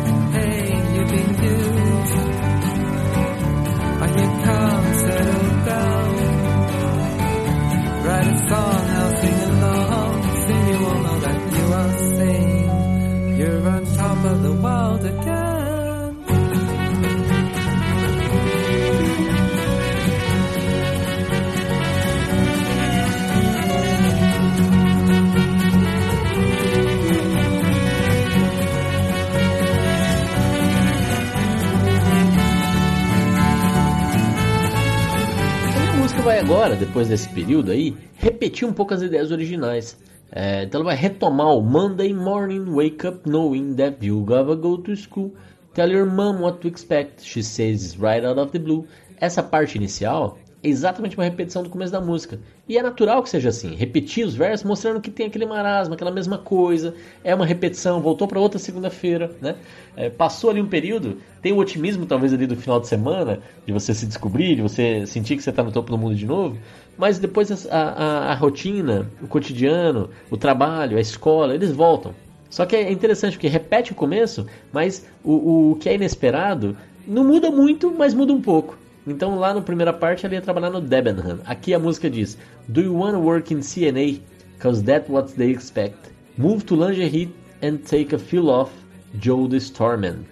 Agora, 36.61 36.77
depois 36.77 37.09
desse 37.09 37.27
período 37.31 37.71
aí, 37.71 37.97
repetir 38.17 38.69
um 38.69 38.73
pouco 38.75 38.93
as 38.93 39.01
ideias 39.01 39.31
originais. 39.31 39.97
É, 40.31 40.65
então 40.65 40.83
ela 40.83 40.91
vai 40.91 40.95
retomar 40.95 41.57
o 41.57 41.63
Monday 41.63 42.13
morning, 42.13 42.67
wake 42.69 43.07
up 43.07 43.27
knowing 43.27 43.75
that 43.77 44.05
you 44.05 44.21
gotta 44.21 44.55
go 44.55 44.77
to 44.77 44.95
school. 44.95 45.33
Tell 45.73 45.91
your 45.91 46.05
mom 46.05 46.43
what 46.43 46.59
to 46.59 46.69
expect, 46.69 47.25
she 47.25 47.43
says 47.43 47.97
right 47.97 48.23
out 48.23 48.39
of 48.39 48.53
the 48.53 48.59
blue. 48.59 48.87
Essa 49.19 49.43
parte 49.43 49.79
inicial 49.79 50.37
é 50.63 50.69
exatamente 50.69 51.17
uma 51.17 51.25
repetição 51.25 51.63
do 51.63 51.71
começo 51.71 51.91
da 51.93 52.01
música. 52.01 52.39
E 52.69 52.77
é 52.77 52.83
natural 52.83 53.23
que 53.23 53.31
seja 53.31 53.49
assim, 53.49 53.75
repetir 53.75 54.27
os 54.27 54.35
versos 54.35 54.67
mostrando 54.67 55.01
que 55.01 55.11
tem 55.11 55.27
aquele 55.27 55.47
marasmo, 55.47 55.95
aquela 55.95 56.11
mesma 56.11 56.39
coisa, 56.39 56.95
é 57.25 57.35
uma 57.35 57.47
repetição, 57.47 58.01
voltou 58.01 58.29
para 58.29 58.39
outra 58.39 58.59
segunda-feira, 58.59 59.33
né? 59.41 59.57
É, 59.97 60.11
passou 60.11 60.51
ali 60.51 60.61
um 60.61 60.67
período, 60.67 61.19
tem 61.43 61.53
o 61.53 61.57
otimismo 61.57 62.07
talvez 62.07 62.33
ali 62.33 62.47
do 62.47 62.57
final 62.57 62.79
de 62.79 62.89
semana, 62.89 63.41
de 63.67 63.73
você 63.73 63.95
se 63.95 64.07
descobrir, 64.07 64.57
de 64.57 64.63
você 64.63 65.07
sentir 65.07 65.37
que 65.37 65.43
você 65.43 65.51
está 65.51 65.63
no 65.63 65.73
topo 65.73 65.91
do 65.91 65.99
mundo 65.99 66.15
de 66.15 66.27
novo, 66.27 66.59
mas 66.97 67.19
depois 67.19 67.67
a, 67.67 67.77
a, 67.77 68.33
a 68.33 68.35
rotina, 68.35 69.11
o 69.23 69.27
cotidiano, 69.27 70.11
o 70.31 70.37
trabalho, 70.37 70.99
a 70.99 71.01
escola, 71.01 71.55
eles 71.55 71.73
voltam. 71.73 72.15
Só 72.51 72.67
que 72.67 72.77
é 72.77 72.91
interessante 72.91 73.35
porque 73.35 73.49
repete 73.49 73.93
o 73.93 73.95
começo, 73.95 74.47
mas 74.73 75.07
o, 75.25 75.71
o 75.71 75.77
que 75.77 75.89
é 75.89 75.95
inesperado 75.95 76.77
não 77.07 77.25
muda 77.25 77.51
muito, 77.51 77.93
mas 77.97 78.13
muda 78.13 78.33
um 78.33 78.41
pouco. 78.41 78.77
Então 79.07 79.39
lá 79.39 79.55
na 79.55 79.63
primeira 79.63 79.93
parte 79.93 80.27
ela 80.27 80.35
ia 80.35 80.43
trabalhar 80.43 80.71
no 80.71 80.81
Debenham. 80.81 81.41
Aqui 81.47 81.73
a 81.73 81.79
música 81.79 82.11
diz: 82.11 82.37
Do 82.69 82.81
you 82.81 82.95
wanna 82.95 83.19
work 83.19 83.53
in 83.53 83.61
CNA? 83.61 84.21
Cause 84.59 84.83
that's 84.83 85.09
what 85.09 85.33
they 85.35 85.51
expect. 85.51 86.13
Move 86.37 86.65
to 86.65 86.77
lingerie 86.77 87.33
and 87.63 87.79
take 87.79 88.15
a 88.15 88.19
feel 88.19 88.51
off 88.51 88.73
Joe 89.19 89.49
the 89.49 89.57
Storman. 89.57 90.25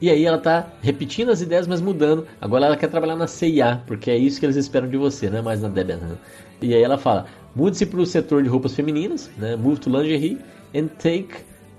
E 0.00 0.10
aí 0.10 0.24
ela 0.24 0.38
tá 0.38 0.68
repetindo 0.80 1.30
as 1.30 1.40
ideias, 1.40 1.66
mas 1.66 1.80
mudando. 1.80 2.26
Agora 2.40 2.66
ela 2.66 2.76
quer 2.76 2.88
trabalhar 2.88 3.16
na 3.16 3.26
CIA, 3.26 3.82
porque 3.86 4.10
é 4.10 4.16
isso 4.16 4.38
que 4.38 4.46
eles 4.46 4.56
esperam 4.56 4.88
de 4.88 4.96
você, 4.96 5.28
não 5.28 5.38
é 5.38 5.42
mais 5.42 5.60
na 5.60 5.68
Debenham. 5.68 6.18
E 6.62 6.74
aí 6.74 6.82
ela 6.82 6.98
fala: 6.98 7.26
mude-se 7.54 7.86
para 7.86 8.00
o 8.00 8.06
setor 8.06 8.42
de 8.42 8.48
roupas 8.48 8.74
femininas, 8.74 9.30
né? 9.38 9.56
Move 9.56 9.80
to 9.80 9.90
lingerie 9.90 10.38
and 10.74 10.86
take 10.98 11.34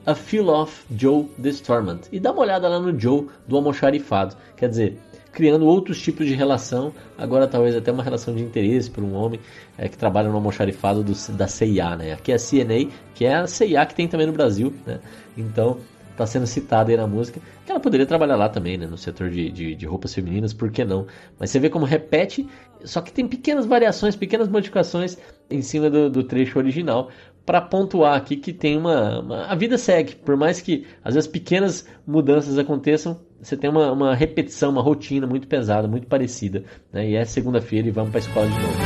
a 0.06 0.16
feel 0.16 0.50
off 0.50 0.86
Joe 0.98 1.30
the 1.42 1.50
Storman. 1.50 2.00
E 2.12 2.20
dá 2.20 2.32
uma 2.32 2.42
olhada 2.42 2.68
lá 2.68 2.80
no 2.80 2.98
Joe 2.98 3.28
do 3.48 3.56
almoxarifado. 3.56 4.36
Quer 4.58 4.70
dizer, 4.70 4.98
criando 5.32 5.66
outros 5.66 6.02
tipos 6.02 6.26
de 6.26 6.34
relação, 6.34 6.94
agora 7.18 7.48
talvez 7.48 7.76
até 7.76 7.92
uma 7.92 8.04
relação 8.04 8.36
de 8.36 8.42
interesse 8.42 8.90
por 8.90 9.04
um 9.04 9.14
homem 9.14 9.40
é, 9.78 9.88
que 9.88 9.98
trabalha 9.98 10.30
no 10.30 10.36
almoxarifado 10.36 11.04
do, 11.04 11.14
da 11.34 11.48
CIA, 11.48 11.96
né? 11.96 12.14
Aqui 12.14 12.32
é 12.32 12.36
a 12.36 12.40
CNA, 12.40 12.92
que 13.14 13.26
é 13.26 13.36
a 13.36 13.48
CIA 13.48 13.86
que 13.86 13.96
tem 13.96 14.08
também 14.08 14.28
no 14.28 14.34
Brasil, 14.34 14.74
né? 14.86 15.00
Então 15.38 15.78
está 16.12 16.26
sendo 16.26 16.46
citada 16.46 16.92
aí 16.92 16.98
na 16.98 17.08
música, 17.08 17.40
que 17.66 17.72
ela 17.72 17.80
poderia 17.80 18.06
trabalhar 18.06 18.36
lá 18.36 18.50
também, 18.50 18.78
né? 18.78 18.86
No 18.86 18.98
setor 18.98 19.30
de, 19.30 19.50
de, 19.50 19.76
de, 19.76 19.86
roupas 19.86 20.14
femininas, 20.14 20.54
por 20.54 20.70
que 20.70 20.84
não? 20.84 21.08
Mas 21.40 21.50
você 21.50 21.60
vê 21.60 21.70
como 21.70 21.86
repete, 21.86 22.48
só 22.84 23.00
que 23.00 23.12
tem 23.12 23.26
pequenas 23.26 23.66
variações, 23.66 24.16
pequenas 24.16 24.50
modificações 24.50 25.18
em 25.50 25.62
cima 25.62 25.90
do, 25.90 26.10
do 26.10 26.24
trecho 26.24 26.60
original, 26.60 27.10
para 27.46 27.62
pontuar 27.62 28.16
aqui 28.16 28.36
que 28.36 28.54
tem 28.54 28.78
uma, 28.78 29.22
uma, 29.22 29.46
A 29.46 29.56
vida 29.56 29.78
segue, 29.78 30.16
por 30.16 30.36
mais 30.36 30.62
que 30.62 30.86
às 31.04 31.16
vezes 31.16 31.28
pequenas 31.28 31.88
mudanças 32.06 32.58
aconteçam, 32.58 33.20
você 33.42 33.56
tem 33.58 33.70
uma, 33.70 33.92
uma 33.92 34.16
repetição, 34.16 34.72
uma 34.72 34.82
rotina 34.82 35.26
muito 35.26 35.48
pesada, 35.48 35.88
muito 35.88 36.08
parecida. 36.08 36.64
Né? 36.92 37.10
E 37.12 37.16
é 37.16 37.26
segunda-feira 37.26 37.88
e 37.88 37.92
vamos 37.92 38.12
para 38.12 38.20
a 38.20 38.22
escola 38.22 38.48
de 38.48 38.54
novo. 38.54 38.80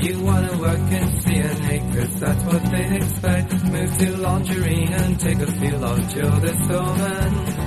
You 0.00 0.24
wanna 0.24 0.58
work 0.60 0.78
that's 2.20 2.44
what 2.44 2.70
they 2.70 2.96
expect. 2.98 3.52
Move 3.64 3.98
to 3.98 4.16
and 4.94 5.18
take 5.18 5.40
a 5.40 5.46
feel 5.46 5.84
of 5.84 6.08
Joe 6.14 6.40
the. 6.40 7.58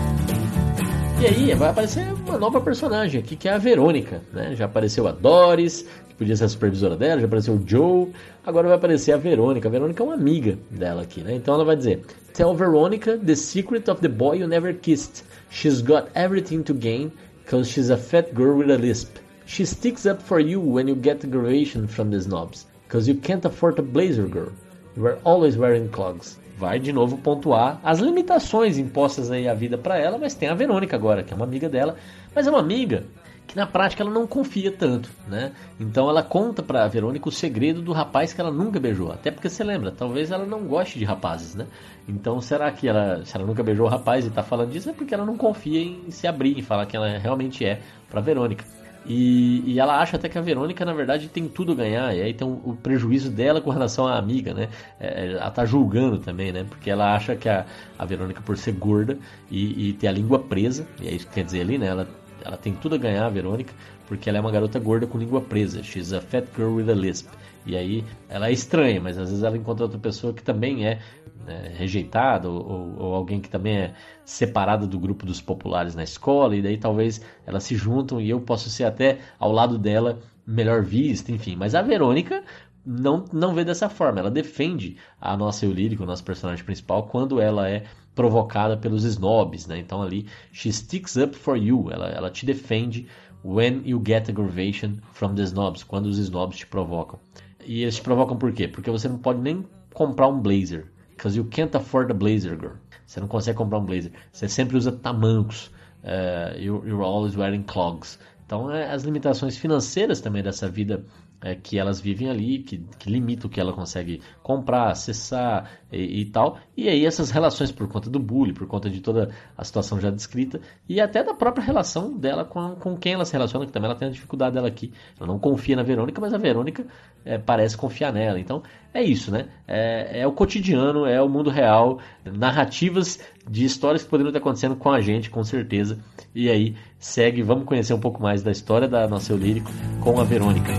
E 1.22 1.26
aí 1.28 1.54
vai 1.54 1.70
aparecer 1.70 2.12
uma 2.14 2.36
nova 2.36 2.60
personagem 2.60 3.22
aqui, 3.22 3.36
que 3.36 3.48
é 3.48 3.54
a 3.54 3.60
Verônica, 3.60 4.24
né? 4.34 4.56
Já 4.56 4.66
apareceu 4.66 5.08
a 5.08 5.12
Doris, 5.12 5.86
podia 6.22 6.36
ser 6.36 6.44
a 6.44 6.50
supervisora 6.50 6.96
dela, 6.96 7.20
já 7.20 7.26
apareceu 7.26 7.56
o 7.56 7.64
Joe, 7.68 8.12
agora 8.46 8.68
vai 8.68 8.78
aparecer 8.78 9.12
a 9.12 9.18
Verônica. 9.18 9.68
A 9.68 9.72
Verônica 9.72 10.04
é 10.04 10.06
uma 10.06 10.14
amiga 10.14 10.56
dela 10.70 11.02
aqui, 11.02 11.22
né? 11.22 11.34
Então 11.34 11.56
ela 11.56 11.66
vai 11.66 11.76
dizer: 11.76 12.06
Tell 12.32 12.54
Veronica 12.54 13.18
the 13.18 13.34
secret 13.34 13.90
of 13.90 14.02
the 14.02 14.08
boy 14.08 14.38
you 14.38 14.48
never 14.48 14.72
kissed. 14.72 15.24
She's 15.50 15.82
got 15.82 16.10
everything 16.14 16.62
to 16.62 16.76
gain, 16.76 17.12
cause 17.50 17.72
she's 17.72 17.90
a 17.90 17.98
fat 17.98 18.36
girl 18.36 18.60
with 18.60 18.70
a 18.70 18.78
lisp. 18.78 19.18
She 19.48 19.66
sticks 19.66 20.06
up 20.06 20.22
for 20.22 20.40
you 20.40 20.62
when 20.62 20.88
you 20.88 20.96
get 20.96 21.28
graduation 21.28 21.88
from 21.88 22.12
the 22.12 22.22
snobs, 22.22 22.68
cause 22.88 23.08
you 23.08 23.16
can't 23.16 23.44
afford 23.44 23.80
a 23.80 23.82
blazer 23.82 24.28
girl. 24.28 24.52
You 24.96 25.08
are 25.08 25.18
always 25.24 25.58
wearing 25.58 25.90
clogs 25.90 26.38
vai 26.60 26.78
de 26.78 26.94
novo 26.94 27.18
pontuar 27.18 27.80
as 27.84 27.98
limitações 27.98 28.78
impostas 28.78 29.32
aí 29.32 29.48
à 29.48 29.54
vida 29.56 29.80
para 29.80 29.98
ela, 29.98 30.20
mas 30.20 30.36
tem 30.36 30.48
a 30.48 30.54
Verônica 30.54 30.96
agora, 30.96 31.24
que 31.24 31.34
é 31.34 31.36
uma 31.36 31.46
amiga 31.46 31.68
dela, 31.68 31.96
mas 32.36 32.46
é 32.46 32.52
uma 32.52 32.60
amiga 32.60 33.04
que 33.52 33.58
na 33.58 33.68
prática 33.68 34.02
ela 34.02 34.12
não 34.12 34.26
confia 34.26 34.72
tanto, 34.72 35.10
né? 35.28 35.52
Então 35.78 36.10
ela 36.10 36.24
conta 36.24 36.64
para 36.64 36.88
Verônica 36.88 37.28
o 37.28 37.32
segredo 37.32 37.82
do 37.82 37.92
rapaz 37.92 38.32
que 38.32 38.40
ela 38.40 38.50
nunca 38.50 38.80
beijou. 38.80 39.12
Até 39.12 39.30
porque 39.30 39.50
você 39.50 39.62
lembra, 39.62 39.92
talvez 39.92 40.32
ela 40.32 40.46
não 40.46 40.62
goste 40.64 40.98
de 40.98 41.04
rapazes, 41.04 41.54
né? 41.54 41.68
Então 42.08 42.40
será 42.40 42.72
que 42.72 42.88
ela, 42.88 43.26
se 43.26 43.36
ela 43.36 43.46
nunca 43.46 43.62
beijou 43.62 43.86
o 43.86 43.90
rapaz 43.90 44.26
e 44.26 44.30
tá 44.30 44.42
falando 44.42 44.72
disso 44.72 44.90
é 44.90 44.94
porque 44.94 45.14
ela 45.14 45.26
não 45.26 45.36
confia 45.36 45.82
em 45.82 46.10
se 46.12 46.28
abrir 46.28 46.58
e 46.58 46.62
falar 46.62 46.86
que 46.86 46.96
ela 46.96 47.18
realmente 47.18 47.66
é 47.66 47.82
para 48.10 48.22
Verônica. 48.22 48.64
E, 49.06 49.64
e, 49.66 49.80
ela 49.80 50.00
acha 50.00 50.16
até 50.16 50.30
que 50.30 50.38
a 50.38 50.42
Verônica, 50.42 50.86
na 50.86 50.94
verdade, 50.94 51.28
tem 51.28 51.48
tudo 51.48 51.72
a 51.72 51.76
ganhar. 51.76 52.16
E 52.16 52.22
aí 52.22 52.34
tem 52.34 52.48
o, 52.48 52.78
prejuízo 52.82 53.32
dela 53.32 53.60
com 53.60 53.72
relação 53.72 54.08
à 54.08 54.18
amiga, 54.18 54.54
né? 54.54 54.70
É, 55.00 55.32
ela 55.32 55.50
tá 55.50 55.66
julgando 55.66 56.20
também, 56.20 56.52
né? 56.52 56.64
Porque 56.70 56.90
ela 56.90 57.16
acha 57.16 57.36
que 57.36 57.50
a, 57.50 57.66
a 57.98 58.06
Verônica, 58.06 58.42
por 58.42 58.58
ser 58.58 58.74
gorda 58.74 59.18
e, 59.50 59.90
e 59.90 59.94
ter 59.94 60.08
a 60.08 60.12
língua 60.12 60.38
presa, 60.38 60.86
e 61.02 61.08
é 61.08 61.12
isso 61.12 61.26
que 61.28 61.34
quer 61.34 61.44
dizer 61.44 61.62
ali, 61.62 61.80
né? 61.80 61.88
Ela, 61.88 62.08
ela 62.43 62.58
tem 62.58 62.73
tudo 62.73 62.95
a 62.95 62.97
ganhar, 62.97 63.25
a 63.25 63.30
Verônica, 63.30 63.73
porque 64.08 64.30
ela 64.30 64.38
é 64.38 64.41
uma 64.41 64.51
garota 64.51 64.80
gorda 64.80 65.08
com 65.08 65.17
língua 65.17 65.41
presa. 65.41 65.84
She's 65.84 66.13
a 66.13 66.21
fat 66.21 66.45
girl 66.56 66.75
with 66.75 66.89
a 66.89 66.95
lisp. 66.95 67.30
E 67.65 67.77
aí 67.77 68.04
ela 68.27 68.47
é 68.47 68.51
estranha, 68.51 68.99
mas 68.99 69.17
às 69.17 69.30
vezes 69.30 69.43
ela 69.43 69.56
encontra 69.56 69.86
outra 69.86 69.99
pessoa 69.99 70.33
que 70.33 70.42
também 70.42 70.87
é 70.87 71.00
é, 71.48 71.71
rejeitada 71.75 72.50
ou, 72.50 72.96
ou, 72.98 73.15
alguém 73.15 73.39
que 73.39 73.50
também 73.50 73.77
é 73.77 73.94
separada 74.23 74.85
do 74.85 75.00
grupo 75.00 75.25
dos 75.25 75.42
populares 75.42 75.96
na 75.96 76.04
escola 76.04 76.56
e 76.56 76.62
daí 76.62 76.77
talvez 76.77 77.21
elas 77.46 77.63
se 77.63 77.75
juntam 77.75 78.21
e 78.21 78.29
eu 78.29 78.39
posso 78.39 78.69
ser 78.69 78.83
até 78.83 79.19
ao 79.39 79.52
lado 79.52 79.77
dela 79.77 80.19
melhor 80.46 80.83
vista, 80.83 81.31
enfim. 81.31 81.56
Mas 81.56 81.75
a 81.75 81.81
Verônica 81.81 82.44
não, 82.86 83.25
não 83.32 83.54
vê 83.54 83.63
dessa 83.63 83.90
forma. 83.90 84.19
Ela 84.19 84.32
defende 84.32 84.98
a 85.19 85.36
nossa 85.38 85.65
eu 85.65 85.71
lírico, 85.71 86.04
o 86.04 86.06
nosso 86.06 86.23
personagem 86.23 86.63
principal, 86.63 87.04
quando 87.04 87.40
ela 87.40 87.69
é 87.69 87.84
provocada 88.13 88.75
pelos 88.75 89.04
snobs, 89.04 89.67
né? 89.67 89.79
Então 89.79 90.02
ali, 90.02 90.27
she 90.52 90.71
sticks 90.71 91.15
up 91.15 91.36
for 91.36 91.58
you, 91.58 91.90
ela, 91.92 92.10
ela 92.10 92.29
te 92.29 92.46
defende 92.46 93.08
when 93.44 93.82
you 93.86 94.02
get 94.06 94.29
aggravation 94.29 94.98
from 95.13 95.34
the 95.36 95.44
snobs, 95.44 95.84
quando 95.84 96.08
os 96.08 96.17
snobs 96.17 96.58
te 96.58 96.67
provocam. 96.67 97.19
E 97.65 97.82
eles 97.82 97.96
te 97.96 98.02
provocam 98.02 98.38
por 98.38 98.52
quê? 98.52 98.67
Porque 98.67 98.92
você 98.92 99.08
não 99.08 99.17
pode 99.17 99.40
nem 99.40 99.65
comprar 99.94 100.27
um 100.27 100.40
blazer, 100.40 100.92
because 101.12 101.38
you 101.38 101.46
can't 101.46 101.75
afford 101.75 102.12
a 102.12 102.15
blazer, 102.15 102.58
girl. 102.60 102.75
Você 103.06 103.19
não 103.19 103.27
consegue 103.27 103.58
comprar 103.58 103.79
um 103.79 103.86
blazer. 103.86 104.12
Você 104.32 104.48
sempre 104.48 104.77
usa 104.77 104.90
tamancos. 104.92 105.69
Uh, 106.02 106.58
you're, 106.58 106.88
you're 106.88 107.04
always 107.04 107.36
wearing 107.36 107.62
clogs. 107.63 108.17
Então, 108.46 108.71
é, 108.71 108.90
as 108.90 109.04
limitações 109.04 109.58
financeiras 109.58 110.21
também 110.21 110.42
dessa 110.42 110.69
vida 110.69 111.06
é, 111.42 111.56
que 111.56 111.77
elas 111.77 112.00
vivem 112.00 112.29
ali, 112.29 112.60
que, 112.60 112.77
que 113.00 113.10
limita 113.10 113.48
o 113.48 113.50
que 113.50 113.60
ela 113.60 113.73
consegue 113.73 114.21
comprar, 114.44 114.92
acessar 114.92 115.71
e, 115.92 116.21
e, 116.21 116.25
tal. 116.25 116.58
E 116.77 116.87
aí 116.87 117.06
essas 117.06 117.31
relações 117.31 117.71
por 117.71 117.87
conta 117.87 118.10
do 118.10 118.19
bullying, 118.19 118.54
por 118.54 118.67
conta 118.67 118.89
de 118.89 119.02
toda 119.02 119.29
a 119.58 119.63
situação 119.63 120.00
já 120.00 120.12
descrita 120.12 120.62
e 120.87 121.02
até 121.02 121.23
da 121.23 121.33
própria 121.33 121.63
relação 121.63 122.15
dela 122.15 122.46
com, 122.46 122.75
com 122.75 122.96
quem 122.96 123.13
ela 123.13 123.25
se 123.25 123.33
relaciona, 123.33 123.65
que 123.65 123.71
também 123.71 123.89
ela 123.89 123.98
tem 123.98 124.08
a 124.08 124.12
dificuldade 124.12 124.54
dela 124.54 124.67
aqui. 124.67 124.94
Ela 125.19 125.27
não 125.27 125.39
confia 125.39 125.75
na 125.75 125.83
Verônica, 125.83 126.21
mas 126.21 126.33
a 126.33 126.37
Verônica 126.37 126.85
é, 127.25 127.37
parece 127.37 127.75
confiar 127.75 128.13
nela. 128.13 128.39
Então 128.39 128.62
é 128.94 129.02
isso, 129.04 129.31
né? 129.31 129.48
É, 129.67 130.21
é, 130.21 130.27
o 130.27 130.31
cotidiano, 130.31 131.06
é 131.06 131.21
o 131.21 131.29
mundo 131.29 131.50
real, 131.50 132.00
narrativas 132.23 133.19
de 133.50 133.65
histórias 133.65 134.04
que 134.04 134.10
poderiam 134.10 134.29
estar 134.29 134.39
acontecendo 134.39 134.75
com 134.75 134.92
a 134.92 135.02
gente, 135.02 135.29
com 135.29 135.44
certeza. 135.44 135.98
E 136.35 136.50
aí 136.50 136.75
segue, 137.00 137.42
vamos 137.42 137.65
conhecer 137.65 137.94
um 137.94 138.00
pouco 138.00 138.21
mais 138.21 138.44
da 138.44 138.52
história 138.52 138.87
da 138.87 139.08
nossa 139.08 139.33
eu 139.33 139.37
lírico 139.37 139.71
com 140.02 140.19
a 140.19 140.23
Verônica. 140.23 140.71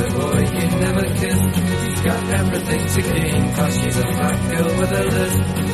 The 0.00 0.06
boy 0.16 0.40
you 0.58 0.68
never 0.80 1.06
kissed. 1.20 1.54
She's 1.84 2.00
got 2.02 2.22
everything 2.40 2.82
to 2.94 3.00
gain, 3.12 3.54
cause 3.54 3.74
she's 3.80 3.96
a 3.96 4.02
fat 4.02 4.38
girl 4.50 4.78
with 4.78 4.92
a 4.92 5.04
list. 5.04 5.70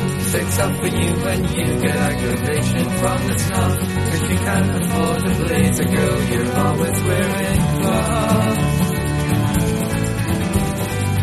Up 0.59 0.75
for 0.77 0.87
you 0.87 1.11
when 1.25 1.43
you 1.43 1.81
get 1.81 1.95
aggravation 1.95 2.89
from 2.99 3.27
the. 3.27 3.35
Cause 4.09 4.29
you 4.29 4.37
can't 4.37 4.83
afford 4.83 5.23
a 5.23 5.35
blazer, 5.45 5.83
girl, 5.83 6.23
you're 6.31 6.53
always 6.55 7.03
wearing. 7.03 7.61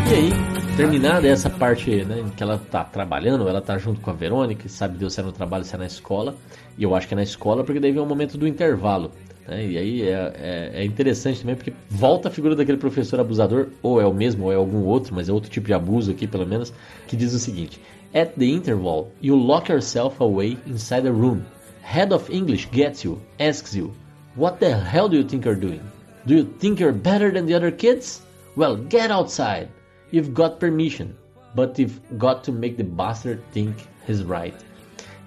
E 0.07 0.13
aí, 0.13 0.31
terminada 0.77 1.27
essa 1.27 1.49
parte 1.49 2.05
né, 2.05 2.19
em 2.19 2.29
que 2.29 2.43
ela 2.43 2.59
tá 2.59 2.83
trabalhando, 2.83 3.47
ela 3.49 3.61
tá 3.61 3.77
junto 3.77 4.01
com 4.01 4.11
a 4.11 4.13
Verônica, 4.13 4.69
sabe 4.69 4.97
Deus 4.97 5.13
se 5.13 5.19
é 5.21 5.23
no 5.23 5.31
trabalho, 5.31 5.63
se 5.65 5.73
é 5.73 5.77
na 5.79 5.87
escola, 5.87 6.35
e 6.77 6.83
eu 6.83 6.95
acho 6.95 7.07
que 7.07 7.15
é 7.15 7.17
na 7.17 7.23
escola 7.23 7.63
porque 7.63 7.79
daí 7.79 7.91
vem 7.91 8.01
o 8.01 8.05
momento 8.05 8.37
do 8.37 8.47
intervalo. 8.47 9.11
Né? 9.47 9.67
E 9.67 9.77
aí 9.77 10.01
é, 10.03 10.33
é, 10.35 10.71
é, 10.81 10.85
interessante 10.85 11.41
também 11.41 11.55
porque 11.55 11.73
volta 11.89 12.27
a 12.27 12.31
figura 12.31 12.55
daquele 12.55 12.77
professor 12.77 13.19
abusador, 13.19 13.67
ou 13.81 14.01
é 14.01 14.05
o 14.05 14.13
mesmo, 14.13 14.45
ou 14.45 14.51
é 14.51 14.55
algum 14.55 14.83
outro, 14.83 15.13
mas 15.13 15.29
é 15.29 15.33
outro 15.33 15.49
tipo 15.49 15.67
de 15.67 15.73
abuso 15.73 16.11
aqui 16.11 16.27
pelo 16.27 16.45
menos, 16.45 16.73
que 17.07 17.15
diz 17.15 17.33
o 17.33 17.39
seguinte: 17.39 17.79
At 18.13 18.33
the 18.37 18.45
interval, 18.45 19.11
you 19.21 19.35
lock 19.35 19.71
yourself 19.71 20.21
away 20.21 20.57
inside 20.65 21.07
a 21.07 21.11
room. 21.11 21.41
Head 21.81 22.13
of 22.13 22.31
English 22.33 22.69
gets 22.71 23.03
you, 23.03 23.21
asks 23.39 23.75
you, 23.75 23.93
What 24.35 24.59
the 24.59 24.73
hell 24.73 25.07
do 25.07 25.15
you 25.15 25.23
think 25.23 25.45
you're 25.45 25.59
doing? 25.59 25.81
Do 26.25 26.33
you 26.33 26.45
think 26.59 26.79
you're 26.79 26.91
better 26.91 27.31
than 27.31 27.45
the 27.45 27.53
other 27.53 27.71
kids? 27.71 28.21
Well, 28.55 28.75
get 28.75 29.11
outside. 29.11 29.69
You've 30.11 30.33
got 30.33 30.59
permission, 30.59 31.15
but 31.53 31.77
you've 31.77 31.99
got 32.17 32.43
to 32.45 32.51
make 32.51 32.77
the 32.77 32.83
bastard 32.83 33.43
think 33.51 33.75
he's 34.07 34.23
right. 34.23 34.55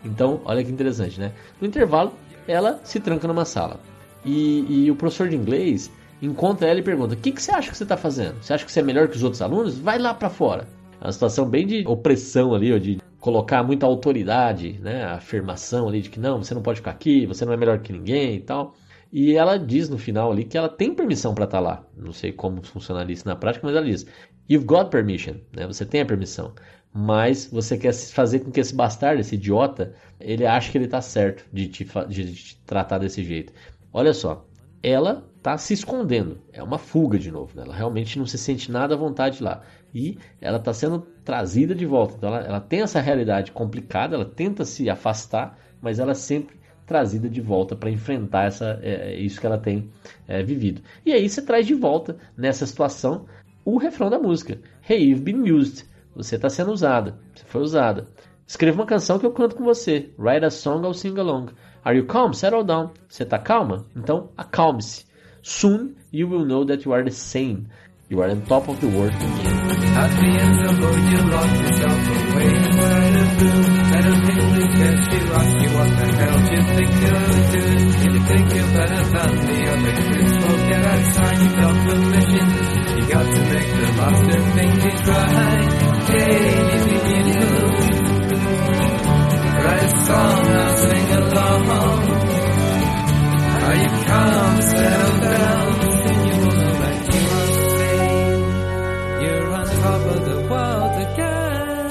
Então, 0.04 0.40
olha 0.44 0.64
que 0.64 0.72
interessante, 0.72 1.20
né? 1.20 1.32
No 1.60 1.68
intervalo, 1.68 2.12
ela 2.46 2.80
se 2.84 2.98
tranca 2.98 3.28
numa 3.28 3.44
sala. 3.44 3.78
E, 4.24 4.84
e 4.84 4.90
o 4.90 4.96
professor 4.96 5.28
de 5.28 5.36
inglês 5.36 5.90
encontra 6.20 6.68
ela 6.68 6.80
e 6.80 6.82
pergunta: 6.82 7.14
O 7.14 7.16
que, 7.16 7.32
que 7.32 7.42
você 7.42 7.50
acha 7.50 7.70
que 7.70 7.76
você 7.76 7.82
está 7.84 7.96
fazendo? 7.96 8.42
Você 8.42 8.52
acha 8.52 8.64
que 8.64 8.72
você 8.72 8.80
é 8.80 8.82
melhor 8.82 9.08
que 9.08 9.16
os 9.16 9.22
outros 9.22 9.42
alunos? 9.42 9.78
Vai 9.78 9.98
lá 9.98 10.14
para 10.14 10.30
fora. 10.30 10.66
É 11.00 11.04
uma 11.04 11.12
situação 11.12 11.48
bem 11.48 11.66
de 11.66 11.86
opressão 11.86 12.54
ali, 12.54 12.78
de 12.80 13.00
colocar 13.20 13.62
muita 13.62 13.86
autoridade, 13.86 14.78
né? 14.80 15.04
A 15.04 15.14
afirmação 15.14 15.88
ali 15.88 16.02
de 16.02 16.10
que 16.10 16.18
não, 16.18 16.42
você 16.42 16.54
não 16.54 16.62
pode 16.62 16.78
ficar 16.78 16.90
aqui, 16.90 17.26
você 17.26 17.44
não 17.44 17.52
é 17.52 17.56
melhor 17.56 17.78
que 17.78 17.92
ninguém 17.92 18.36
e 18.36 18.40
tal. 18.40 18.74
E 19.12 19.34
ela 19.34 19.56
diz 19.56 19.88
no 19.88 19.96
final 19.96 20.30
ali 20.30 20.44
que 20.44 20.58
ela 20.58 20.68
tem 20.68 20.94
permissão 20.94 21.34
para 21.34 21.44
estar 21.44 21.58
tá 21.58 21.62
lá. 21.62 21.84
Não 21.96 22.12
sei 22.12 22.32
como 22.32 22.62
funcionaria 22.62 23.14
isso 23.14 23.26
na 23.26 23.36
prática, 23.36 23.66
mas 23.66 23.76
ela 23.76 23.86
diz: 23.86 24.06
You've 24.50 24.66
got 24.66 24.90
permission, 24.90 25.36
né? 25.54 25.66
Você 25.66 25.86
tem 25.86 26.00
a 26.00 26.06
permissão. 26.06 26.52
Mas 26.92 27.46
você 27.46 27.76
quer 27.76 27.92
fazer 27.92 28.40
com 28.40 28.50
que 28.50 28.60
esse 28.60 28.74
bastardo, 28.74 29.20
esse 29.20 29.34
idiota, 29.34 29.94
ele 30.18 30.46
ache 30.46 30.72
que 30.72 30.78
ele 30.78 30.86
está 30.86 31.02
certo 31.02 31.44
de 31.52 31.68
te, 31.68 31.86
de 32.08 32.34
te 32.34 32.56
tratar 32.66 32.98
desse 32.98 33.22
jeito. 33.22 33.52
Olha 33.92 34.12
só, 34.12 34.46
ela 34.82 35.28
está 35.36 35.56
se 35.56 35.72
escondendo. 35.72 36.38
É 36.52 36.62
uma 36.62 36.78
fuga 36.78 37.18
de 37.18 37.30
novo. 37.30 37.56
Né? 37.56 37.62
Ela 37.64 37.74
realmente 37.74 38.18
não 38.18 38.26
se 38.26 38.36
sente 38.36 38.70
nada 38.70 38.94
à 38.94 38.96
vontade 38.96 39.42
lá. 39.42 39.62
E 39.94 40.18
ela 40.40 40.58
está 40.58 40.72
sendo 40.72 41.00
trazida 41.24 41.74
de 41.74 41.86
volta. 41.86 42.14
Então 42.16 42.28
ela, 42.28 42.46
ela, 42.46 42.60
tem 42.60 42.82
essa 42.82 43.00
realidade 43.00 43.52
complicada, 43.52 44.14
ela 44.14 44.24
tenta 44.24 44.64
se 44.64 44.90
afastar, 44.90 45.58
mas 45.80 45.98
ela 45.98 46.12
é 46.12 46.14
sempre 46.14 46.58
trazida 46.86 47.28
de 47.28 47.40
volta 47.40 47.76
para 47.76 47.90
enfrentar 47.90 48.44
essa, 48.44 48.80
é, 48.82 49.12
é, 49.12 49.20
isso 49.20 49.40
que 49.40 49.46
ela 49.46 49.58
tem 49.58 49.90
é, 50.26 50.42
vivido. 50.42 50.82
E 51.04 51.12
aí 51.12 51.28
você 51.28 51.42
traz 51.42 51.66
de 51.66 51.74
volta 51.74 52.16
nessa 52.36 52.66
situação 52.66 53.26
o 53.64 53.76
refrão 53.76 54.08
da 54.08 54.18
música. 54.18 54.58
Hey, 54.88 55.10
you've 55.10 55.22
been 55.22 55.50
used. 55.50 55.84
Você 56.16 56.36
está 56.36 56.48
sendo 56.48 56.72
usada. 56.72 57.18
Você 57.34 57.44
foi 57.44 57.60
usada. 57.60 58.08
Escreva 58.46 58.80
uma 58.80 58.86
canção 58.86 59.18
que 59.18 59.26
eu 59.26 59.32
canto 59.32 59.54
com 59.54 59.64
você. 59.64 60.10
Write 60.18 60.46
a 60.46 60.50
song, 60.50 60.86
I'll 60.86 60.94
sing 60.94 61.18
along. 61.18 61.48
Are 61.84 61.94
you 61.96 62.06
calm? 62.06 62.32
Settle 62.32 62.64
down. 62.64 62.90
Você 63.08 63.22
está 63.22 63.38
calma? 63.38 63.84
Então 63.96 64.28
acalme-se. 64.36 65.04
Soon 65.42 65.94
you 66.12 66.28
will 66.28 66.44
know 66.44 66.64
that 66.66 66.84
you 66.84 66.92
are 66.92 67.04
the 67.04 67.10
same. 67.10 67.66
You 68.10 68.22
are 68.22 68.30
on 68.30 68.40
top 68.42 68.68
of 68.68 68.80
the 68.80 68.86
world 68.86 69.12
again. 69.14 69.58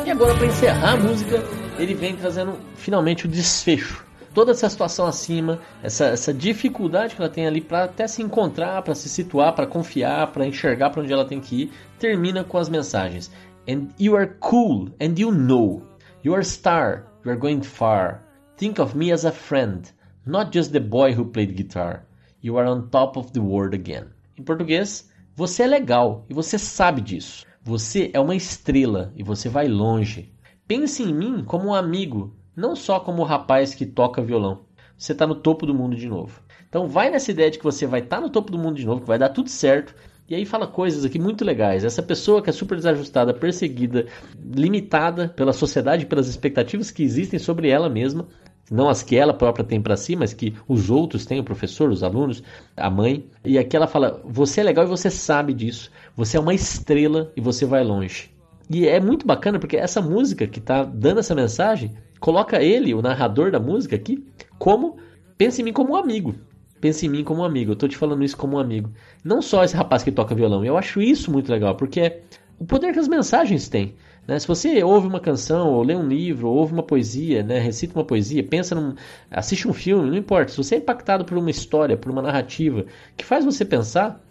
E 0.05 0.11
agora, 0.11 0.36
para 0.36 0.45
encerrar 0.45 0.93
a 0.93 0.97
música, 0.97 1.43
ele 1.78 1.93
vem 1.93 2.15
trazendo 2.15 2.57
finalmente 2.76 3.26
o 3.26 3.28
desfecho 3.28 4.07
toda 4.38 4.51
essa 4.51 4.70
situação 4.70 5.07
acima, 5.07 5.59
essa, 5.82 6.05
essa 6.05 6.32
dificuldade 6.32 7.15
que 7.15 7.22
ela 7.22 7.30
tem 7.30 7.47
ali 7.47 7.59
para 7.59 7.86
até 7.86 8.07
se 8.07 8.22
encontrar, 8.22 8.84
para 8.84 8.93
se 8.93 9.09
situar, 9.09 9.55
para 9.55 9.65
confiar, 9.65 10.32
para 10.32 10.45
enxergar 10.45 10.91
para 10.91 11.01
onde 11.01 11.11
ela 11.11 11.26
tem 11.26 11.41
que 11.41 11.63
ir, 11.63 11.72
termina 11.97 12.43
com 12.43 12.59
as 12.59 12.70
mensagens. 12.70 13.32
And 13.68 13.88
you 13.99 14.15
are 14.15 14.28
cool, 14.39 14.91
and 15.01 15.15
you 15.18 15.32
know. 15.32 15.82
You 16.24 16.36
are 16.36 16.43
star, 16.43 17.05
You 17.26 17.32
are 17.32 17.39
going 17.39 17.61
far. 17.61 18.22
Think 18.57 18.80
of 18.80 18.95
me 18.95 19.11
as 19.11 19.26
a 19.26 19.32
friend, 19.32 19.91
not 20.24 20.55
just 20.55 20.72
the 20.72 20.80
boy 20.80 21.13
who 21.13 21.26
played 21.26 21.55
guitar. 21.55 22.07
You 22.44 22.58
are 22.58 22.70
on 22.70 22.90
top 22.90 23.18
of 23.18 23.32
the 23.32 23.40
world 23.40 23.76
again. 23.76 24.06
Em 24.38 24.44
português, 24.44 25.10
você 25.36 25.64
é 25.64 25.68
legal 25.68 26.26
e 26.30 26.34
você 26.34 26.58
sabe 26.58 27.02
disso. 27.02 27.46
Você 27.64 28.12
é 28.14 28.20
uma 28.20 28.36
estrela 28.36 29.12
e 29.16 29.24
você 29.24 29.50
vai 29.50 29.68
longe. 29.68 30.32
Pense 30.68 31.04
em 31.04 31.14
mim 31.14 31.44
como 31.44 31.68
um 31.68 31.74
amigo, 31.74 32.36
não 32.56 32.76
só 32.76 33.00
como 33.00 33.22
o 33.22 33.26
rapaz 33.26 33.74
que 33.74 33.86
toca 33.86 34.22
violão. 34.22 34.66
Você 34.98 35.12
está 35.12 35.26
no 35.28 35.36
topo 35.36 35.66
do 35.66 35.74
mundo 35.74 35.96
de 35.96 36.08
novo. 36.08 36.42
Então 36.70 36.88
vai 36.88 37.10
nessa 37.10 37.32
ideia 37.32 37.52
de 37.52 37.58
que 37.58 37.64
você 37.64 37.86
vai 37.86 38.02
estar 38.02 38.18
tá 38.18 38.22
no 38.22 38.30
topo 38.30 38.52
do 38.52 38.58
mundo 38.58 38.76
de 38.76 38.86
novo, 38.86 39.02
que 39.02 39.08
vai 39.08 39.20
dar 39.20 39.30
tudo 39.30 39.50
certo 39.50 39.94
e 40.30 40.36
aí 40.36 40.46
fala 40.46 40.68
coisas 40.68 41.06
aqui 41.06 41.18
muito 41.18 41.46
legais. 41.46 41.86
Essa 41.86 42.04
pessoa 42.04 42.42
que 42.42 42.50
é 42.50 42.54
super 42.54 42.76
desajustada, 42.76 43.34
perseguida, 43.34 44.08
limitada 44.38 45.30
pela 45.30 45.54
sociedade, 45.54 46.06
pelas 46.06 46.28
expectativas 46.28 46.92
que 46.92 47.02
existem 47.02 47.40
sobre 47.40 47.70
ela 47.70 47.90
mesma, 47.90 48.28
não 48.70 48.89
as 48.89 49.01
que 49.01 49.15
ela 49.15 49.34
própria 49.34 49.63
tem 49.63 49.82
para 49.82 49.95
si, 49.95 50.15
mas 50.15 50.34
que 50.34 50.53
os 50.68 50.89
outros 50.89 51.26
têm, 51.26 51.39
o 51.39 51.43
professor, 51.43 51.89
os 51.89 52.03
alunos, 52.03 52.43
a 52.76 52.89
mãe. 52.89 53.26
E 53.43 53.57
aqui 53.57 53.76
ela 53.76 53.88
fala: 53.88 54.22
você 54.26 54.61
é 54.61 54.63
legal 54.63 54.86
e 54.86 54.89
você 54.89 55.09
sabe 55.09 55.53
disso. 55.53 55.91
Você 56.15 56.38
é 56.38 56.39
uma 56.39 56.53
estrela 56.53 57.32
e 57.36 57.41
você 57.41 57.65
vai 57.65 57.84
longe. 57.84 58.30
E 58.70 58.86
é 58.88 58.99
muito 58.99 59.26
bacana 59.26 59.59
porque 59.59 59.78
essa 59.78 60.01
música 60.01 60.45
que 60.45 60.59
está 60.59 60.84
dando 60.84 61.20
essa 61.20 61.34
mensagem 61.34 61.95
coloca 62.20 62.61
ele, 62.61 62.93
o 62.93 63.01
narrador 63.01 63.51
da 63.51 63.59
música 63.59 63.95
aqui, 63.95 64.26
como 64.57 64.97
pensa 65.38 65.61
em 65.61 65.65
mim 65.65 65.74
como 65.74 65.93
um 65.93 65.95
amigo. 65.95 66.36
Pense 66.82 67.05
em 67.05 67.09
mim 67.09 67.24
como 67.24 67.41
um 67.41 67.45
amigo. 67.45 67.72
Eu 67.72 67.76
tô 67.76 67.88
te 67.88 67.97
falando 67.97 68.24
isso 68.24 68.38
como 68.38 68.57
um 68.57 68.59
amigo. 68.59 68.91
Não 69.24 69.41
só 69.41 69.63
esse 69.63 69.76
rapaz 69.76 70.03
que 70.03 70.11
toca 70.11 70.36
violão. 70.36 70.63
Eu 70.63 70.78
acho 70.78 71.01
isso 71.01 71.32
muito 71.32 71.51
legal, 71.51 71.76
porque 71.76 72.22
o 72.59 72.65
poder 72.65 72.93
que 72.93 72.99
as 72.99 73.07
mensagens 73.07 73.68
têm. 73.70 73.95
Né? 74.28 74.38
Se 74.38 74.47
você 74.47 74.84
ouve 74.84 75.07
uma 75.07 75.19
canção, 75.19 75.73
ou 75.73 75.82
lê 75.82 75.95
um 75.95 76.07
livro, 76.07 76.49
ou 76.49 76.57
ouve 76.57 76.73
uma 76.73 76.84
poesia, 76.84 77.41
né? 77.41 77.59
recita 77.59 77.97
uma 77.97 78.03
poesia, 78.03 78.43
pensa 78.43 78.75
num, 78.75 78.93
assiste 79.32 79.67
um 79.67 79.73
filme, 79.73 80.09
não 80.09 80.17
importa. 80.17 80.51
Se 80.51 80.57
você 80.57 80.75
é 80.75 80.78
impactado 80.80 81.23
por 81.23 81.38
uma 81.38 81.49
história, 81.49 81.95
por 81.95 82.11
uma 82.11 82.21
narrativa 82.21 82.86
que 83.15 83.23
faz 83.23 83.45
você 83.45 83.63
pensar, 83.63 84.21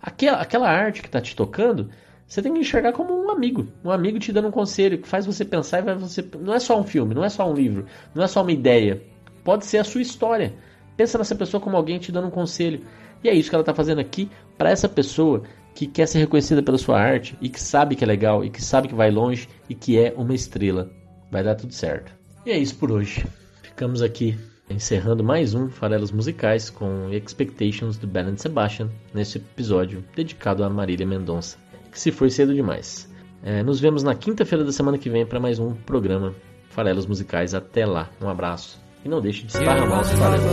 aquela, 0.00 0.40
aquela 0.40 0.70
arte 0.70 1.02
que 1.02 1.08
está 1.08 1.20
te 1.20 1.34
tocando, 1.34 1.90
você 2.26 2.40
tem 2.40 2.54
que 2.54 2.60
enxergar 2.60 2.92
como 2.92 3.12
um 3.12 3.30
amigo, 3.30 3.66
um 3.84 3.90
amigo 3.90 4.18
te 4.18 4.32
dando 4.32 4.48
um 4.48 4.52
conselho 4.52 4.98
que 4.98 5.08
faz 5.08 5.26
você 5.26 5.44
pensar 5.44 5.80
e 5.80 5.82
vai 5.82 5.94
você. 5.96 6.24
Não 6.40 6.54
é 6.54 6.60
só 6.60 6.80
um 6.80 6.84
filme, 6.84 7.14
não 7.14 7.24
é 7.24 7.28
só 7.28 7.50
um 7.50 7.52
livro, 7.52 7.84
não 8.14 8.22
é 8.22 8.28
só 8.28 8.42
uma 8.42 8.52
ideia. 8.52 9.02
Pode 9.44 9.66
ser 9.66 9.78
a 9.78 9.84
sua 9.84 10.00
história. 10.00 10.54
Pensa 10.96 11.18
nessa 11.18 11.34
pessoa 11.34 11.60
como 11.60 11.76
alguém 11.76 11.98
te 11.98 12.12
dando 12.12 12.28
um 12.28 12.30
conselho. 12.30 12.80
E 13.24 13.28
é 13.28 13.34
isso 13.34 13.50
que 13.50 13.54
ela 13.54 13.62
está 13.62 13.74
fazendo 13.74 14.00
aqui 14.00 14.30
para 14.56 14.70
essa 14.70 14.88
pessoa 14.88 15.42
que 15.74 15.86
quer 15.86 16.06
ser 16.06 16.18
reconhecida 16.18 16.62
pela 16.62 16.78
sua 16.78 16.98
arte 16.98 17.36
e 17.40 17.48
que 17.48 17.60
sabe 17.60 17.96
que 17.96 18.04
é 18.04 18.06
legal 18.06 18.44
e 18.44 18.50
que 18.50 18.62
sabe 18.62 18.88
que 18.88 18.94
vai 18.94 19.10
longe 19.10 19.48
e 19.68 19.74
que 19.74 19.98
é 19.98 20.12
uma 20.16 20.34
estrela. 20.34 20.90
Vai 21.30 21.42
dar 21.42 21.54
tudo 21.54 21.72
certo. 21.72 22.12
E 22.44 22.50
é 22.50 22.58
isso 22.58 22.76
por 22.76 22.90
hoje. 22.90 23.24
Ficamos 23.62 24.02
aqui 24.02 24.38
encerrando 24.68 25.22
mais 25.22 25.54
um 25.54 25.68
Farelos 25.68 26.12
Musicais 26.12 26.70
com 26.70 27.10
Expectations 27.10 27.96
do 27.96 28.06
Ben 28.06 28.36
Sebastian 28.36 28.90
nesse 29.14 29.38
episódio 29.38 30.04
dedicado 30.14 30.64
a 30.64 30.70
Marília 30.70 31.06
Mendonça, 31.06 31.56
que 31.90 31.98
se 31.98 32.10
foi 32.10 32.30
cedo 32.30 32.54
demais. 32.54 33.10
É, 33.42 33.62
nos 33.62 33.80
vemos 33.80 34.02
na 34.02 34.14
quinta-feira 34.14 34.64
da 34.64 34.72
semana 34.72 34.98
que 34.98 35.10
vem 35.10 35.26
para 35.26 35.40
mais 35.40 35.58
um 35.58 35.74
programa 35.74 36.34
Farelos 36.70 37.06
Musicais. 37.06 37.54
Até 37.54 37.84
lá, 37.84 38.10
um 38.20 38.28
abraço 38.28 38.80
e 39.04 39.08
não 39.08 39.20
deixe 39.20 39.44
de 39.44 39.56
esparramar 39.56 40.00
os 40.00 40.10
farelos. 40.10 40.44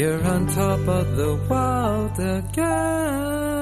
You're 0.00 0.24
on 0.24 0.46
top 0.46 0.88
of 0.88 1.16
the 1.16 1.34
world 1.48 2.18
again. 2.18 3.59